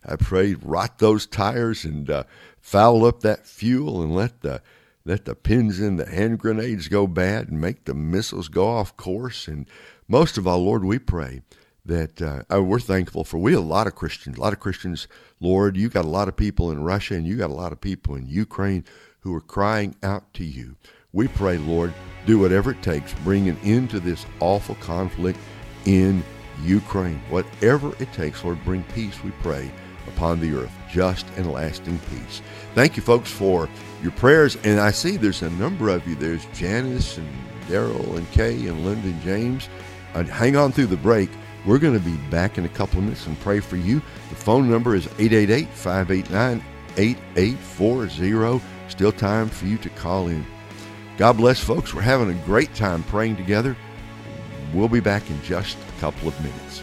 I 0.04 0.16
pray 0.18 0.54
rot 0.54 0.98
those 0.98 1.26
tires 1.26 1.84
and 1.84 2.10
uh, 2.10 2.24
foul 2.58 3.04
up 3.06 3.20
that 3.20 3.46
fuel 3.46 4.02
and 4.02 4.14
let 4.14 4.40
the 4.40 4.60
let 5.04 5.24
the 5.24 5.34
pins 5.34 5.80
in 5.80 5.96
the 5.96 6.06
hand 6.06 6.38
grenades 6.38 6.88
go 6.88 7.06
bad 7.06 7.48
and 7.48 7.60
make 7.60 7.84
the 7.84 7.94
missiles 7.94 8.48
go 8.48 8.68
off 8.68 8.96
course. 8.96 9.48
And 9.48 9.66
most 10.08 10.36
of 10.36 10.46
all, 10.46 10.64
Lord, 10.64 10.84
we 10.84 10.98
pray 10.98 11.42
that 11.84 12.20
uh, 12.20 12.42
uh, 12.52 12.62
we're 12.62 12.80
thankful 12.80 13.24
for. 13.24 13.38
We 13.38 13.52
have 13.52 13.62
a 13.62 13.66
lot 13.66 13.86
of 13.86 13.94
Christians, 13.94 14.36
a 14.36 14.40
lot 14.40 14.52
of 14.52 14.60
Christians, 14.60 15.08
Lord. 15.40 15.76
You 15.76 15.88
got 15.88 16.04
a 16.04 16.08
lot 16.08 16.28
of 16.28 16.36
people 16.36 16.70
in 16.70 16.82
Russia 16.82 17.14
and 17.14 17.26
you 17.26 17.36
got 17.36 17.50
a 17.50 17.54
lot 17.54 17.72
of 17.72 17.80
people 17.80 18.14
in 18.14 18.28
Ukraine 18.28 18.84
who 19.20 19.34
are 19.34 19.40
crying 19.40 19.94
out 20.02 20.32
to 20.34 20.44
you. 20.44 20.76
We 21.12 21.28
pray, 21.28 21.58
Lord, 21.58 21.92
do 22.26 22.38
whatever 22.38 22.70
it 22.70 22.82
takes, 22.82 23.12
bring 23.24 23.48
an 23.48 23.58
end 23.64 23.90
to 23.90 24.00
this 24.00 24.26
awful 24.38 24.76
conflict 24.76 25.38
in 25.86 26.22
Ukraine. 26.62 27.20
Whatever 27.30 27.92
it 28.00 28.12
takes, 28.12 28.44
Lord, 28.44 28.62
bring 28.64 28.84
peace, 28.94 29.22
we 29.24 29.30
pray, 29.42 29.72
upon 30.10 30.40
the 30.40 30.54
earth, 30.54 30.72
just 30.90 31.26
and 31.36 31.52
lasting 31.52 31.98
peace. 32.10 32.42
Thank 32.74 32.96
you, 32.96 33.02
folks, 33.02 33.30
for 33.30 33.68
your 34.02 34.12
prayers. 34.12 34.56
And 34.64 34.80
I 34.80 34.90
see 34.90 35.16
there's 35.16 35.42
a 35.42 35.50
number 35.50 35.88
of 35.88 36.06
you. 36.06 36.14
There's 36.14 36.44
Janice 36.46 37.18
and 37.18 37.28
Daryl 37.68 38.16
and 38.16 38.30
Kay 38.32 38.66
and 38.66 38.84
Linda 38.84 39.08
and 39.08 39.22
James. 39.22 39.68
Uh, 40.14 40.24
hang 40.24 40.56
on 40.56 40.72
through 40.72 40.86
the 40.86 40.96
break. 40.96 41.30
We're 41.66 41.78
going 41.78 41.98
to 41.98 42.04
be 42.04 42.16
back 42.30 42.58
in 42.58 42.64
a 42.64 42.68
couple 42.70 42.98
of 42.98 43.04
minutes 43.04 43.26
and 43.26 43.38
pray 43.40 43.60
for 43.60 43.76
you. 43.76 44.02
The 44.28 44.36
phone 44.36 44.70
number 44.70 44.94
is 44.94 45.06
888 45.18 45.68
589 45.68 46.64
8840. 46.96 48.64
Still 48.88 49.12
time 49.12 49.48
for 49.48 49.66
you 49.66 49.78
to 49.78 49.90
call 49.90 50.28
in. 50.28 50.44
God 51.16 51.36
bless, 51.36 51.60
folks. 51.60 51.92
We're 51.94 52.00
having 52.00 52.30
a 52.30 52.46
great 52.46 52.74
time 52.74 53.02
praying 53.04 53.36
together. 53.36 53.76
We'll 54.72 54.88
be 54.88 55.00
back 55.00 55.28
in 55.30 55.40
just 55.42 55.76
a 55.76 56.00
couple 56.00 56.28
of 56.28 56.42
minutes. 56.42 56.82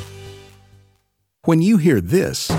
When 1.45 1.59
you 1.59 1.77
hear 1.77 1.99
this, 1.99 2.49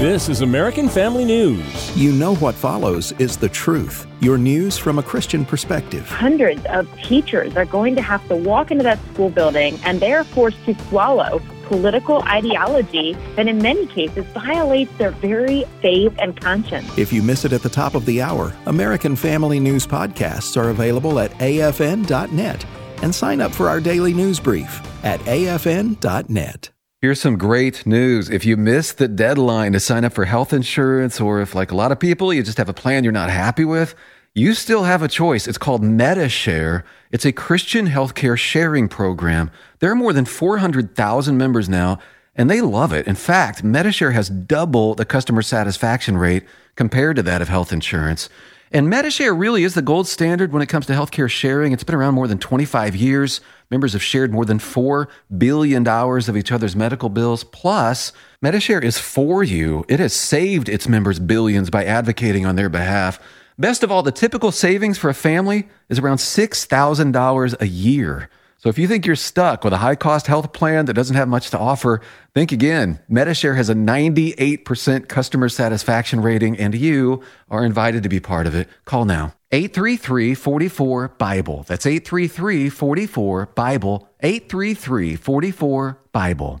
this 0.00 0.28
is 0.28 0.42
American 0.42 0.88
Family 0.88 1.24
News. 1.24 1.96
You 1.96 2.12
know 2.12 2.36
what 2.36 2.54
follows 2.54 3.10
is 3.18 3.36
the 3.36 3.48
truth. 3.48 4.06
Your 4.20 4.38
news 4.38 4.78
from 4.78 5.00
a 5.00 5.02
Christian 5.02 5.44
perspective. 5.44 6.08
Hundreds 6.08 6.64
of 6.66 6.88
teachers 7.02 7.56
are 7.56 7.64
going 7.64 7.96
to 7.96 8.02
have 8.02 8.24
to 8.28 8.36
walk 8.36 8.70
into 8.70 8.84
that 8.84 9.00
school 9.12 9.28
building 9.28 9.76
and 9.82 9.98
they 9.98 10.12
are 10.12 10.22
forced 10.22 10.64
to 10.66 10.74
swallow 10.84 11.42
political 11.64 12.22
ideology 12.28 13.14
that 13.34 13.48
in 13.48 13.58
many 13.60 13.84
cases 13.88 14.24
violates 14.26 14.96
their 14.98 15.10
very 15.10 15.64
faith 15.82 16.14
and 16.20 16.40
conscience. 16.40 16.96
If 16.96 17.12
you 17.12 17.24
miss 17.24 17.44
it 17.44 17.52
at 17.52 17.62
the 17.62 17.68
top 17.68 17.96
of 17.96 18.06
the 18.06 18.22
hour, 18.22 18.54
American 18.66 19.16
Family 19.16 19.58
News 19.58 19.84
podcasts 19.84 20.56
are 20.56 20.70
available 20.70 21.18
at 21.18 21.32
afn.net 21.38 22.64
and 23.02 23.14
sign 23.14 23.40
up 23.40 23.52
for 23.52 23.68
our 23.68 23.80
daily 23.80 24.12
news 24.12 24.40
brief 24.40 24.80
at 25.04 25.20
afn.net. 25.20 26.70
Here's 27.00 27.20
some 27.20 27.38
great 27.38 27.86
news. 27.86 28.28
If 28.28 28.44
you 28.44 28.56
missed 28.56 28.98
the 28.98 29.06
deadline 29.06 29.72
to 29.72 29.78
sign 29.78 30.04
up 30.04 30.14
for 30.14 30.24
health 30.24 30.52
insurance, 30.52 31.20
or 31.20 31.40
if, 31.40 31.54
like 31.54 31.70
a 31.70 31.76
lot 31.76 31.92
of 31.92 32.00
people, 32.00 32.34
you 32.34 32.42
just 32.42 32.58
have 32.58 32.68
a 32.68 32.74
plan 32.74 33.04
you're 33.04 33.12
not 33.12 33.30
happy 33.30 33.64
with, 33.64 33.94
you 34.34 34.52
still 34.52 34.82
have 34.82 35.00
a 35.00 35.06
choice. 35.06 35.46
It's 35.46 35.58
called 35.58 35.82
MediShare. 35.82 36.82
It's 37.12 37.24
a 37.24 37.30
Christian 37.30 37.86
healthcare 37.86 38.36
sharing 38.36 38.88
program. 38.88 39.52
There 39.78 39.92
are 39.92 39.94
more 39.94 40.12
than 40.12 40.24
400,000 40.24 41.36
members 41.36 41.68
now, 41.68 42.00
and 42.34 42.50
they 42.50 42.60
love 42.60 42.92
it. 42.92 43.06
In 43.06 43.14
fact, 43.14 43.64
MediShare 43.64 44.12
has 44.12 44.28
double 44.28 44.96
the 44.96 45.04
customer 45.04 45.42
satisfaction 45.42 46.16
rate 46.16 46.44
compared 46.74 47.14
to 47.14 47.22
that 47.22 47.42
of 47.42 47.48
health 47.48 47.72
insurance. 47.72 48.28
And 48.70 48.92
MediShare 48.92 49.38
really 49.38 49.64
is 49.64 49.74
the 49.74 49.82
gold 49.82 50.06
standard 50.06 50.52
when 50.52 50.62
it 50.62 50.68
comes 50.68 50.86
to 50.86 50.92
healthcare 50.92 51.30
sharing. 51.30 51.72
It's 51.72 51.84
been 51.84 51.94
around 51.94 52.14
more 52.14 52.28
than 52.28 52.38
25 52.38 52.94
years. 52.94 53.40
Members 53.70 53.94
have 53.94 54.02
shared 54.02 54.32
more 54.32 54.44
than 54.44 54.58
$4 54.58 55.06
billion 55.36 55.86
of 55.86 56.36
each 56.36 56.52
other's 56.52 56.76
medical 56.76 57.08
bills. 57.08 57.44
Plus, 57.44 58.12
MediShare 58.44 58.82
is 58.82 58.98
for 58.98 59.42
you. 59.42 59.84
It 59.88 60.00
has 60.00 60.12
saved 60.12 60.68
its 60.68 60.88
members 60.88 61.18
billions 61.18 61.70
by 61.70 61.84
advocating 61.84 62.44
on 62.44 62.56
their 62.56 62.68
behalf. 62.68 63.18
Best 63.58 63.82
of 63.82 63.90
all, 63.90 64.02
the 64.02 64.12
typical 64.12 64.52
savings 64.52 64.98
for 64.98 65.10
a 65.10 65.14
family 65.14 65.68
is 65.88 65.98
around 65.98 66.18
$6,000 66.18 67.60
a 67.60 67.66
year. 67.66 68.30
So 68.58 68.68
if 68.68 68.76
you 68.76 68.88
think 68.88 69.06
you're 69.06 69.14
stuck 69.14 69.62
with 69.62 69.72
a 69.72 69.76
high 69.76 69.94
cost 69.94 70.26
health 70.26 70.52
plan 70.52 70.86
that 70.86 70.94
doesn't 70.94 71.14
have 71.14 71.28
much 71.28 71.50
to 71.50 71.58
offer, 71.58 72.00
think 72.34 72.50
again. 72.50 72.98
MediShare 73.08 73.54
has 73.54 73.70
a 73.70 73.74
98% 73.74 75.06
customer 75.08 75.48
satisfaction 75.48 76.20
rating, 76.20 76.58
and 76.58 76.74
you 76.74 77.22
are 77.48 77.64
invited 77.64 78.02
to 78.02 78.08
be 78.08 78.18
part 78.18 78.48
of 78.48 78.56
it. 78.56 78.68
Call 78.84 79.04
now. 79.04 79.32
833 79.52 80.34
44 80.34 81.08
Bible. 81.08 81.64
That's 81.68 81.86
833 81.86 82.68
44 82.68 83.46
Bible. 83.54 84.08
833 84.20 85.14
44 85.14 85.98
Bible. 86.10 86.60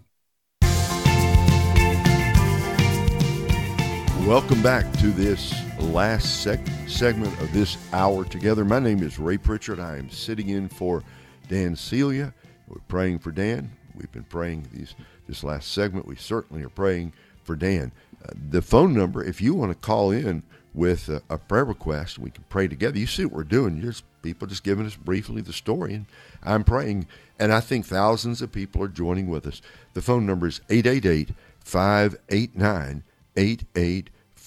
Welcome 4.31 4.61
back 4.61 4.89
to 4.99 5.07
this 5.07 5.53
last 5.77 6.41
sec- 6.41 6.65
segment 6.87 7.37
of 7.41 7.51
this 7.51 7.77
hour 7.91 8.23
together. 8.23 8.63
My 8.63 8.79
name 8.79 9.03
is 9.03 9.19
Ray 9.19 9.37
Pritchard. 9.37 9.77
I 9.77 9.97
am 9.97 10.09
sitting 10.09 10.47
in 10.47 10.69
for 10.69 11.03
Dan 11.49 11.75
Celia. 11.75 12.33
We're 12.69 12.79
praying 12.87 13.19
for 13.19 13.33
Dan. 13.33 13.69
We've 13.93 14.11
been 14.13 14.23
praying 14.23 14.67
these 14.71 14.95
this 15.27 15.43
last 15.43 15.73
segment. 15.73 16.05
We 16.05 16.15
certainly 16.15 16.63
are 16.63 16.69
praying 16.69 17.11
for 17.43 17.57
Dan. 17.57 17.91
Uh, 18.23 18.29
the 18.51 18.61
phone 18.61 18.93
number, 18.93 19.21
if 19.21 19.41
you 19.41 19.53
want 19.53 19.73
to 19.73 19.77
call 19.85 20.11
in 20.11 20.43
with 20.73 21.09
a, 21.09 21.21
a, 21.29 21.37
prayer 21.37 21.65
request, 21.65 22.17
we 22.17 22.29
can 22.29 22.45
pray 22.47 22.69
together. 22.69 22.97
You 22.97 23.07
see 23.07 23.25
what 23.25 23.33
we're 23.33 23.43
doing. 23.43 23.81
Just 23.81 24.05
people 24.21 24.47
just 24.47 24.63
giving 24.63 24.85
us 24.85 24.95
briefly 24.95 25.41
the 25.41 25.51
story, 25.51 25.93
and 25.93 26.05
I'm 26.41 26.63
praying. 26.63 27.05
And 27.37 27.51
I 27.51 27.59
think 27.59 27.85
thousands 27.85 28.41
of 28.41 28.53
people 28.53 28.81
are 28.81 28.87
joining 28.87 29.27
with 29.27 29.45
us. 29.45 29.61
The 29.93 30.01
phone 30.01 30.25
number 30.25 30.47
is 30.47 30.61
888 30.69 31.31
589 31.59 33.03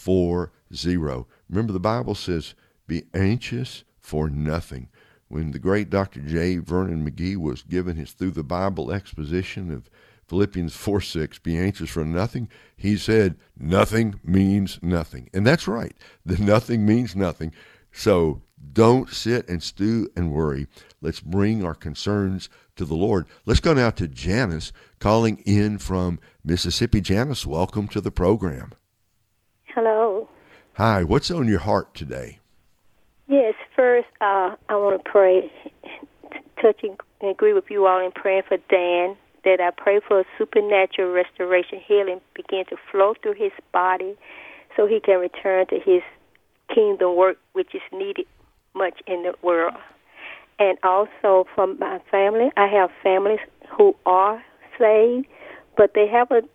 8840. 0.07 1.27
Remember, 1.49 1.73
the 1.73 1.81
Bible 1.81 2.15
says, 2.15 2.55
be 2.87 3.05
anxious 3.15 3.85
for 3.99 4.29
nothing. 4.29 4.89
When 5.29 5.53
the 5.53 5.59
great 5.59 5.91
Dr. 5.91 6.21
J. 6.21 6.59
Vernon 6.59 7.09
McGee 7.09 7.37
was 7.37 7.63
given 7.63 7.97
his 7.97 8.13
Through 8.13 8.33
the 8.33 8.45
Bible 8.45 8.93
exposition 8.93 9.71
of 9.71 9.89
Philippians 10.27 10.75
4 10.75 11.01
6, 11.01 11.39
be 11.41 11.59
anxious 11.59 11.91
for 11.91 12.05
nothing, 12.05 12.49
he 12.77 12.97
said, 12.97 13.37
nothing 13.59 14.21
means 14.23 14.79
nothing. 14.83 15.29
And 15.35 15.47
that's 15.47 15.69
right. 15.69 15.97
The 16.25 16.39
nothing 16.39 16.87
means 16.87 17.17
nothing. 17.17 17.53
So 17.93 18.43
don't 18.73 19.11
sit 19.11 19.49
and 19.49 19.63
stew 19.63 20.11
and 20.17 20.33
worry. 20.33 20.67
Let's 21.01 21.21
bring 21.21 21.65
our 21.65 21.75
concerns 21.75 22.49
to 22.77 22.85
the 22.85 22.95
Lord. 22.95 23.27
Let's 23.45 23.61
go 23.61 23.75
now 23.75 23.91
to 23.91 24.09
Janice 24.09 24.73
calling 24.99 25.39
in 25.39 25.79
from 25.79 26.19
Mississippi. 26.45 27.01
Janice, 27.01 27.47
welcome 27.47 27.89
to 27.89 28.01
the 28.01 28.11
program. 28.11 28.73
Hi, 30.77 31.05
what's 31.05 31.31
on 31.31 31.47
your 31.47 31.61
heart 31.61 31.95
today? 31.95 32.41
Yes, 33.29 33.55
first, 33.77 34.09
uh, 34.21 34.57
I 34.69 34.75
want 34.75 35.05
to 35.05 35.09
pray, 35.09 35.49
touch 36.61 36.81
and 36.83 36.99
agree 37.31 37.53
with 37.53 37.67
you 37.71 37.87
all 37.87 38.05
in 38.05 38.11
praying 38.11 38.43
for 38.49 38.57
Dan, 38.69 39.17
that 39.45 39.61
I 39.61 39.71
pray 39.71 40.01
for 40.01 40.19
a 40.19 40.25
supernatural 40.37 41.13
restoration, 41.13 41.79
healing 41.87 42.21
begin 42.35 42.65
to 42.71 42.77
flow 42.91 43.15
through 43.23 43.35
his 43.35 43.53
body 43.73 44.17
so 44.77 44.89
he 44.89 44.99
can 44.99 45.21
return 45.21 45.69
to 45.69 45.77
his 45.77 46.03
kingdom 46.75 47.15
work, 47.15 47.37
which 47.53 47.73
is 47.73 47.83
needed 47.93 48.27
much 48.75 49.01
in 49.07 49.23
the 49.23 49.35
world. 49.43 49.77
And 50.59 50.77
also 50.83 51.47
from 51.55 51.79
my 51.79 52.01
family, 52.11 52.51
I 52.57 52.67
have 52.67 52.91
families 53.01 53.39
who 53.79 53.95
are 54.07 54.43
saved, 54.77 55.29
but 55.77 55.93
they 55.95 56.09
haven't 56.09 56.51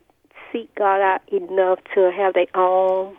seek 0.51 0.75
God 0.75 0.99
out 0.99 1.21
enough 1.31 1.79
to 1.95 2.11
have 2.13 2.33
their 2.33 2.47
own 2.53 3.15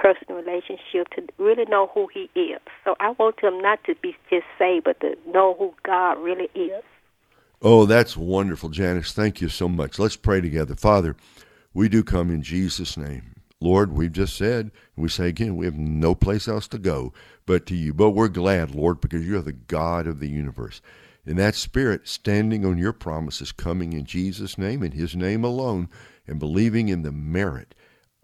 personal 0.00 0.42
relationship 0.42 1.08
to 1.16 1.26
really 1.38 1.64
know 1.66 1.90
who 1.92 2.08
He 2.14 2.30
is. 2.38 2.60
So 2.84 2.94
I 3.00 3.10
want 3.18 3.40
him 3.42 3.60
not 3.60 3.82
to 3.84 3.94
be 3.96 4.16
just 4.30 4.46
saved, 4.58 4.84
but 4.84 5.00
to 5.00 5.16
know 5.26 5.54
who 5.58 5.74
God 5.84 6.12
really 6.18 6.48
is. 6.54 6.84
Oh, 7.60 7.84
that's 7.86 8.16
wonderful, 8.16 8.68
Janice. 8.68 9.12
Thank 9.12 9.40
you 9.40 9.48
so 9.48 9.68
much. 9.68 9.98
Let's 9.98 10.16
pray 10.16 10.40
together. 10.40 10.76
Father, 10.76 11.16
we 11.74 11.88
do 11.88 12.04
come 12.04 12.30
in 12.30 12.42
Jesus' 12.42 12.96
name. 12.96 13.34
Lord, 13.60 13.92
we've 13.92 14.12
just 14.12 14.36
said, 14.36 14.70
and 14.94 15.02
we 15.02 15.08
say 15.08 15.26
again, 15.28 15.56
we 15.56 15.66
have 15.66 15.76
no 15.76 16.14
place 16.14 16.46
else 16.46 16.68
to 16.68 16.78
go 16.78 17.12
but 17.44 17.66
to 17.66 17.74
you. 17.74 17.92
But 17.92 18.10
we're 18.10 18.28
glad, 18.28 18.72
Lord, 18.74 19.00
because 19.00 19.26
you're 19.26 19.42
the 19.42 19.52
God 19.52 20.06
of 20.06 20.20
the 20.20 20.28
universe. 20.28 20.80
in 21.28 21.36
that 21.36 21.54
spirit, 21.54 22.08
standing 22.08 22.64
on 22.64 22.78
your 22.78 22.94
promises, 22.94 23.52
coming 23.52 23.92
in 23.92 24.06
Jesus' 24.06 24.56
name, 24.56 24.82
in 24.82 24.92
his 24.92 25.14
name 25.14 25.44
alone, 25.44 25.88
and 26.26 26.38
believing 26.38 26.88
in 26.88 27.02
the 27.02 27.12
merit 27.12 27.74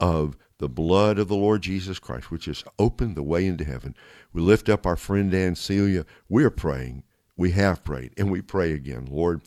of 0.01 0.39
the 0.59 0.69
blood 0.69 1.19
of 1.19 1.29
the 1.29 1.37
Lord 1.37 1.63
Jesus 1.63 1.99
Christ, 1.99 2.31
which 2.31 2.45
has 2.47 2.65
opened 2.79 3.17
the 3.17 3.23
way 3.23 3.47
into 3.47 3.65
heaven. 3.65 3.95
We 4.33 4.41
lift 4.41 4.69
up 4.69 4.87
our 4.87 4.97
friend 4.97 5.31
Dan 5.31 5.55
Celia. 5.55 6.07
We 6.29 6.45
are 6.45 6.51
praying. 6.51 7.05
We 7.37 7.51
have 7.53 7.83
prayed, 7.83 8.13
and 8.17 8.31
we 8.31 8.43
pray 8.43 8.73
again. 8.73 9.09
Lord, 9.11 9.43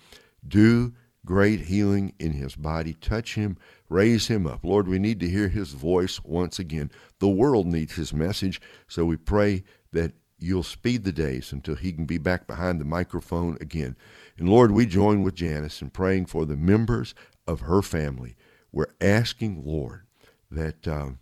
do 0.45 0.93
great 1.25 1.61
healing 1.61 2.13
in 2.19 2.33
his 2.33 2.55
body. 2.55 2.93
Touch 2.93 3.35
him, 3.35 3.57
raise 3.89 4.27
him 4.27 4.45
up. 4.47 4.63
Lord, 4.63 4.87
we 4.87 4.99
need 4.99 5.19
to 5.21 5.29
hear 5.29 5.47
his 5.47 5.71
voice 5.73 6.21
once 6.23 6.59
again. 6.59 6.91
The 7.19 7.29
world 7.29 7.67
needs 7.67 7.95
his 7.95 8.13
message, 8.13 8.59
so 8.87 9.05
we 9.05 9.17
pray 9.17 9.63
that 9.93 10.13
you'll 10.39 10.63
speed 10.63 11.03
the 11.03 11.11
days 11.11 11.51
until 11.51 11.75
he 11.75 11.91
can 11.91 12.05
be 12.05 12.17
back 12.17 12.47
behind 12.47 12.79
the 12.79 12.85
microphone 12.85 13.57
again. 13.59 13.95
And 14.37 14.49
Lord, 14.49 14.71
we 14.71 14.85
join 14.85 15.23
with 15.23 15.35
Janice 15.35 15.81
in 15.81 15.89
praying 15.89 16.27
for 16.27 16.45
the 16.45 16.57
members 16.57 17.15
of 17.47 17.61
her 17.61 17.81
family. 17.81 18.35
We're 18.71 18.93
asking, 19.01 19.63
Lord, 19.65 20.06
that 20.51 20.87
um, 20.87 21.19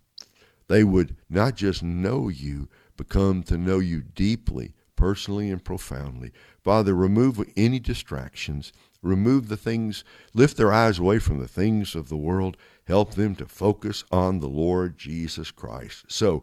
they 0.68 0.84
would 0.84 1.16
not 1.28 1.54
just 1.54 1.82
know 1.82 2.28
you, 2.28 2.68
but 2.96 3.08
come 3.08 3.42
to 3.44 3.58
know 3.58 3.78
you 3.78 4.02
deeply, 4.02 4.74
personally, 4.96 5.50
and 5.50 5.64
profoundly. 5.64 6.32
Father, 6.62 6.94
remove 6.94 7.44
any 7.56 7.78
distractions, 7.78 8.72
remove 9.02 9.48
the 9.48 9.56
things, 9.56 10.04
lift 10.34 10.56
their 10.56 10.72
eyes 10.72 10.98
away 10.98 11.18
from 11.18 11.38
the 11.38 11.48
things 11.48 11.94
of 11.94 12.08
the 12.08 12.16
world, 12.16 12.56
help 12.84 13.14
them 13.14 13.34
to 13.36 13.46
focus 13.46 14.04
on 14.10 14.40
the 14.40 14.48
Lord 14.48 14.96
Jesus 14.98 15.50
Christ. 15.50 16.06
So 16.08 16.42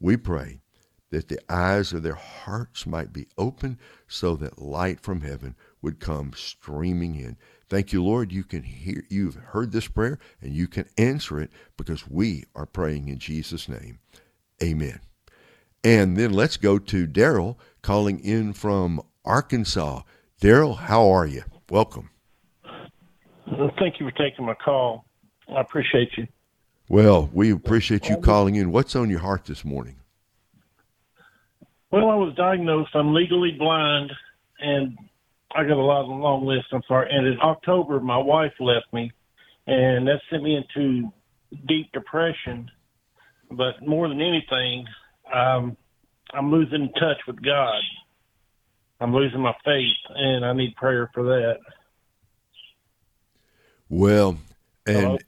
we 0.00 0.16
pray 0.16 0.60
that 1.10 1.28
the 1.28 1.40
eyes 1.48 1.92
of 1.92 2.02
their 2.02 2.14
hearts 2.14 2.86
might 2.86 3.12
be 3.12 3.28
open 3.38 3.78
so 4.08 4.34
that 4.36 4.60
light 4.60 5.00
from 5.00 5.20
heaven 5.20 5.54
would 5.80 6.00
come 6.00 6.32
streaming 6.34 7.14
in. 7.14 7.36
Thank 7.68 7.92
you, 7.92 8.04
Lord. 8.04 8.32
You 8.32 8.44
can 8.44 8.62
hear, 8.62 9.04
you've 9.08 9.34
heard 9.34 9.72
this 9.72 9.88
prayer 9.88 10.18
and 10.40 10.52
you 10.52 10.66
can 10.66 10.86
answer 10.98 11.40
it 11.40 11.50
because 11.76 12.08
we 12.08 12.44
are 12.54 12.66
praying 12.66 13.08
in 13.08 13.18
Jesus' 13.18 13.68
name. 13.68 13.98
Amen. 14.62 15.00
And 15.82 16.16
then 16.16 16.32
let's 16.32 16.56
go 16.56 16.78
to 16.78 17.06
Daryl 17.06 17.56
calling 17.82 18.20
in 18.20 18.52
from 18.52 19.02
Arkansas. 19.24 20.02
Daryl, 20.40 20.76
how 20.76 21.08
are 21.10 21.26
you? 21.26 21.42
Welcome. 21.70 22.10
Thank 23.78 24.00
you 24.00 24.08
for 24.08 24.12
taking 24.12 24.46
my 24.46 24.54
call. 24.54 25.04
I 25.48 25.60
appreciate 25.60 26.16
you. 26.16 26.26
Well, 26.88 27.30
we 27.32 27.50
appreciate 27.50 28.08
you 28.08 28.16
calling 28.18 28.56
in. 28.56 28.70
What's 28.70 28.94
on 28.96 29.10
your 29.10 29.20
heart 29.20 29.44
this 29.46 29.64
morning? 29.64 29.96
Well, 31.90 32.10
I 32.10 32.14
was 32.14 32.34
diagnosed. 32.34 32.90
I'm 32.94 33.14
legally 33.14 33.52
blind, 33.52 34.12
and 34.60 34.98
I 35.54 35.62
got 35.62 35.76
a 35.76 35.82
lot 35.82 36.02
of 36.02 36.08
long 36.08 36.44
list. 36.44 36.66
I'm 36.72 36.82
sorry. 36.88 37.08
And 37.10 37.26
in 37.26 37.38
October, 37.40 38.00
my 38.00 38.18
wife 38.18 38.52
left 38.58 38.92
me, 38.92 39.12
and 39.66 40.06
that 40.08 40.20
sent 40.30 40.42
me 40.42 40.56
into 40.56 41.12
deep 41.66 41.92
depression. 41.92 42.70
But 43.50 43.86
more 43.86 44.08
than 44.08 44.20
anything, 44.20 44.86
um, 45.32 45.76
I'm 46.32 46.50
losing 46.50 46.90
touch 46.98 47.18
with 47.26 47.40
God. 47.42 47.80
I'm 49.00 49.14
losing 49.14 49.40
my 49.40 49.54
faith, 49.64 49.96
and 50.08 50.44
I 50.44 50.52
need 50.52 50.74
prayer 50.76 51.10
for 51.14 51.22
that. 51.24 51.58
Well, 53.88 54.38
and 54.86 55.22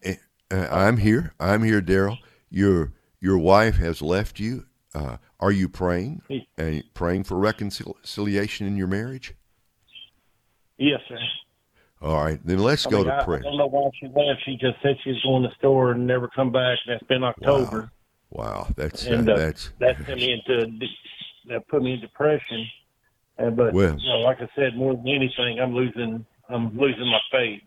uh, 0.50 0.68
I'm 0.70 0.96
here. 0.96 1.34
I'm 1.38 1.62
here, 1.62 1.80
Daryl. 1.80 2.18
Your 2.50 2.92
your 3.20 3.38
wife 3.38 3.76
has 3.76 4.02
left 4.02 4.40
you. 4.40 4.66
Uh, 4.94 5.18
are 5.38 5.52
you 5.52 5.68
praying 5.68 6.22
and 6.56 6.82
praying 6.94 7.24
for 7.24 7.36
reconciliation 7.36 8.66
in 8.66 8.76
your 8.76 8.86
marriage? 8.86 9.34
Yes, 10.78 11.00
sir. 11.08 11.18
All 12.02 12.22
right, 12.22 12.38
then 12.44 12.58
let's 12.58 12.86
I 12.86 12.90
go 12.90 12.96
mean, 12.98 13.06
to 13.06 13.14
I, 13.20 13.24
prayer. 13.24 13.40
I 13.40 13.42
don't 13.42 13.56
know 13.56 13.66
why 13.68 13.90
she 13.98 14.06
left. 14.06 14.42
She 14.44 14.56
just 14.56 14.76
said 14.82 14.96
she 15.02 15.10
was 15.10 15.22
going 15.22 15.42
to 15.44 15.48
the 15.48 15.54
store 15.54 15.92
and 15.92 16.06
never 16.06 16.28
come 16.28 16.52
back. 16.52 16.78
That's 16.86 17.02
been 17.04 17.24
October. 17.24 17.90
Wow, 18.30 18.68
that's 18.76 19.06
and 19.06 19.28
uh, 19.28 19.32
uh, 19.32 19.36
that's 19.38 19.70
that 19.78 19.96
sent 20.04 20.18
me 20.18 20.32
into 20.32 20.66
that 21.48 21.66
put 21.68 21.82
me 21.82 21.94
in 21.94 22.00
depression. 22.00 22.66
Uh, 23.38 23.50
but 23.50 23.72
Well- 23.72 23.96
you 23.98 24.08
know, 24.08 24.18
like 24.18 24.40
I 24.42 24.48
said, 24.54 24.76
more 24.76 24.94
than 24.94 25.08
anything, 25.08 25.58
I'm 25.60 25.74
losing 25.74 26.24
I'm 26.48 26.76
losing 26.76 27.06
my 27.06 27.20
faith. 27.30 27.62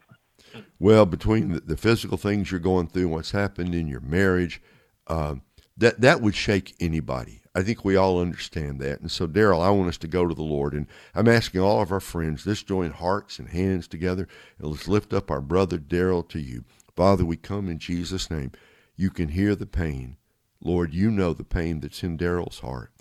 well 0.80 1.05
between 1.05 1.53
the, 1.53 1.60
the 1.62 1.78
physical 1.78 2.18
things 2.18 2.51
you're 2.51 2.60
going 2.60 2.88
through, 2.88 3.03
and 3.03 3.12
what's 3.12 3.32
happened 3.32 3.74
in 3.74 3.88
your 3.88 4.01
marriage, 4.01 4.62
um, 5.07 5.41
that 5.78 6.01
that 6.01 6.22
would 6.22 6.36
shake 6.36 6.76
anybody. 6.80 7.41
I 7.60 7.64
think 7.64 7.84
we 7.84 7.95
all 7.95 8.22
understand 8.22 8.80
that. 8.80 9.01
And 9.01 9.12
so, 9.12 9.28
Daryl, 9.28 9.62
I 9.62 9.70
want 9.70 9.89
us 9.89 9.97
to 9.99 10.07
go 10.07 10.28
to 10.28 10.34
the 10.34 10.41
Lord, 10.41 10.74
and 10.74 10.88
I'm 11.14 11.28
asking 11.28 11.62
all 11.62 11.82
of 11.82 11.91
our 11.91 11.99
friends, 11.99 12.45
let's 12.45 12.64
join 12.64 12.91
hearts 12.91 13.38
and 13.38 13.49
hands 13.49 13.88
together, 13.88 14.28
and 14.57 14.68
let's 14.70 14.88
lift 14.88 15.14
up 15.14 15.30
our 15.30 15.41
brother 15.41 15.78
Daryl 15.78 16.28
to 16.30 16.39
you. 16.39 16.64
Father, 16.95 17.26
we 17.26 17.38
come 17.38 17.70
in 17.70 17.78
Jesus' 17.78 18.32
name. 18.32 18.53
You 18.95 19.10
can 19.10 19.30
hear 19.30 19.55
the 19.55 19.66
pain. 19.66 20.18
Lord, 20.62 20.93
you 20.93 21.12
know 21.12 21.34
the 21.34 21.43
pain 21.43 21.80
that's 21.80 22.03
in 22.03 22.18
Daryl's 22.18 22.60
heart. 22.60 22.91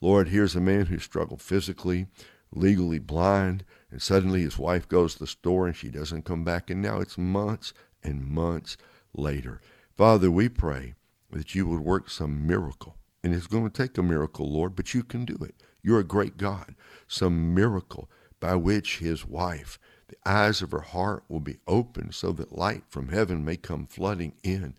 Lord, 0.00 0.28
here's 0.28 0.54
a 0.54 0.60
man 0.60 0.86
who 0.86 0.98
struggled 0.98 1.42
physically, 1.42 2.06
legally 2.52 2.98
blind, 2.98 3.64
and 3.90 4.00
suddenly 4.02 4.42
his 4.42 4.58
wife 4.58 4.88
goes 4.88 5.14
to 5.14 5.20
the 5.20 5.26
store 5.26 5.66
and 5.66 5.74
she 5.74 5.90
doesn't 5.90 6.24
come 6.24 6.44
back, 6.44 6.70
and 6.70 6.82
now 6.82 7.00
it's 7.00 7.18
months 7.18 7.72
and 8.02 8.24
months 8.24 8.76
later. 9.14 9.60
Father, 9.96 10.30
we 10.30 10.48
pray 10.48 10.94
that 11.30 11.54
you 11.54 11.66
would 11.66 11.80
work 11.80 12.08
some 12.08 12.46
miracle. 12.46 12.97
And 13.22 13.34
it's 13.34 13.46
going 13.46 13.68
to 13.68 13.70
take 13.70 13.98
a 13.98 14.02
miracle, 14.02 14.50
Lord, 14.50 14.76
but 14.76 14.94
you 14.94 15.02
can 15.02 15.24
do 15.24 15.36
it. 15.42 15.54
You're 15.82 15.98
a 15.98 16.04
great 16.04 16.36
God. 16.36 16.74
Some 17.06 17.54
miracle 17.54 18.08
by 18.40 18.54
which 18.54 18.98
his 18.98 19.26
wife, 19.26 19.78
the 20.08 20.16
eyes 20.24 20.62
of 20.62 20.70
her 20.70 20.80
heart 20.80 21.24
will 21.28 21.40
be 21.40 21.58
opened 21.66 22.14
so 22.14 22.32
that 22.32 22.56
light 22.56 22.84
from 22.88 23.08
heaven 23.08 23.44
may 23.44 23.56
come 23.56 23.86
flooding 23.86 24.34
in. 24.42 24.74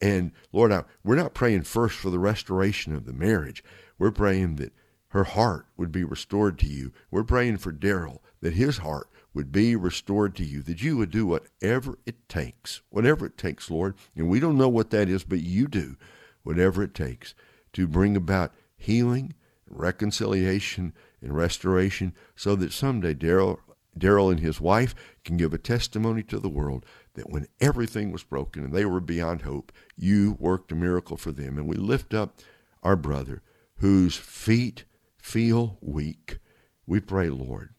And 0.00 0.32
Lord, 0.52 0.72
I, 0.72 0.84
we're 1.04 1.14
not 1.14 1.34
praying 1.34 1.62
first 1.62 1.96
for 1.96 2.10
the 2.10 2.18
restoration 2.18 2.94
of 2.94 3.06
the 3.06 3.12
marriage. 3.12 3.62
We're 3.98 4.10
praying 4.10 4.56
that 4.56 4.72
her 5.08 5.24
heart 5.24 5.66
would 5.76 5.92
be 5.92 6.02
restored 6.02 6.58
to 6.58 6.66
you. 6.66 6.92
We're 7.10 7.24
praying 7.24 7.58
for 7.58 7.72
Daryl 7.72 8.18
that 8.40 8.54
his 8.54 8.78
heart 8.78 9.08
would 9.32 9.52
be 9.52 9.76
restored 9.76 10.34
to 10.36 10.44
you, 10.44 10.62
that 10.62 10.82
you 10.82 10.96
would 10.96 11.10
do 11.10 11.26
whatever 11.26 11.98
it 12.04 12.28
takes, 12.28 12.82
whatever 12.90 13.26
it 13.26 13.38
takes, 13.38 13.70
Lord. 13.70 13.94
And 14.16 14.28
we 14.28 14.40
don't 14.40 14.58
know 14.58 14.68
what 14.68 14.90
that 14.90 15.08
is, 15.08 15.24
but 15.24 15.40
you 15.40 15.68
do 15.68 15.96
whatever 16.42 16.82
it 16.82 16.94
takes 16.94 17.34
to 17.74 17.86
bring 17.86 18.16
about 18.16 18.52
healing, 18.76 19.34
reconciliation, 19.68 20.92
and 21.20 21.36
restoration 21.36 22.14
so 22.34 22.56
that 22.56 22.72
someday 22.72 23.14
Daryl 23.14 23.58
Daryl 23.98 24.30
and 24.30 24.40
his 24.40 24.60
wife 24.60 24.94
can 25.24 25.36
give 25.36 25.54
a 25.54 25.58
testimony 25.58 26.22
to 26.24 26.40
the 26.40 26.48
world 26.48 26.84
that 27.14 27.30
when 27.30 27.46
everything 27.60 28.10
was 28.10 28.24
broken 28.24 28.64
and 28.64 28.72
they 28.72 28.84
were 28.84 29.00
beyond 29.00 29.42
hope, 29.42 29.72
you 29.96 30.36
worked 30.40 30.72
a 30.72 30.74
miracle 30.74 31.16
for 31.16 31.30
them. 31.30 31.56
And 31.56 31.68
we 31.68 31.76
lift 31.76 32.12
up 32.12 32.40
our 32.82 32.96
brother 32.96 33.40
whose 33.76 34.16
feet 34.16 34.84
feel 35.16 35.78
weak. 35.80 36.38
We 36.86 37.00
pray, 37.00 37.30
Lord, 37.30 37.74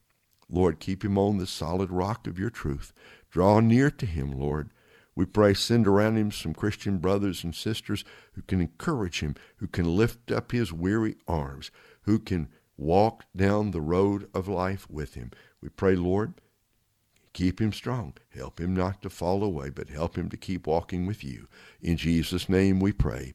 Lord, 0.50 0.80
keep 0.80 1.04
him 1.04 1.18
on 1.18 1.38
the 1.38 1.48
solid 1.48 1.92
rock 1.92 2.28
of 2.28 2.40
your 2.40 2.50
truth. 2.50 2.94
Draw 3.30 3.60
near 3.62 3.92
to 3.92 4.06
him, 4.06 4.32
Lord. 4.32 4.70
We 5.16 5.26
pray, 5.26 5.54
send 5.54 5.88
around 5.88 6.18
him 6.18 6.32
some 6.32 6.54
Christian 6.54 6.98
brothers 6.98 7.44
and 7.44 7.56
sisters 7.56 8.04
who 8.34 8.42
can 8.42 8.60
encourage 8.60 9.22
him, 9.22 9.36
who 9.58 9.68
can 9.68 9.96
lift 9.96 10.32
up 10.32 10.52
his 10.52 10.74
weary 10.74 11.16
arms, 11.28 11.72
who 12.02 12.20
can 12.20 12.50
walk 12.78 13.24
down 13.36 13.72
the 13.72 13.82
road 13.82 14.28
of 14.34 14.48
life 14.48 14.90
with 14.90 15.14
him. 15.14 15.32
We 15.62 15.70
pray, 15.70 15.96
Lord, 15.96 16.34
keep 17.32 17.62
him 17.62 17.72
strong. 17.72 18.14
Help 18.30 18.60
him 18.60 18.76
not 18.76 19.02
to 19.04 19.10
fall 19.10 19.42
away, 19.44 19.70
but 19.70 19.90
help 19.90 20.18
him 20.18 20.30
to 20.30 20.38
keep 20.38 20.68
walking 20.68 21.06
with 21.06 21.24
you. 21.24 21.48
In 21.82 21.96
Jesus' 21.98 22.50
name 22.50 22.80
we 22.80 22.92
pray. 22.92 23.34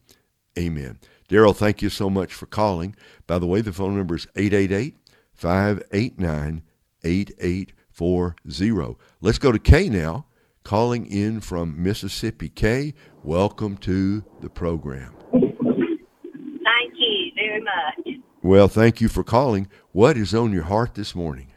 Amen. 0.57 0.99
Daryl, 1.29 1.55
thank 1.55 1.81
you 1.81 1.89
so 1.89 2.09
much 2.09 2.33
for 2.33 2.45
calling. 2.45 2.95
By 3.25 3.39
the 3.39 3.47
way, 3.47 3.61
the 3.61 3.71
phone 3.71 3.97
number 3.97 4.15
is 4.15 4.27
888 4.35 4.97
589 5.33 6.63
8840. 7.03 8.97
Let's 9.21 9.39
go 9.39 9.51
to 9.51 9.59
Kay 9.59 9.89
now, 9.89 10.25
calling 10.63 11.05
in 11.05 11.41
from 11.41 11.81
Mississippi. 11.81 12.49
Kay, 12.49 12.93
welcome 13.23 13.77
to 13.77 14.23
the 14.41 14.49
program. 14.49 15.13
Thank 15.31 16.93
you 16.97 17.31
very 17.35 17.61
much. 17.61 18.21
Well, 18.41 18.67
thank 18.67 19.01
you 19.01 19.07
for 19.07 19.23
calling. 19.23 19.67
What 19.91 20.17
is 20.17 20.33
on 20.33 20.51
your 20.51 20.63
heart 20.63 20.95
this 20.95 21.13
morning? 21.13 21.47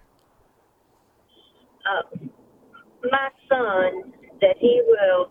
Uh, 1.85 2.17
my 3.11 3.29
son, 3.49 4.13
that 4.41 4.57
he 4.59 4.83
will 4.87 5.31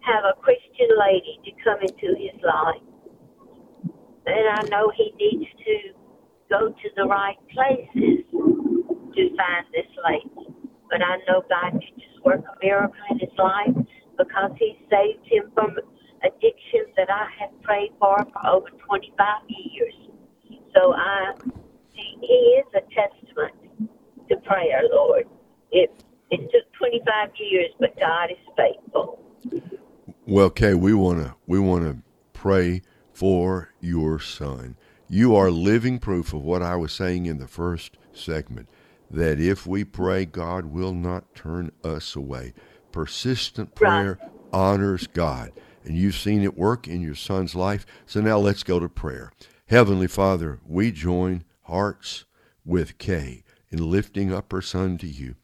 have 0.00 0.24
a 0.24 0.40
Christian 0.40 0.88
lady 0.98 1.38
to 1.44 1.50
come 1.62 1.80
into 1.82 2.16
his 2.18 2.40
life. 2.42 2.82
And 4.26 4.48
I 4.50 4.62
know 4.68 4.92
he 4.96 5.12
needs 5.18 5.50
to 5.64 5.94
go 6.50 6.68
to 6.68 6.88
the 6.96 7.04
right 7.04 7.36
places 7.52 8.24
to 8.32 9.36
find 9.36 9.66
this 9.72 9.86
lady. 10.04 10.54
But 10.90 11.02
I 11.02 11.16
know 11.28 11.42
God 11.48 11.72
can 11.72 11.97
work 12.24 12.40
a 12.40 12.64
miracle 12.64 12.96
in 13.10 13.18
his 13.18 13.30
life 13.38 13.86
because 14.16 14.50
he 14.58 14.78
saved 14.90 15.24
him 15.26 15.50
from 15.54 15.76
addictions 16.22 16.92
that 16.96 17.10
I 17.10 17.26
have 17.40 17.62
prayed 17.62 17.92
for 17.98 18.18
for 18.32 18.46
over 18.46 18.68
25 18.86 19.26
years. 19.48 19.94
So 20.74 20.94
I, 20.94 21.32
he, 21.92 22.26
is 22.26 22.66
a 22.74 22.80
testament 22.80 23.54
to 24.28 24.36
prayer, 24.38 24.82
Lord. 24.92 25.24
It 25.70 25.90
it 26.30 26.40
took 26.52 26.72
25 26.78 27.30
years, 27.38 27.70
but 27.80 27.98
God 27.98 28.30
is 28.30 28.36
faithful. 28.56 29.18
Well, 30.26 30.50
Kay, 30.50 30.74
we 30.74 30.92
want 30.92 31.20
to 31.20 31.34
we 31.46 31.58
want 31.58 31.84
to 31.84 32.02
pray 32.32 32.82
for 33.12 33.72
your 33.80 34.20
son. 34.20 34.76
You 35.08 35.34
are 35.34 35.50
living 35.50 35.98
proof 35.98 36.34
of 36.34 36.42
what 36.42 36.62
I 36.62 36.76
was 36.76 36.92
saying 36.92 37.26
in 37.26 37.38
the 37.38 37.48
first 37.48 37.96
segment 38.12 38.68
that 39.10 39.40
if 39.40 39.66
we 39.66 39.84
pray, 39.84 40.24
God 40.24 40.66
will 40.66 40.92
not 40.92 41.34
turn 41.34 41.72
us 41.82 42.14
away. 42.14 42.52
Persistent 42.92 43.74
prayer 43.74 44.18
right. 44.20 44.30
honors 44.52 45.06
God. 45.06 45.52
And 45.84 45.96
you've 45.96 46.16
seen 46.16 46.42
it 46.42 46.58
work 46.58 46.86
in 46.86 47.00
your 47.00 47.14
son's 47.14 47.54
life. 47.54 47.86
So 48.06 48.20
now 48.20 48.38
let's 48.38 48.62
go 48.62 48.78
to 48.78 48.88
prayer. 48.88 49.32
Heavenly 49.66 50.08
Father, 50.08 50.60
we 50.66 50.92
join 50.92 51.44
hearts 51.62 52.24
with 52.64 52.98
Kay 52.98 53.44
in 53.70 53.90
lifting 53.90 54.32
up 54.32 54.52
her 54.52 54.62
son 54.62 54.98
to 54.98 55.06
you. 55.06 55.34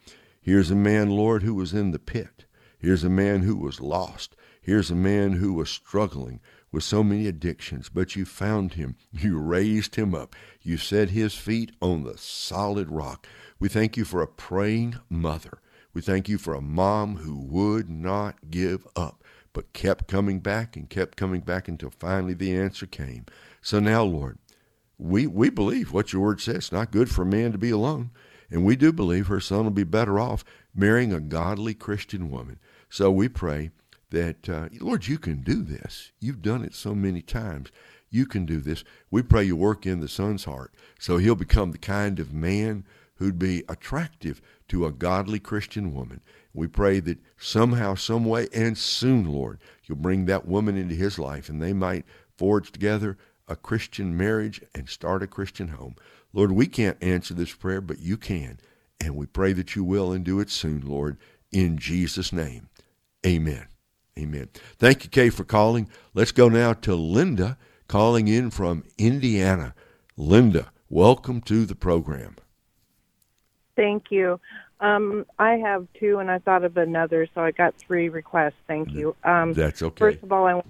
Here's 0.40 0.70
a 0.70 0.76
man, 0.76 1.10
Lord, 1.10 1.42
who 1.42 1.54
was 1.54 1.72
in 1.72 1.90
the 1.90 1.98
pit. 1.98 2.44
Here's 2.78 3.04
a 3.04 3.08
man 3.08 3.42
who 3.42 3.56
was 3.56 3.80
lost. 3.80 4.36
Here's 4.60 4.90
a 4.90 4.94
man 4.94 5.34
who 5.34 5.54
was 5.54 5.70
struggling 5.70 6.40
with 6.70 6.84
so 6.84 7.02
many 7.02 7.26
addictions, 7.26 7.88
but 7.88 8.16
you 8.16 8.24
found 8.24 8.74
him. 8.74 8.96
You 9.12 9.38
raised 9.38 9.96
him 9.96 10.14
up. 10.14 10.34
You 10.60 10.76
set 10.76 11.10
his 11.10 11.34
feet 11.34 11.72
on 11.80 12.04
the 12.04 12.18
solid 12.18 12.90
rock. 12.90 13.26
We 13.58 13.68
thank 13.68 13.96
you 13.96 14.04
for 14.04 14.22
a 14.22 14.26
praying 14.26 14.96
mother. 15.08 15.60
We 15.92 16.00
thank 16.00 16.28
you 16.28 16.38
for 16.38 16.54
a 16.54 16.60
mom 16.60 17.18
who 17.18 17.38
would 17.38 17.88
not 17.88 18.50
give 18.50 18.86
up, 18.96 19.22
but 19.52 19.72
kept 19.72 20.08
coming 20.08 20.40
back 20.40 20.76
and 20.76 20.90
kept 20.90 21.16
coming 21.16 21.40
back 21.40 21.68
until 21.68 21.90
finally 21.90 22.34
the 22.34 22.54
answer 22.56 22.86
came. 22.86 23.26
So 23.62 23.78
now, 23.78 24.02
Lord, 24.02 24.38
we, 24.98 25.26
we 25.26 25.50
believe 25.50 25.92
what 25.92 26.12
your 26.12 26.22
word 26.22 26.40
says. 26.40 26.56
It's 26.56 26.72
not 26.72 26.90
good 26.90 27.10
for 27.10 27.22
a 27.22 27.26
man 27.26 27.52
to 27.52 27.58
be 27.58 27.70
alone. 27.70 28.10
And 28.50 28.64
we 28.64 28.76
do 28.76 28.92
believe 28.92 29.28
her 29.28 29.40
son 29.40 29.64
will 29.64 29.70
be 29.70 29.84
better 29.84 30.18
off 30.18 30.44
marrying 30.74 31.12
a 31.12 31.20
godly 31.20 31.74
Christian 31.74 32.30
woman. 32.30 32.58
So 32.88 33.10
we 33.10 33.28
pray 33.28 33.70
that, 34.10 34.48
uh, 34.48 34.68
Lord, 34.80 35.06
you 35.06 35.18
can 35.18 35.42
do 35.42 35.62
this. 35.62 36.12
You've 36.20 36.42
done 36.42 36.64
it 36.64 36.74
so 36.74 36.94
many 36.94 37.22
times. 37.22 37.70
You 38.10 38.26
can 38.26 38.46
do 38.46 38.60
this. 38.60 38.84
We 39.10 39.22
pray 39.22 39.44
you 39.44 39.56
work 39.56 39.86
in 39.86 40.00
the 40.00 40.08
son's 40.08 40.44
heart 40.44 40.72
so 40.98 41.16
he'll 41.16 41.34
become 41.34 41.72
the 41.72 41.78
kind 41.78 42.20
of 42.20 42.32
man 42.32 42.84
who'd 43.16 43.38
be 43.38 43.64
attractive 43.68 44.40
to 44.68 44.86
a 44.86 44.92
godly 44.92 45.38
Christian 45.38 45.94
woman. 45.94 46.20
We 46.52 46.66
pray 46.66 47.00
that 47.00 47.18
somehow, 47.36 47.94
some 47.94 48.24
way, 48.24 48.48
and 48.52 48.76
soon, 48.76 49.24
Lord, 49.24 49.58
you'll 49.84 49.98
bring 49.98 50.26
that 50.26 50.46
woman 50.46 50.76
into 50.76 50.94
his 50.94 51.18
life 51.18 51.48
and 51.48 51.60
they 51.60 51.72
might 51.72 52.04
forge 52.36 52.72
together 52.72 53.16
a 53.48 53.56
Christian 53.56 54.16
marriage 54.16 54.62
and 54.74 54.88
start 54.88 55.22
a 55.22 55.26
Christian 55.26 55.68
home. 55.68 55.96
Lord, 56.32 56.52
we 56.52 56.66
can't 56.66 57.02
answer 57.02 57.34
this 57.34 57.52
prayer, 57.52 57.80
but 57.80 58.00
you 58.00 58.16
can. 58.16 58.58
And 59.00 59.16
we 59.16 59.26
pray 59.26 59.52
that 59.52 59.76
you 59.76 59.84
will 59.84 60.12
and 60.12 60.24
do 60.24 60.40
it 60.40 60.50
soon, 60.50 60.80
Lord, 60.80 61.18
in 61.52 61.78
Jesus' 61.78 62.32
name. 62.32 62.68
Amen. 63.26 63.66
Amen. 64.18 64.48
Thank 64.78 65.04
you, 65.04 65.10
Kay, 65.10 65.30
for 65.30 65.44
calling. 65.44 65.88
Let's 66.14 66.32
go 66.32 66.48
now 66.48 66.72
to 66.72 66.94
Linda 66.94 67.58
calling 67.88 68.28
in 68.28 68.50
from 68.50 68.84
Indiana. 68.96 69.74
Linda, 70.16 70.70
welcome 70.88 71.40
to 71.42 71.66
the 71.66 71.74
program. 71.74 72.36
Thank 73.76 74.10
you. 74.10 74.40
Um, 74.80 75.26
I 75.38 75.52
have 75.52 75.86
two, 75.98 76.18
and 76.18 76.30
I 76.30 76.38
thought 76.38 76.64
of 76.64 76.76
another, 76.76 77.26
so 77.34 77.40
I 77.40 77.50
got 77.50 77.74
three 77.76 78.08
requests. 78.08 78.54
Thank 78.66 78.92
you. 78.92 79.16
Um, 79.24 79.54
That's 79.54 79.82
okay. 79.82 79.98
First 79.98 80.22
of 80.22 80.32
all, 80.32 80.46
I, 80.46 80.62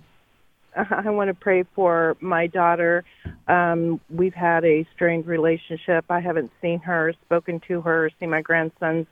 I 0.91 1.11
want 1.11 1.29
to 1.29 1.35
pray 1.35 1.65
for 1.75 2.17
my 2.21 2.47
daughter. 2.47 3.05
Um, 3.49 4.01
we've 4.11 4.35
had 4.35 4.65
a 4.65 4.87
strained 4.95 5.27
relationship. 5.27 6.05
I 6.09 6.21
haven't 6.21 6.51
seen 6.63 6.81
her, 6.81 7.13
spoken 7.25 7.61
to 7.69 7.81
her, 7.83 8.11
seen 8.21 8.31
my 8.31 8.43
grandsons 8.43 9.07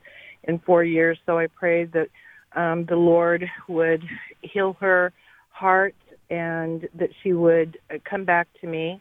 in 0.44 0.58
four 0.60 0.84
years. 0.84 1.18
So 1.26 1.38
I 1.38 1.46
pray 1.46 1.84
that 1.86 2.08
um, 2.54 2.84
the 2.86 2.96
Lord 2.96 3.48
would 3.68 4.02
heal 4.40 4.76
her 4.80 5.12
heart 5.50 5.94
and 6.30 6.88
that 6.94 7.10
she 7.22 7.32
would 7.32 7.78
come 8.08 8.24
back 8.24 8.48
to 8.60 8.66
me. 8.66 9.00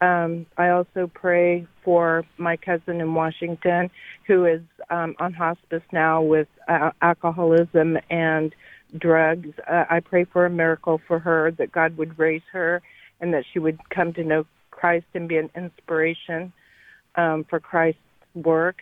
Um, 0.00 0.46
I 0.56 0.68
also 0.68 1.10
pray 1.12 1.66
for 1.84 2.24
my 2.36 2.56
cousin 2.56 3.00
in 3.00 3.14
Washington 3.14 3.90
who 4.26 4.44
is 4.46 4.60
um, 4.90 5.16
on 5.18 5.32
hospice 5.32 5.82
now 5.92 6.22
with 6.22 6.46
uh, 6.68 6.90
alcoholism 7.02 7.98
and 8.10 8.54
drugs. 8.96 9.48
Uh, 9.68 9.84
I 9.90 10.00
pray 10.00 10.24
for 10.24 10.46
a 10.46 10.50
miracle 10.50 11.00
for 11.06 11.18
her 11.18 11.50
that 11.52 11.72
God 11.72 11.96
would 11.96 12.18
raise 12.18 12.42
her 12.52 12.80
and 13.20 13.34
that 13.34 13.44
she 13.52 13.58
would 13.58 13.78
come 13.90 14.12
to 14.14 14.22
know 14.22 14.44
Christ 14.70 15.06
and 15.14 15.28
be 15.28 15.36
an 15.36 15.50
inspiration 15.56 16.52
um, 17.16 17.44
for 17.50 17.58
Christ's 17.58 18.00
work. 18.34 18.76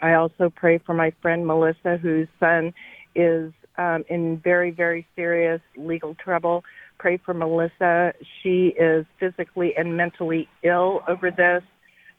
I 0.00 0.14
also 0.14 0.52
pray 0.54 0.78
for 0.78 0.94
my 0.94 1.12
friend 1.22 1.46
Melissa, 1.46 1.96
whose 1.96 2.28
son 2.38 2.72
is 3.14 3.52
um, 3.76 4.04
in 4.08 4.38
very, 4.38 4.70
very 4.70 5.06
serious 5.16 5.60
legal 5.76 6.14
trouble 6.14 6.62
pray 6.98 7.16
for 7.16 7.34
Melissa. 7.34 8.14
She 8.42 8.68
is 8.68 9.06
physically 9.18 9.76
and 9.76 9.96
mentally 9.96 10.48
ill 10.62 11.02
over 11.08 11.30
this. 11.30 11.62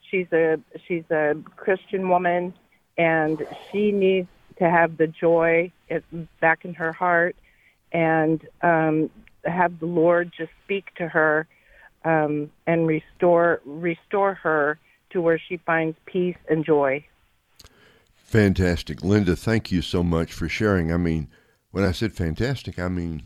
She's 0.09 0.27
a 0.31 0.59
she's 0.87 1.03
a 1.09 1.35
Christian 1.55 2.09
woman, 2.09 2.53
and 2.97 3.45
she 3.71 3.91
needs 3.91 4.27
to 4.57 4.69
have 4.69 4.97
the 4.97 5.07
joy 5.07 5.71
back 6.39 6.65
in 6.65 6.73
her 6.75 6.93
heart, 6.93 7.35
and 7.91 8.45
um, 8.61 9.09
have 9.43 9.79
the 9.79 9.85
Lord 9.85 10.31
just 10.37 10.51
speak 10.63 10.93
to 10.95 11.07
her 11.07 11.47
um, 12.03 12.51
and 12.67 12.87
restore 12.87 13.61
restore 13.65 14.35
her 14.35 14.79
to 15.09 15.21
where 15.21 15.39
she 15.39 15.57
finds 15.57 15.97
peace 16.05 16.37
and 16.49 16.65
joy. 16.65 17.05
Fantastic, 18.15 19.03
Linda. 19.03 19.35
Thank 19.35 19.71
you 19.71 19.81
so 19.81 20.03
much 20.03 20.33
for 20.33 20.49
sharing. 20.49 20.91
I 20.91 20.97
mean, 20.97 21.29
when 21.71 21.83
I 21.83 21.91
said 21.91 22.13
fantastic, 22.13 22.79
I 22.79 22.87
mean 22.87 23.23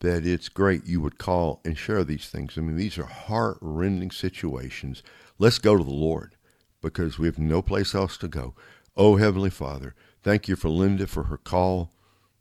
that 0.00 0.26
it's 0.26 0.48
great 0.48 0.86
you 0.86 1.00
would 1.00 1.18
call 1.18 1.60
and 1.64 1.76
share 1.76 2.04
these 2.04 2.28
things. 2.28 2.56
I 2.56 2.62
mean, 2.62 2.76
these 2.76 2.98
are 2.98 3.04
heart 3.04 3.58
rending 3.60 4.10
situations. 4.10 5.02
Let's 5.38 5.58
go 5.58 5.76
to 5.76 5.84
the 5.84 5.90
Lord 5.90 6.36
because 6.82 7.18
we 7.18 7.26
have 7.26 7.38
no 7.38 7.62
place 7.62 7.94
else 7.94 8.16
to 8.18 8.28
go. 8.28 8.54
Oh, 8.96 9.16
Heavenly 9.16 9.50
Father, 9.50 9.94
thank 10.22 10.48
you 10.48 10.56
for 10.56 10.68
Linda 10.68 11.06
for 11.06 11.24
her 11.24 11.36
call. 11.36 11.92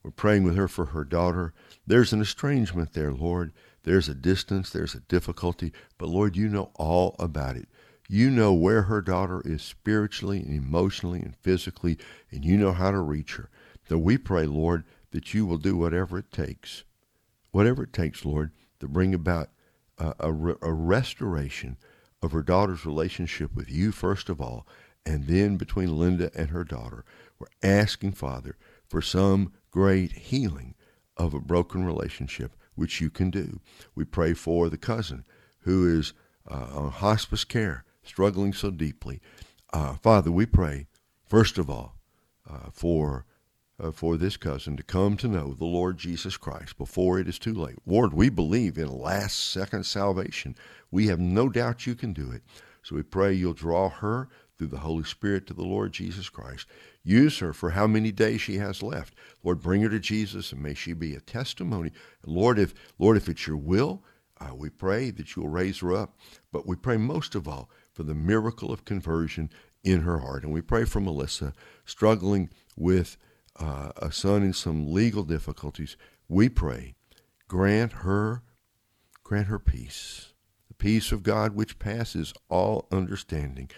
We're 0.03 0.12
praying 0.12 0.45
with 0.45 0.55
her 0.55 0.70
for 0.70 0.86
her 0.86 1.03
daughter. 1.03 1.53
There's 1.86 2.14
an 2.14 2.22
estrangement 2.22 2.93
there, 2.93 3.12
Lord. 3.12 3.51
There's 3.84 4.07
a 4.07 4.16
distance, 4.16 4.70
there's 4.70 4.95
a 4.95 5.01
difficulty, 5.01 5.74
but 5.97 6.10
Lord, 6.10 6.36
you 6.36 6.47
know 6.47 6.72
all 6.76 7.16
about 7.20 7.55
it. 7.57 7.68
You 8.07 8.30
know 8.30 8.53
where 8.53 8.84
her 8.84 9.01
daughter 9.01 9.41
is 9.45 9.62
spiritually 9.62 10.39
and 10.39 10.53
emotionally 10.53 11.20
and 11.20 11.36
physically, 11.36 11.97
and 12.32 12.43
you 12.43 12.57
know 12.57 12.72
how 12.72 12.91
to 12.91 12.99
reach 12.99 13.36
her. 13.36 13.49
So 13.88 13.97
we 13.97 14.18
pray, 14.18 14.45
Lord, 14.45 14.84
that 15.12 15.34
you 15.34 15.45
will 15.45 15.57
do 15.57 15.78
whatever 15.78 16.18
it 16.18 16.32
takes 16.32 16.84
whatever 17.52 17.84
it 17.84 17.93
takes, 17.93 18.26
Lord, 18.26 18.52
to 18.80 18.88
bring 18.88 19.14
about 19.14 19.50
a, 19.97 20.14
a, 20.20 20.56
a 20.62 20.74
restoration 20.74 21.78
of 22.22 22.32
her 22.32 22.43
daughter's 22.43 22.86
relationship 22.86 23.56
with 23.56 23.70
you, 23.70 23.91
first 23.91 24.30
of 24.30 24.41
all, 24.41 24.68
and 25.06 25.26
then 25.26 25.58
between 25.58 25.97
Linda 25.97 26.30
and 26.36 26.50
her 26.50 26.64
daughter. 26.64 27.06
We're 27.39 27.47
asking, 27.64 28.14
Father, 28.14 28.58
for 28.88 29.02
some 29.02 29.54
great 29.72 30.12
healing 30.12 30.76
of 31.18 31.34
a 31.34 31.39
broken 31.39 31.86
relationship, 31.86 32.56
which 32.76 33.02
you 33.02 33.10
can 33.10 33.30
do. 33.30 33.60
We 33.95 34.06
pray 34.06 34.34
for 34.34 34.70
the 34.70 34.78
cousin 34.78 35.26
who 35.60 36.00
is 36.00 36.14
uh, 36.50 36.68
on 36.74 36.91
hospice 36.91 37.43
care, 37.43 37.84
struggling 38.04 38.54
so 38.54 38.72
deeply. 38.72 39.22
Uh, 39.72 39.95
Father, 39.95 40.32
we 40.32 40.45
pray, 40.45 40.88
first 41.26 41.58
of 41.58 41.70
all, 41.70 41.95
uh, 42.50 42.70
for 42.72 43.26
uh, 43.80 43.91
for 43.91 44.17
this 44.17 44.38
cousin 44.38 44.75
to 44.77 44.84
come 44.84 45.15
to 45.17 45.27
know 45.27 45.53
the 45.53 45.65
Lord 45.65 45.97
Jesus 45.97 46.38
Christ 46.38 46.77
before 46.77 47.19
it 47.19 47.27
is 47.27 47.39
too 47.39 47.53
late. 47.53 47.77
Lord, 47.86 48.13
we 48.13 48.30
believe 48.30 48.77
in 48.77 48.88
last 48.88 49.51
second 49.51 49.86
salvation. 49.86 50.55
We 50.91 51.07
have 51.07 51.19
no 51.19 51.49
doubt 51.49 51.88
you 51.88 51.95
can 51.95 52.13
do 52.13 52.32
it. 52.32 52.43
So 52.84 52.95
we 52.95 53.03
pray 53.03 53.34
you'll 53.34 53.53
draw 53.53 53.89
her 53.89 54.30
through 54.57 54.67
the 54.67 54.80
Holy 54.80 55.05
Spirit 55.05 55.47
to 55.47 55.53
the 55.53 55.63
Lord 55.63 55.93
Jesus 55.93 56.27
Christ. 56.27 56.67
Use 57.03 57.39
her 57.39 57.53
for 57.53 57.71
how 57.71 57.88
many 57.88 58.11
days 58.11 58.41
she 58.41 58.57
has 58.57 58.84
left. 58.84 59.13
Lord, 59.43 59.61
bring 59.61 59.82
her 59.82 59.89
to 59.89 59.99
Jesus 59.99 60.51
and 60.51 60.61
may 60.61 60.73
she 60.73 60.93
be 60.93 61.15
a 61.15 61.21
testimony. 61.21 61.91
Lord, 62.25 62.59
if 62.59 62.73
Lord, 62.97 63.15
if 63.15 63.30
it's 63.30 63.47
your 63.47 63.57
will, 63.57 64.03
uh, 64.41 64.53
we 64.53 64.69
pray 64.69 65.11
that 65.11 65.36
you'll 65.36 65.47
raise 65.47 65.80
her 65.80 65.95
up. 65.95 66.17
But 66.51 66.67
we 66.67 66.75
pray 66.75 66.97
most 66.97 67.36
of 67.36 67.47
all 67.47 67.69
for 67.93 68.03
the 68.03 68.13
miracle 68.13 68.71
of 68.71 68.86
conversion 68.86 69.49
in 69.84 70.01
her 70.01 70.19
heart. 70.19 70.43
And 70.43 70.53
we 70.53 70.61
pray 70.61 70.84
for 70.84 70.99
Melissa 70.99 71.53
struggling 71.86 72.49
with 72.75 73.17
uh, 73.58 73.91
a 73.97 74.12
son 74.12 74.43
in 74.43 74.54
some 74.54 74.91
legal 74.91 75.24
difficulties, 75.24 75.97
we 76.28 76.50
pray, 76.50 76.95
grant 77.47 77.93
her, 77.93 78.43
grant 79.24 79.47
her 79.47 79.60
peace, 79.60 80.34
the 80.68 80.74
peace 80.74 81.12
of 81.12 81.24
God 81.24 81.56
which 81.56 81.80
passes 81.80 82.34
all 82.50 82.88
understanding. 82.91 83.70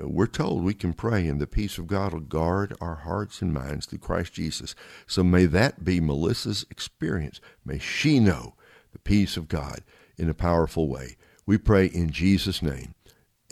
Uh, 0.00 0.08
we're 0.08 0.26
told 0.26 0.62
we 0.62 0.74
can 0.74 0.92
pray, 0.92 1.26
and 1.26 1.40
the 1.40 1.46
peace 1.46 1.78
of 1.78 1.86
God 1.86 2.12
will 2.12 2.20
guard 2.20 2.76
our 2.80 2.96
hearts 2.96 3.42
and 3.42 3.52
minds 3.52 3.86
through 3.86 3.98
Christ 3.98 4.32
Jesus. 4.32 4.74
So 5.06 5.22
may 5.22 5.46
that 5.46 5.84
be 5.84 6.00
Melissa's 6.00 6.64
experience. 6.70 7.40
May 7.64 7.78
she 7.78 8.20
know 8.20 8.54
the 8.92 8.98
peace 8.98 9.36
of 9.36 9.48
God 9.48 9.82
in 10.16 10.28
a 10.28 10.34
powerful 10.34 10.88
way. 10.88 11.16
We 11.46 11.58
pray 11.58 11.86
in 11.86 12.10
Jesus' 12.10 12.62
name. 12.62 12.94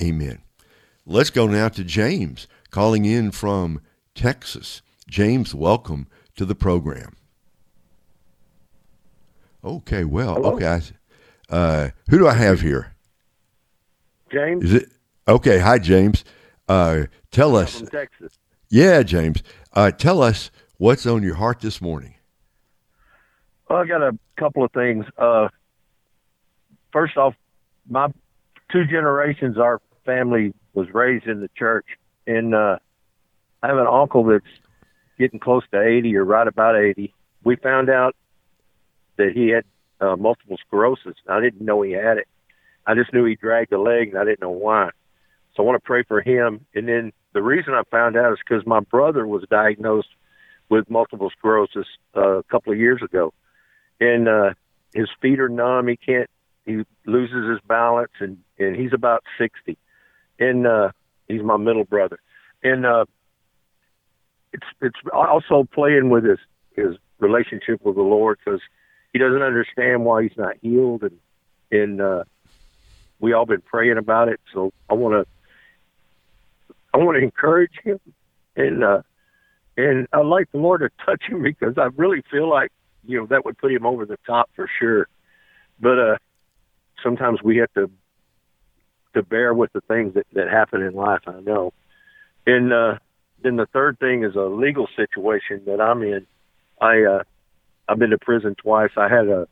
Amen. 0.00 0.42
Let's 1.04 1.30
go 1.30 1.46
now 1.46 1.68
to 1.70 1.84
James 1.84 2.46
calling 2.70 3.04
in 3.04 3.30
from 3.30 3.80
Texas. 4.14 4.82
James, 5.08 5.54
welcome 5.54 6.06
to 6.36 6.44
the 6.44 6.54
program. 6.54 7.16
Okay, 9.64 10.04
well, 10.04 10.34
Hello? 10.34 10.54
okay. 10.54 10.80
Uh, 11.48 11.88
who 12.10 12.18
do 12.18 12.28
I 12.28 12.34
have 12.34 12.60
here? 12.60 12.94
James. 14.30 14.64
Is 14.64 14.74
it 14.74 14.88
okay? 15.26 15.58
Hi, 15.58 15.78
James. 15.78 16.24
Uh, 16.68 17.04
tell 17.30 17.56
I'm 17.56 17.64
us. 17.64 17.78
From 17.78 17.88
Texas. 17.88 18.38
Yeah, 18.68 19.02
James. 19.02 19.42
Uh, 19.72 19.90
tell 19.90 20.22
us 20.22 20.50
what's 20.76 21.06
on 21.06 21.22
your 21.22 21.36
heart 21.36 21.60
this 21.60 21.80
morning. 21.80 22.14
Well, 23.68 23.78
I 23.78 23.86
got 23.86 24.02
a 24.02 24.16
couple 24.38 24.62
of 24.62 24.72
things. 24.72 25.06
Uh, 25.16 25.48
first 26.92 27.16
off, 27.16 27.34
my 27.88 28.08
two 28.70 28.84
generations, 28.84 29.56
our 29.56 29.80
family 30.04 30.52
was 30.74 30.88
raised 30.92 31.26
in 31.26 31.40
the 31.40 31.48
church, 31.56 31.86
and 32.26 32.54
uh, 32.54 32.78
I 33.62 33.66
have 33.66 33.78
an 33.78 33.86
uncle 33.86 34.24
that's 34.24 34.44
getting 35.18 35.40
close 35.40 35.62
to 35.72 35.80
80 35.80 36.16
or 36.16 36.24
right 36.24 36.46
about 36.46 36.76
80. 36.76 37.14
We 37.44 37.56
found 37.56 37.90
out 37.90 38.14
that 39.16 39.32
he 39.34 39.48
had 39.48 39.64
uh, 40.00 40.16
multiple 40.16 40.56
sclerosis. 40.66 41.14
I 41.28 41.40
didn't 41.40 41.64
know 41.64 41.82
he 41.82 41.92
had 41.92 42.18
it. 42.18 42.28
I 42.86 42.94
just 42.94 43.12
knew 43.12 43.24
he 43.24 43.34
dragged 43.34 43.72
a 43.72 43.80
leg, 43.80 44.08
and 44.08 44.18
I 44.18 44.24
didn't 44.24 44.40
know 44.40 44.50
why. 44.50 44.90
So 45.54 45.62
I 45.62 45.66
want 45.66 45.76
to 45.76 45.86
pray 45.86 46.04
for 46.04 46.20
him. 46.20 46.64
And 46.74 46.88
then 46.88 47.12
the 47.32 47.42
reason 47.42 47.74
I 47.74 47.82
found 47.90 48.16
out 48.16 48.32
is 48.32 48.38
because 48.38 48.66
my 48.66 48.80
brother 48.80 49.26
was 49.26 49.44
diagnosed 49.50 50.08
with 50.68 50.88
multiple 50.88 51.30
sclerosis 51.36 51.86
uh, 52.16 52.38
a 52.38 52.42
couple 52.44 52.72
of 52.72 52.78
years 52.78 53.02
ago, 53.02 53.32
and 54.00 54.28
uh, 54.28 54.50
his 54.94 55.08
feet 55.20 55.40
are 55.40 55.48
numb. 55.48 55.88
He 55.88 55.96
can't. 55.96 56.30
He 56.66 56.84
loses 57.06 57.48
his 57.50 57.60
balance, 57.66 58.12
and 58.20 58.38
and 58.58 58.76
he's 58.76 58.92
about 58.92 59.24
sixty, 59.38 59.78
and 60.38 60.66
uh, 60.66 60.90
he's 61.26 61.42
my 61.42 61.56
middle 61.56 61.84
brother, 61.84 62.18
and 62.62 62.84
uh, 62.84 63.06
it's 64.80 64.98
also 65.12 65.66
playing 65.72 66.10
with 66.10 66.24
his 66.24 66.38
his 66.74 66.96
relationship 67.18 67.84
with 67.84 67.96
the 67.96 68.02
Lord 68.02 68.38
because 68.44 68.60
he 69.12 69.18
doesn't 69.18 69.42
understand 69.42 70.04
why 70.04 70.22
he's 70.22 70.36
not 70.36 70.56
healed, 70.60 71.02
and 71.02 71.18
and 71.70 72.00
uh, 72.00 72.24
we 73.20 73.32
all 73.32 73.46
been 73.46 73.62
praying 73.62 73.98
about 73.98 74.28
it. 74.28 74.40
So 74.52 74.72
I 74.88 74.94
want 74.94 75.26
to 75.26 76.74
I 76.94 76.98
want 76.98 77.16
to 77.16 77.22
encourage 77.22 77.72
him, 77.82 78.00
and 78.56 78.84
uh, 78.84 79.02
and 79.76 80.06
I'd 80.12 80.26
like 80.26 80.50
the 80.52 80.58
Lord 80.58 80.80
to 80.80 80.90
touch 81.04 81.22
him 81.28 81.42
because 81.42 81.78
I 81.78 81.88
really 81.96 82.22
feel 82.30 82.48
like 82.48 82.70
you 83.04 83.18
know 83.18 83.26
that 83.26 83.44
would 83.44 83.58
put 83.58 83.72
him 83.72 83.86
over 83.86 84.06
the 84.06 84.18
top 84.26 84.50
for 84.54 84.68
sure. 84.78 85.08
But 85.80 85.98
uh, 85.98 86.16
sometimes 87.02 87.42
we 87.42 87.58
have 87.58 87.72
to 87.74 87.90
to 89.14 89.22
bear 89.22 89.54
with 89.54 89.72
the 89.72 89.80
things 89.82 90.14
that 90.14 90.26
that 90.32 90.48
happen 90.48 90.82
in 90.82 90.94
life. 90.94 91.22
I 91.26 91.40
know, 91.40 91.72
and 92.46 92.72
uh, 92.72 92.98
then 93.42 93.56
the 93.56 93.66
third 93.66 93.98
thing 93.98 94.24
is 94.24 94.34
a 94.34 94.42
legal 94.42 94.88
situation 94.96 95.62
that 95.66 95.80
I'm 95.80 96.02
in. 96.02 96.26
I 96.80 97.02
uh, 97.02 97.22
I've 97.88 97.98
been 97.98 98.10
to 98.10 98.18
prison 98.18 98.54
twice. 98.54 98.90
I 98.96 99.08
had 99.08 99.28
a 99.28 99.48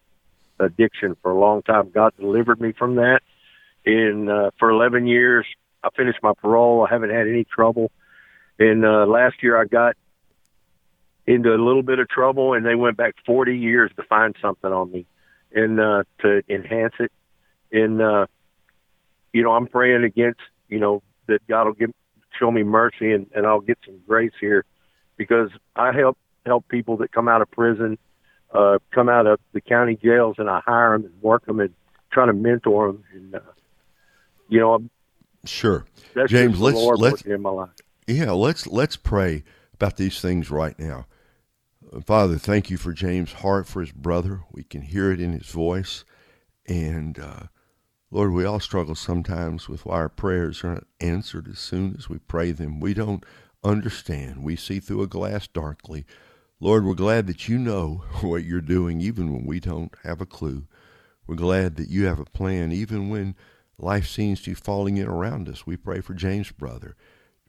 addiction 0.58 1.16
for 1.22 1.30
a 1.30 1.38
long 1.38 1.62
time. 1.62 1.90
God 1.90 2.14
delivered 2.18 2.60
me 2.60 2.72
from 2.72 2.96
that. 2.96 3.20
And 3.84 4.28
uh, 4.28 4.50
for 4.58 4.70
11 4.70 5.06
years, 5.06 5.46
I 5.82 5.90
finished 5.96 6.18
my 6.22 6.32
parole. 6.34 6.86
I 6.86 6.92
haven't 6.92 7.10
had 7.10 7.28
any 7.28 7.44
trouble. 7.44 7.90
And 8.58 8.84
uh, 8.84 9.06
last 9.06 9.42
year, 9.42 9.60
I 9.60 9.64
got 9.64 9.96
into 11.26 11.50
a 11.50 11.58
little 11.58 11.82
bit 11.82 11.98
of 11.98 12.08
trouble, 12.08 12.54
and 12.54 12.64
they 12.64 12.74
went 12.74 12.96
back 12.96 13.14
40 13.26 13.56
years 13.56 13.90
to 13.96 14.02
find 14.04 14.34
something 14.40 14.72
on 14.72 14.90
me 14.90 15.06
and 15.52 15.78
uh, 15.78 16.04
to 16.20 16.42
enhance 16.48 16.94
it. 16.98 17.12
And 17.70 18.00
uh, 18.00 18.26
you 19.32 19.42
know, 19.42 19.52
I'm 19.52 19.66
praying 19.66 20.04
against 20.04 20.40
you 20.68 20.78
know 20.78 21.02
that 21.26 21.46
God 21.46 21.66
will 21.66 21.74
give 21.74 21.90
show 22.38 22.50
me 22.50 22.62
mercy 22.62 23.12
and, 23.12 23.26
and 23.34 23.46
I'll 23.46 23.60
get 23.60 23.78
some 23.84 23.98
grace 24.06 24.32
here 24.40 24.64
because 25.16 25.50
I 25.74 25.92
help 25.92 26.18
help 26.44 26.68
people 26.68 26.96
that 26.98 27.12
come 27.12 27.28
out 27.28 27.42
of 27.42 27.50
prison, 27.50 27.98
uh, 28.54 28.78
come 28.92 29.08
out 29.08 29.26
of 29.26 29.40
the 29.52 29.60
county 29.60 29.96
jails, 29.96 30.36
and 30.38 30.48
I 30.48 30.60
hire 30.64 30.92
them 30.92 31.06
and 31.06 31.22
work 31.22 31.46
them 31.46 31.60
and 31.60 31.74
try 32.10 32.26
to 32.26 32.32
mentor 32.32 32.88
them. 32.88 33.04
And 33.12 33.34
uh, 33.34 33.40
you 34.48 34.60
know, 34.60 34.74
I'm, 34.74 34.90
sure, 35.44 35.84
that's 36.14 36.30
James. 36.30 36.60
Let's 36.60 36.78
let's 36.78 37.22
in 37.22 37.42
my 37.42 37.50
life. 37.50 37.70
Yeah, 38.06 38.32
let's 38.32 38.66
let's 38.66 38.96
pray 38.96 39.42
about 39.74 39.96
these 39.96 40.20
things 40.20 40.50
right 40.50 40.78
now. 40.78 41.06
Father, 42.04 42.36
thank 42.36 42.70
you 42.70 42.76
for 42.76 42.92
James' 42.92 43.32
heart 43.34 43.66
for 43.66 43.80
his 43.80 43.92
brother. 43.92 44.42
We 44.52 44.64
can 44.64 44.82
hear 44.82 45.10
it 45.10 45.20
in 45.20 45.32
his 45.32 45.48
voice, 45.48 46.04
and 46.66 47.18
uh, 47.18 47.42
Lord, 48.16 48.32
we 48.32 48.46
all 48.46 48.60
struggle 48.60 48.94
sometimes 48.94 49.68
with 49.68 49.84
why 49.84 49.96
our 49.96 50.08
prayers 50.08 50.64
aren't 50.64 50.86
answered 51.00 51.48
as 51.48 51.58
soon 51.58 51.94
as 51.98 52.08
we 52.08 52.16
pray 52.16 52.50
them. 52.50 52.80
We 52.80 52.94
don't 52.94 53.22
understand. 53.62 54.42
We 54.42 54.56
see 54.56 54.80
through 54.80 55.02
a 55.02 55.06
glass 55.06 55.46
darkly. 55.46 56.06
Lord, 56.58 56.86
we're 56.86 56.94
glad 56.94 57.26
that 57.26 57.46
you 57.46 57.58
know 57.58 58.04
what 58.22 58.44
you're 58.44 58.62
doing 58.62 59.02
even 59.02 59.34
when 59.34 59.44
we 59.44 59.60
don't 59.60 59.94
have 60.02 60.22
a 60.22 60.24
clue. 60.24 60.66
We're 61.26 61.34
glad 61.34 61.76
that 61.76 61.90
you 61.90 62.06
have 62.06 62.18
a 62.18 62.24
plan 62.24 62.72
even 62.72 63.10
when 63.10 63.36
life 63.76 64.08
seems 64.08 64.40
to 64.44 64.52
be 64.52 64.54
falling 64.54 64.96
in 64.96 65.08
around 65.08 65.46
us. 65.46 65.66
We 65.66 65.76
pray 65.76 66.00
for 66.00 66.14
James' 66.14 66.52
brother. 66.52 66.96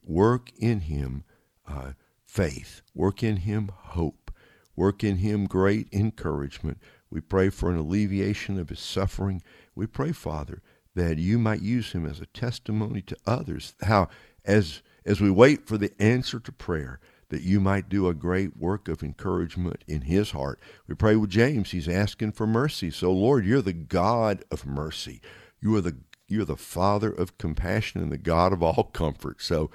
Work 0.04 0.50
in 0.58 0.80
him 0.80 1.24
uh, 1.66 1.92
faith, 2.26 2.82
work 2.94 3.22
in 3.22 3.38
him 3.38 3.70
hope, 3.74 4.30
work 4.76 5.02
in 5.02 5.16
him 5.16 5.46
great 5.46 5.88
encouragement. 5.94 6.76
We 7.10 7.22
pray 7.22 7.48
for 7.48 7.70
an 7.70 7.78
alleviation 7.78 8.58
of 8.58 8.68
his 8.68 8.80
suffering. 8.80 9.42
We 9.78 9.86
pray, 9.86 10.10
Father, 10.10 10.60
that 10.96 11.18
you 11.18 11.38
might 11.38 11.62
use 11.62 11.92
him 11.92 12.04
as 12.04 12.20
a 12.20 12.26
testimony 12.26 13.00
to 13.02 13.16
others. 13.24 13.74
How, 13.82 14.08
as 14.44 14.82
as 15.06 15.20
we 15.20 15.30
wait 15.30 15.68
for 15.68 15.78
the 15.78 15.92
answer 16.02 16.40
to 16.40 16.50
prayer, 16.50 16.98
that 17.28 17.42
you 17.42 17.60
might 17.60 17.88
do 17.88 18.08
a 18.08 18.14
great 18.14 18.56
work 18.56 18.88
of 18.88 19.04
encouragement 19.04 19.84
in 19.86 20.02
his 20.02 20.32
heart. 20.32 20.58
We 20.88 20.96
pray 20.96 21.14
with 21.14 21.30
James. 21.30 21.70
He's 21.70 21.88
asking 21.88 22.32
for 22.32 22.44
mercy. 22.44 22.90
So, 22.90 23.12
Lord, 23.12 23.46
you're 23.46 23.62
the 23.62 23.72
God 23.72 24.44
of 24.50 24.66
mercy. 24.66 25.20
You 25.60 25.76
are 25.76 25.80
the 25.80 25.96
you're 26.26 26.44
the 26.44 26.56
Father 26.56 27.12
of 27.12 27.38
compassion 27.38 28.02
and 28.02 28.10
the 28.10 28.18
God 28.18 28.52
of 28.52 28.64
all 28.64 28.90
comfort. 28.92 29.40
So, 29.40 29.70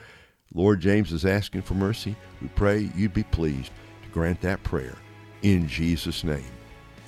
Lord 0.53 0.81
James 0.81 1.13
is 1.13 1.25
asking 1.25 1.61
for 1.61 1.75
mercy. 1.75 2.17
We 2.41 2.49
pray 2.49 2.91
you'd 2.93 3.13
be 3.13 3.23
pleased 3.23 3.71
to 4.03 4.09
grant 4.09 4.41
that 4.41 4.63
prayer 4.63 4.97
in 5.43 5.65
Jesus' 5.69 6.25
name. 6.25 6.51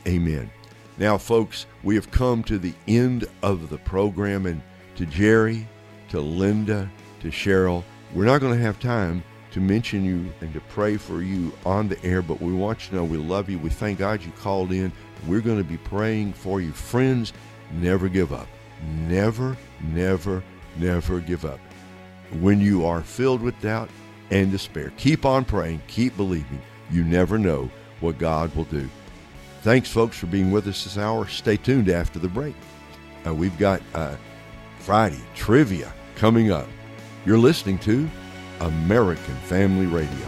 Amen. 0.08 0.50
Now, 0.98 1.18
folks, 1.18 1.66
we 1.84 1.96
have 1.96 2.10
come 2.12 2.44
to 2.44 2.58
the 2.58 2.74
end 2.88 3.28
of 3.42 3.70
the 3.70 3.78
program, 3.80 4.46
and 4.46 4.62
to 4.96 5.06
Jerry, 5.06 5.68
to 6.10 6.22
Linda, 6.22 6.90
to 7.22 7.28
Cheryl, 7.28 7.84
we're 8.14 8.26
not 8.26 8.40
going 8.40 8.54
to 8.54 8.62
have 8.62 8.80
time 8.80 9.24
to 9.52 9.60
mention 9.60 10.06
you 10.06 10.32
and 10.42 10.54
to 10.54 10.62
pray 10.62 10.96
for 10.96 11.22
you 11.22 11.52
on 11.66 11.90
the 11.90 12.02
air, 12.04 12.22
but 12.22 12.42
we 12.42 12.54
want 12.54 12.86
you 12.86 12.90
to 12.90 12.96
know 12.96 13.04
we 13.04 13.18
love 13.18 13.50
you. 13.50 13.60
We 13.60 13.70
thank 13.70 14.00
God 14.00 14.24
you 14.24 14.32
called 14.34 14.72
in. 14.72 14.92
We're 15.28 15.42
going 15.42 15.58
to 15.58 15.64
be 15.64 15.78
praying 15.78 16.34
for 16.34 16.62
you. 16.62 16.72
Friends, 16.72 17.34
never 17.74 18.08
give 18.08 18.32
up. 18.32 18.48
Never, 19.08 19.58
never, 19.82 20.44
never 20.78 21.20
give 21.20 21.46
up. 21.46 21.60
When 22.40 22.60
you 22.60 22.86
are 22.86 23.02
filled 23.02 23.42
with 23.42 23.60
doubt 23.62 23.90
and 24.30 24.52
despair, 24.52 24.92
keep 24.98 25.26
on 25.26 25.46
praying, 25.46 25.82
keep 25.88 26.16
believing. 26.16 26.62
You 26.92 27.04
never 27.04 27.38
know 27.38 27.70
what 28.00 28.18
God 28.18 28.54
will 28.56 28.66
do. 28.66 28.90
Thanks, 29.66 29.90
folks, 29.90 30.16
for 30.16 30.28
being 30.28 30.52
with 30.52 30.68
us 30.68 30.84
this 30.84 30.96
hour. 30.96 31.28
Stay 31.28 31.58
tuned 31.58 31.90
after 31.90 32.20
the 32.20 32.28
break. 32.28 32.54
Uh, 33.26 33.34
we've 33.34 33.58
got 33.58 33.82
uh, 33.96 34.16
Friday 34.78 35.20
trivia 35.34 35.92
coming 36.16 36.52
up. 36.52 36.68
You're 37.26 37.40
listening 37.40 37.80
to 37.80 38.08
American 38.60 39.34
Family 39.38 39.88
Radio. 39.88 40.28